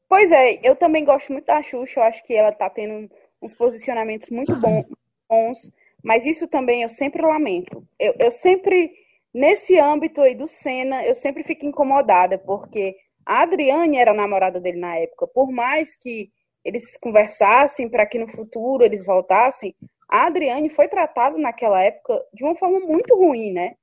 Pois 0.10 0.32
é, 0.32 0.60
eu 0.64 0.76
também 0.76 1.04
gosto 1.04 1.34
muito 1.34 1.46
da 1.46 1.62
Xuxa, 1.62 2.00
eu 2.00 2.04
acho 2.04 2.24
que 2.24 2.34
ela 2.34 2.52
tá 2.52 2.70
tendo 2.70 3.10
uns 3.42 3.54
posicionamentos 3.54 4.30
muito 4.30 4.54
bons, 5.30 5.72
mas 6.04 6.26
isso 6.26 6.48
também 6.48 6.84
eu 6.84 6.90
sempre 6.90 7.22
lamento. 7.22 7.86
Eu, 8.00 8.16
eu 8.18 8.32
sempre, 8.32 8.92
nesse 9.34 9.78
âmbito 9.78 10.22
aí 10.22 10.34
do 10.34 10.48
Senna, 10.48 11.04
eu 11.04 11.14
sempre 11.14 11.44
fico 11.44 11.66
incomodada, 11.66 12.38
porque 12.38 12.96
a 13.28 13.42
Adriane 13.42 13.98
era 13.98 14.12
a 14.12 14.14
namorada 14.14 14.58
dele 14.58 14.80
na 14.80 14.96
época, 14.96 15.28
por 15.28 15.52
mais 15.52 15.98
que 15.98 16.32
eles 16.64 16.98
conversassem 16.98 17.90
para 17.90 18.06
que 18.06 18.18
no 18.18 18.30
futuro 18.30 18.86
eles 18.86 19.06
voltassem, 19.06 19.76
a 20.10 20.28
Adriane 20.28 20.70
foi 20.70 20.88
tratada 20.88 21.38
naquela 21.38 21.84
época 21.84 22.24
de 22.34 22.46
uma 22.46 22.56
forma 22.56 22.80
muito 22.80 23.14
ruim, 23.16 23.52
né? 23.52 23.76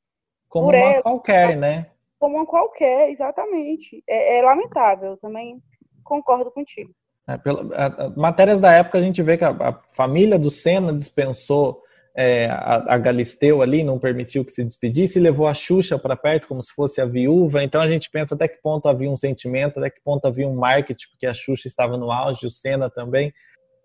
Como 0.48 0.66
Por 0.66 0.74
uma 0.74 0.92
ela, 0.92 1.02
qualquer, 1.02 1.56
né? 1.58 1.90
Como 2.18 2.36
uma 2.36 2.46
qualquer, 2.46 3.10
exatamente. 3.10 4.02
É, 4.08 4.38
é 4.38 4.42
lamentável 4.42 5.18
também 5.18 5.62
concordo 6.02 6.50
contigo. 6.50 6.94
É, 7.28 7.36
pela, 7.36 7.74
a, 7.74 7.86
a, 7.86 8.10
matérias 8.10 8.60
da 8.60 8.72
época 8.72 8.96
a 8.96 9.02
gente 9.02 9.22
vê 9.22 9.36
que 9.36 9.44
a, 9.44 9.50
a 9.50 9.72
família 9.92 10.38
do 10.38 10.50
Senna 10.50 10.92
dispensou 10.92 11.82
é, 12.16 12.46
a, 12.46 12.94
a, 12.94 12.98
Galisteu 12.98 13.60
ali, 13.60 13.82
não 13.82 13.98
permitiu 13.98 14.44
que 14.44 14.52
se 14.52 14.62
despedisse, 14.62 15.18
levou 15.18 15.48
a 15.48 15.54
Xuxa 15.54 15.98
para 15.98 16.16
perto 16.16 16.46
como 16.46 16.62
se 16.62 16.72
fosse 16.72 17.00
a 17.00 17.04
viúva. 17.04 17.62
Então 17.62 17.80
a 17.80 17.88
gente 17.88 18.08
pensa 18.10 18.34
até 18.34 18.46
que 18.46 18.62
ponto 18.62 18.88
havia 18.88 19.10
um 19.10 19.16
sentimento, 19.16 19.78
até 19.78 19.90
que 19.90 20.00
ponto 20.00 20.26
havia 20.26 20.46
um 20.46 20.54
marketing, 20.54 21.08
porque 21.10 21.26
a 21.26 21.34
Xuxa 21.34 21.66
estava 21.66 21.96
no 21.96 22.12
auge, 22.12 22.46
o 22.46 22.50
Senna 22.50 22.88
também. 22.88 23.32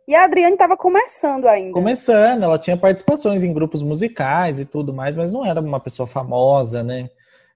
E 0.08 0.16
a 0.16 0.24
Adriane 0.24 0.54
estava 0.54 0.76
começando 0.76 1.46
ainda. 1.48 1.74
Começando, 1.74 2.44
ela 2.44 2.58
tinha 2.58 2.78
participações 2.78 3.44
em 3.44 3.54
grupos 3.54 3.84
musicais 3.84 4.60
e 4.60 4.66
tudo 4.66 4.94
mais, 4.94 5.16
mas 5.16 5.32
não 5.32 5.46
era 5.46 5.60
uma 5.60 5.80
pessoa 5.80 6.08
famosa, 6.08 6.84
né? 6.84 7.10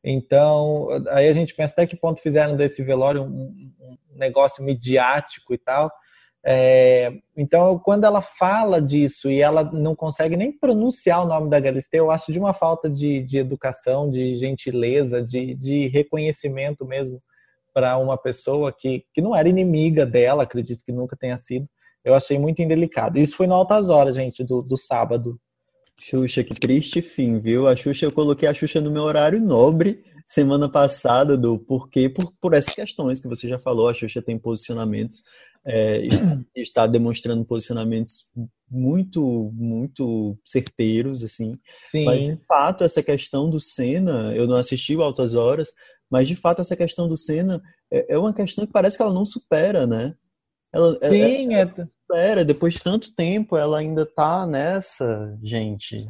Então, 0.03 0.89
aí 1.09 1.27
a 1.29 1.33
gente 1.33 1.55
pensa 1.55 1.73
até 1.73 1.87
que 1.87 1.95
ponto 1.95 2.21
fizeram 2.21 2.55
desse 2.55 2.83
velório 2.83 3.23
um, 3.23 3.71
um 3.79 3.97
negócio 4.17 4.63
midiático 4.63 5.53
e 5.53 5.57
tal. 5.57 5.91
É, 6.45 7.13
então, 7.37 7.79
quando 7.79 8.03
ela 8.03 8.21
fala 8.21 8.81
disso 8.81 9.31
e 9.31 9.39
ela 9.39 9.63
não 9.63 9.95
consegue 9.95 10.35
nem 10.35 10.51
pronunciar 10.51 11.23
o 11.23 11.27
nome 11.27 11.49
da 11.49 11.59
Galisteu, 11.59 12.05
eu 12.05 12.11
acho 12.11 12.33
de 12.33 12.39
uma 12.39 12.53
falta 12.53 12.89
de, 12.89 13.21
de 13.21 13.37
educação, 13.37 14.09
de 14.09 14.35
gentileza, 14.35 15.21
de, 15.21 15.55
de 15.55 15.87
reconhecimento 15.87 16.85
mesmo 16.85 17.21
para 17.73 17.97
uma 17.97 18.17
pessoa 18.17 18.71
que, 18.71 19.05
que 19.13 19.21
não 19.21 19.35
era 19.35 19.47
inimiga 19.49 20.05
dela, 20.05 20.43
acredito 20.43 20.83
que 20.85 20.91
nunca 20.91 21.15
tenha 21.15 21.37
sido. 21.37 21.67
Eu 22.03 22.13
achei 22.13 22.37
muito 22.37 22.61
indelicado. 22.61 23.17
Isso 23.17 23.37
foi 23.37 23.47
no 23.47 23.53
altas 23.53 23.89
horas, 23.89 24.15
gente, 24.15 24.43
do, 24.43 24.61
do 24.61 24.77
sábado. 24.77 25.39
Xuxa, 25.97 26.43
que 26.43 26.53
triste 26.53 27.01
fim, 27.01 27.39
viu? 27.39 27.67
A 27.67 27.75
Xuxa, 27.75 28.05
eu 28.05 28.11
coloquei 28.11 28.47
a 28.47 28.53
Xuxa 28.53 28.81
no 28.81 28.91
meu 28.91 29.03
horário 29.03 29.41
nobre 29.41 30.03
semana 30.25 30.69
passada, 30.69 31.37
do 31.37 31.59
porquê, 31.59 32.09
por, 32.09 32.31
por 32.39 32.53
essas 32.53 32.73
questões 32.73 33.19
que 33.19 33.27
você 33.27 33.47
já 33.47 33.59
falou. 33.59 33.87
A 33.87 33.93
Xuxa 33.93 34.21
tem 34.21 34.37
posicionamentos, 34.37 35.23
é, 35.65 36.01
está 36.55 36.85
demonstrando 36.87 37.45
posicionamentos 37.45 38.31
muito, 38.69 39.51
muito 39.53 40.37
certeiros, 40.43 41.23
assim. 41.23 41.57
Sim. 41.81 42.05
Mas, 42.05 42.25
de 42.25 42.45
fato, 42.45 42.83
essa 42.83 43.03
questão 43.03 43.49
do 43.49 43.59
Senna, 43.59 44.33
eu 44.35 44.47
não 44.47 44.55
assisti 44.55 44.95
o 44.95 45.01
Altas 45.01 45.35
Horas, 45.35 45.71
mas, 46.09 46.27
de 46.27 46.35
fato, 46.35 46.61
essa 46.61 46.75
questão 46.75 47.07
do 47.07 47.17
Senna 47.17 47.61
é, 47.91 48.13
é 48.13 48.17
uma 48.17 48.33
questão 48.33 48.65
que 48.65 48.73
parece 48.73 48.97
que 48.97 49.03
ela 49.03 49.13
não 49.13 49.25
supera, 49.25 49.87
né? 49.87 50.15
Ela, 50.73 50.97
é, 51.01 51.09
Sim, 51.09 51.53
ela, 51.53 51.71
ela 51.75 51.83
espera, 51.83 52.43
depois 52.43 52.73
de 52.73 52.81
tanto 52.81 53.13
tempo, 53.15 53.55
ela 53.55 53.77
ainda 53.77 54.05
tá 54.05 54.47
nessa, 54.47 55.37
gente. 55.43 56.09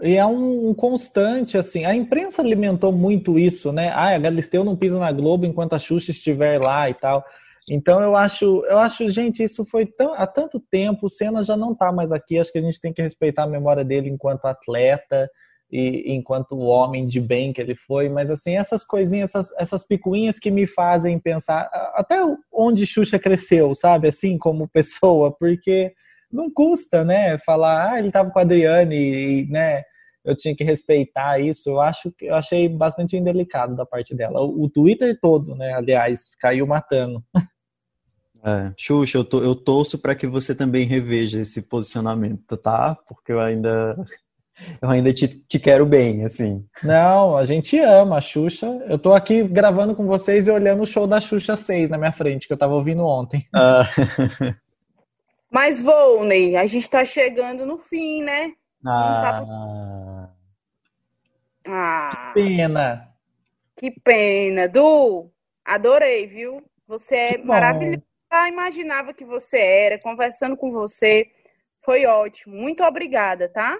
E 0.00 0.14
é 0.14 0.24
um, 0.24 0.70
um, 0.70 0.74
constante, 0.74 1.58
assim, 1.58 1.84
a 1.84 1.94
imprensa 1.94 2.40
alimentou 2.40 2.92
muito 2.92 3.36
isso, 3.36 3.72
né? 3.72 3.88
Ah, 3.88 4.14
a 4.14 4.18
Galisteu 4.18 4.62
não 4.62 4.76
pisa 4.76 4.98
na 4.98 5.10
Globo 5.10 5.44
enquanto 5.44 5.72
a 5.72 5.78
Xuxa 5.78 6.12
estiver 6.12 6.62
lá 6.62 6.88
e 6.88 6.94
tal. 6.94 7.24
Então 7.70 8.00
eu 8.00 8.16
acho, 8.16 8.64
eu 8.66 8.78
acho, 8.78 9.08
gente, 9.08 9.42
isso 9.42 9.64
foi 9.64 9.86
tão, 9.86 10.14
há 10.14 10.26
tanto 10.26 10.58
tempo, 10.58 11.06
o 11.06 11.10
Senna 11.10 11.42
já 11.42 11.56
não 11.56 11.74
tá 11.74 11.92
mais 11.92 12.12
aqui, 12.12 12.38
acho 12.38 12.52
que 12.52 12.58
a 12.58 12.62
gente 12.62 12.80
tem 12.80 12.92
que 12.92 13.02
respeitar 13.02 13.44
a 13.44 13.48
memória 13.48 13.84
dele 13.84 14.08
enquanto 14.08 14.46
atleta, 14.46 15.28
e 15.70 16.14
enquanto 16.14 16.58
homem 16.58 17.06
de 17.06 17.20
bem 17.20 17.52
que 17.52 17.60
ele 17.60 17.74
foi, 17.74 18.08
mas 18.08 18.30
assim, 18.30 18.56
essas 18.56 18.84
coisinhas, 18.84 19.30
essas, 19.30 19.52
essas 19.58 19.86
picuinhas 19.86 20.38
que 20.38 20.50
me 20.50 20.66
fazem 20.66 21.18
pensar 21.18 21.68
até 21.94 22.16
onde 22.50 22.86
Xuxa 22.86 23.18
cresceu, 23.18 23.74
sabe, 23.74 24.08
assim, 24.08 24.38
como 24.38 24.68
pessoa, 24.72 25.30
porque 25.30 25.92
não 26.32 26.50
custa, 26.50 27.04
né, 27.04 27.38
falar, 27.38 27.92
ah, 27.92 27.98
ele 27.98 28.10
tava 28.10 28.30
com 28.30 28.38
a 28.38 28.42
Adriane 28.42 28.96
e, 28.96 29.46
né, 29.50 29.82
eu 30.24 30.36
tinha 30.36 30.54
que 30.54 30.64
respeitar 30.64 31.38
isso, 31.38 31.70
eu 31.70 31.80
acho 31.80 32.10
que 32.12 32.26
eu 32.26 32.34
achei 32.34 32.68
bastante 32.68 33.16
indelicado 33.16 33.74
da 33.74 33.86
parte 33.86 34.14
dela. 34.14 34.40
O, 34.40 34.64
o 34.64 34.70
Twitter 34.70 35.18
todo, 35.20 35.54
né, 35.54 35.72
aliás, 35.74 36.30
caiu 36.40 36.66
matando. 36.66 37.22
É, 38.44 38.72
Xuxa, 38.76 39.18
eu, 39.18 39.24
to, 39.24 39.42
eu 39.42 39.54
torço 39.54 39.98
para 39.98 40.14
que 40.14 40.26
você 40.26 40.54
também 40.54 40.86
reveja 40.86 41.40
esse 41.40 41.60
posicionamento, 41.60 42.56
tá? 42.56 42.96
Porque 43.08 43.32
eu 43.32 43.40
ainda 43.40 43.96
eu 44.80 44.88
ainda 44.88 45.12
te, 45.12 45.28
te 45.28 45.58
quero 45.58 45.84
bem, 45.86 46.24
assim. 46.24 46.64
Não, 46.82 47.36
a 47.36 47.44
gente 47.44 47.78
ama 47.78 48.18
a 48.18 48.20
Xuxa. 48.20 48.66
Eu 48.88 48.98
tô 48.98 49.12
aqui 49.12 49.42
gravando 49.42 49.94
com 49.94 50.06
vocês 50.06 50.46
e 50.46 50.50
olhando 50.50 50.82
o 50.82 50.86
show 50.86 51.06
da 51.06 51.20
Xuxa 51.20 51.56
6 51.56 51.90
na 51.90 51.98
minha 51.98 52.12
frente, 52.12 52.46
que 52.46 52.52
eu 52.52 52.58
tava 52.58 52.74
ouvindo 52.74 53.04
ontem. 53.04 53.46
Ah. 53.54 53.88
Mas, 55.50 55.80
Volney, 55.80 56.56
a 56.56 56.66
gente 56.66 56.88
tá 56.90 57.04
chegando 57.04 57.64
no 57.64 57.78
fim, 57.78 58.22
né? 58.22 58.52
Ah. 58.84 60.28
ah. 61.66 62.32
Que 62.34 62.40
pena. 62.40 63.08
Que 63.76 63.90
pena. 63.90 64.68
Du, 64.68 65.30
adorei, 65.64 66.26
viu? 66.26 66.62
Você 66.86 67.14
é 67.14 67.38
maravilhoso. 67.38 68.07
Eu 68.30 68.46
imaginava 68.46 69.14
que 69.14 69.24
você 69.24 69.58
era, 69.58 69.98
conversando 69.98 70.56
com 70.56 70.70
você. 70.70 71.28
Foi 71.84 72.04
ótimo. 72.04 72.54
Muito 72.54 72.82
obrigada, 72.84 73.48
tá? 73.48 73.78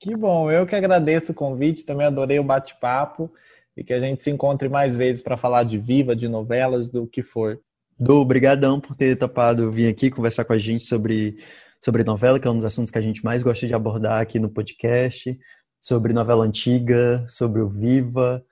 Que 0.00 0.16
bom, 0.16 0.50
eu 0.50 0.66
que 0.66 0.74
agradeço 0.74 1.32
o 1.32 1.34
convite, 1.34 1.84
também 1.84 2.06
adorei 2.06 2.38
o 2.38 2.44
bate-papo 2.44 3.32
e 3.76 3.82
que 3.82 3.92
a 3.92 4.00
gente 4.00 4.22
se 4.22 4.30
encontre 4.30 4.68
mais 4.68 4.96
vezes 4.96 5.22
para 5.22 5.36
falar 5.36 5.64
de 5.64 5.78
Viva, 5.78 6.14
de 6.14 6.28
novelas, 6.28 6.88
do 6.88 7.06
que 7.06 7.22
for. 7.22 7.60
Du, 7.98 8.16
obrigadão 8.16 8.80
por 8.80 8.96
ter 8.96 9.16
topado 9.16 9.70
vir 9.70 9.88
aqui 9.88 10.10
conversar 10.10 10.44
com 10.44 10.52
a 10.52 10.58
gente 10.58 10.84
sobre, 10.84 11.38
sobre 11.80 12.02
novela, 12.02 12.40
que 12.40 12.46
é 12.46 12.50
um 12.50 12.56
dos 12.56 12.64
assuntos 12.64 12.90
que 12.90 12.98
a 12.98 13.02
gente 13.02 13.24
mais 13.24 13.42
gosta 13.42 13.66
de 13.66 13.74
abordar 13.74 14.20
aqui 14.20 14.38
no 14.38 14.50
podcast, 14.50 15.38
sobre 15.80 16.12
novela 16.12 16.44
antiga, 16.44 17.24
sobre 17.28 17.60
o 17.60 17.68
Viva. 17.68 18.44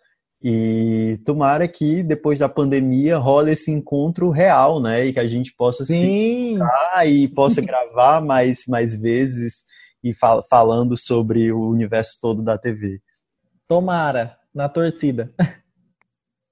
E 0.45 1.21
tomara 1.25 1.69
que 1.69 2.03
depois 2.03 2.41
da 2.41 2.49
pandemia 2.49 3.17
role 3.17 3.53
esse 3.53 3.71
encontro 3.71 4.29
real, 4.31 4.81
né? 4.81 5.07
E 5.07 5.13
que 5.13 5.21
a 5.21 5.29
gente 5.29 5.55
possa 5.55 5.85
Sim. 5.85 6.59
se 6.59 7.07
e 7.07 7.29
possa 7.29 7.61
gravar 7.63 8.21
mais, 8.21 8.65
mais 8.67 8.95
vezes 8.95 9.65
e 10.03 10.13
fal 10.13 10.45
falando 10.51 10.97
sobre 10.97 11.53
o 11.53 11.69
universo 11.69 12.19
todo 12.21 12.43
da 12.43 12.59
TV. 12.59 13.01
Tomara, 13.69 14.37
na 14.53 14.69
torcida. 14.69 15.33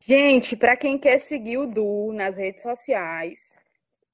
Gente, 0.02 0.56
para 0.56 0.76
quem 0.76 0.96
quer 0.96 1.18
seguir 1.18 1.58
o 1.58 1.66
Du 1.66 2.12
nas 2.14 2.34
redes 2.34 2.62
sociais, 2.62 3.38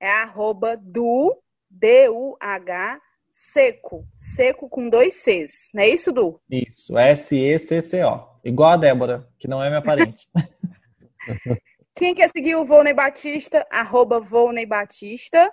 é 0.01 0.11
arroba 0.11 0.77
Du, 0.77 1.37
D-U-H, 1.71 3.01
seco. 3.31 4.05
Seco 4.17 4.69
com 4.69 4.89
dois 4.89 5.15
Cs. 5.15 5.71
Não 5.73 5.83
é 5.83 5.89
isso, 5.89 6.11
Du? 6.11 6.41
Isso, 6.51 6.99
S-E-C-C-O. 6.99 8.36
Igual 8.47 8.71
a 8.71 8.77
Débora, 8.77 9.29
que 9.41 9.49
não 9.49 9.61
é 9.61 9.69
minha 9.69 9.83
parente. 9.83 10.29
Quem 11.97 12.15
quer 12.15 12.31
seguir 12.31 12.55
o 12.55 12.65
Volney 12.65 12.95
Batista, 12.95 13.67
arroba 13.69 14.21
Volney 14.21 14.65
Batista, 14.65 15.51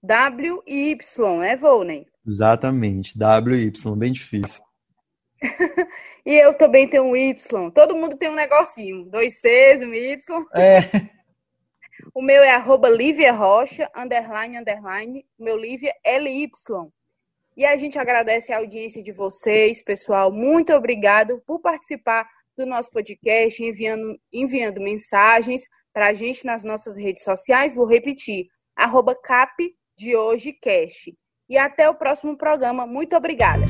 W 0.00 0.62
e 0.64 0.92
Y, 0.92 1.38
né, 1.40 1.56
Volney? 1.56 2.06
Exatamente, 2.24 3.18
WY, 3.18 3.72
bem 3.96 4.12
difícil. 4.12 4.62
e 6.24 6.34
eu 6.34 6.54
também 6.54 6.88
tenho 6.88 7.06
um 7.06 7.16
Y. 7.16 7.70
Todo 7.72 7.96
mundo 7.96 8.16
tem 8.16 8.30
um 8.30 8.36
negocinho. 8.36 9.04
Dois 9.06 9.40
Cs, 9.40 9.82
um 9.82 9.92
Y. 9.92 10.46
É. 10.54 10.78
O 12.14 12.22
meu 12.22 12.42
é 12.44 12.50
arroba 12.50 12.88
Lívia 12.88 13.32
Rocha, 13.32 13.90
underline, 13.94 14.56
underline. 14.56 15.26
O 15.36 15.44
meu 15.44 15.56
Lívia 15.56 15.92
LY. 16.06 16.48
E 17.58 17.64
a 17.64 17.76
gente 17.76 17.98
agradece 17.98 18.52
a 18.52 18.58
audiência 18.58 19.02
de 19.02 19.10
vocês, 19.10 19.82
pessoal. 19.82 20.30
Muito 20.30 20.72
obrigado 20.72 21.42
por 21.44 21.58
participar 21.58 22.24
do 22.56 22.64
nosso 22.64 22.88
podcast, 22.88 23.60
enviando, 23.60 24.16
enviando 24.32 24.80
mensagens 24.80 25.62
para 25.92 26.10
a 26.10 26.14
gente 26.14 26.46
nas 26.46 26.62
nossas 26.62 26.96
redes 26.96 27.24
sociais. 27.24 27.74
Vou 27.74 27.84
repetir, 27.84 28.46
arroba 28.76 29.12
cap 29.12 29.52
de 29.98 30.14
hoje 30.14 30.52
cash. 30.52 31.10
E 31.48 31.58
até 31.58 31.90
o 31.90 31.96
próximo 31.96 32.38
programa. 32.38 32.86
Muito 32.86 33.16
obrigada. 33.16 33.64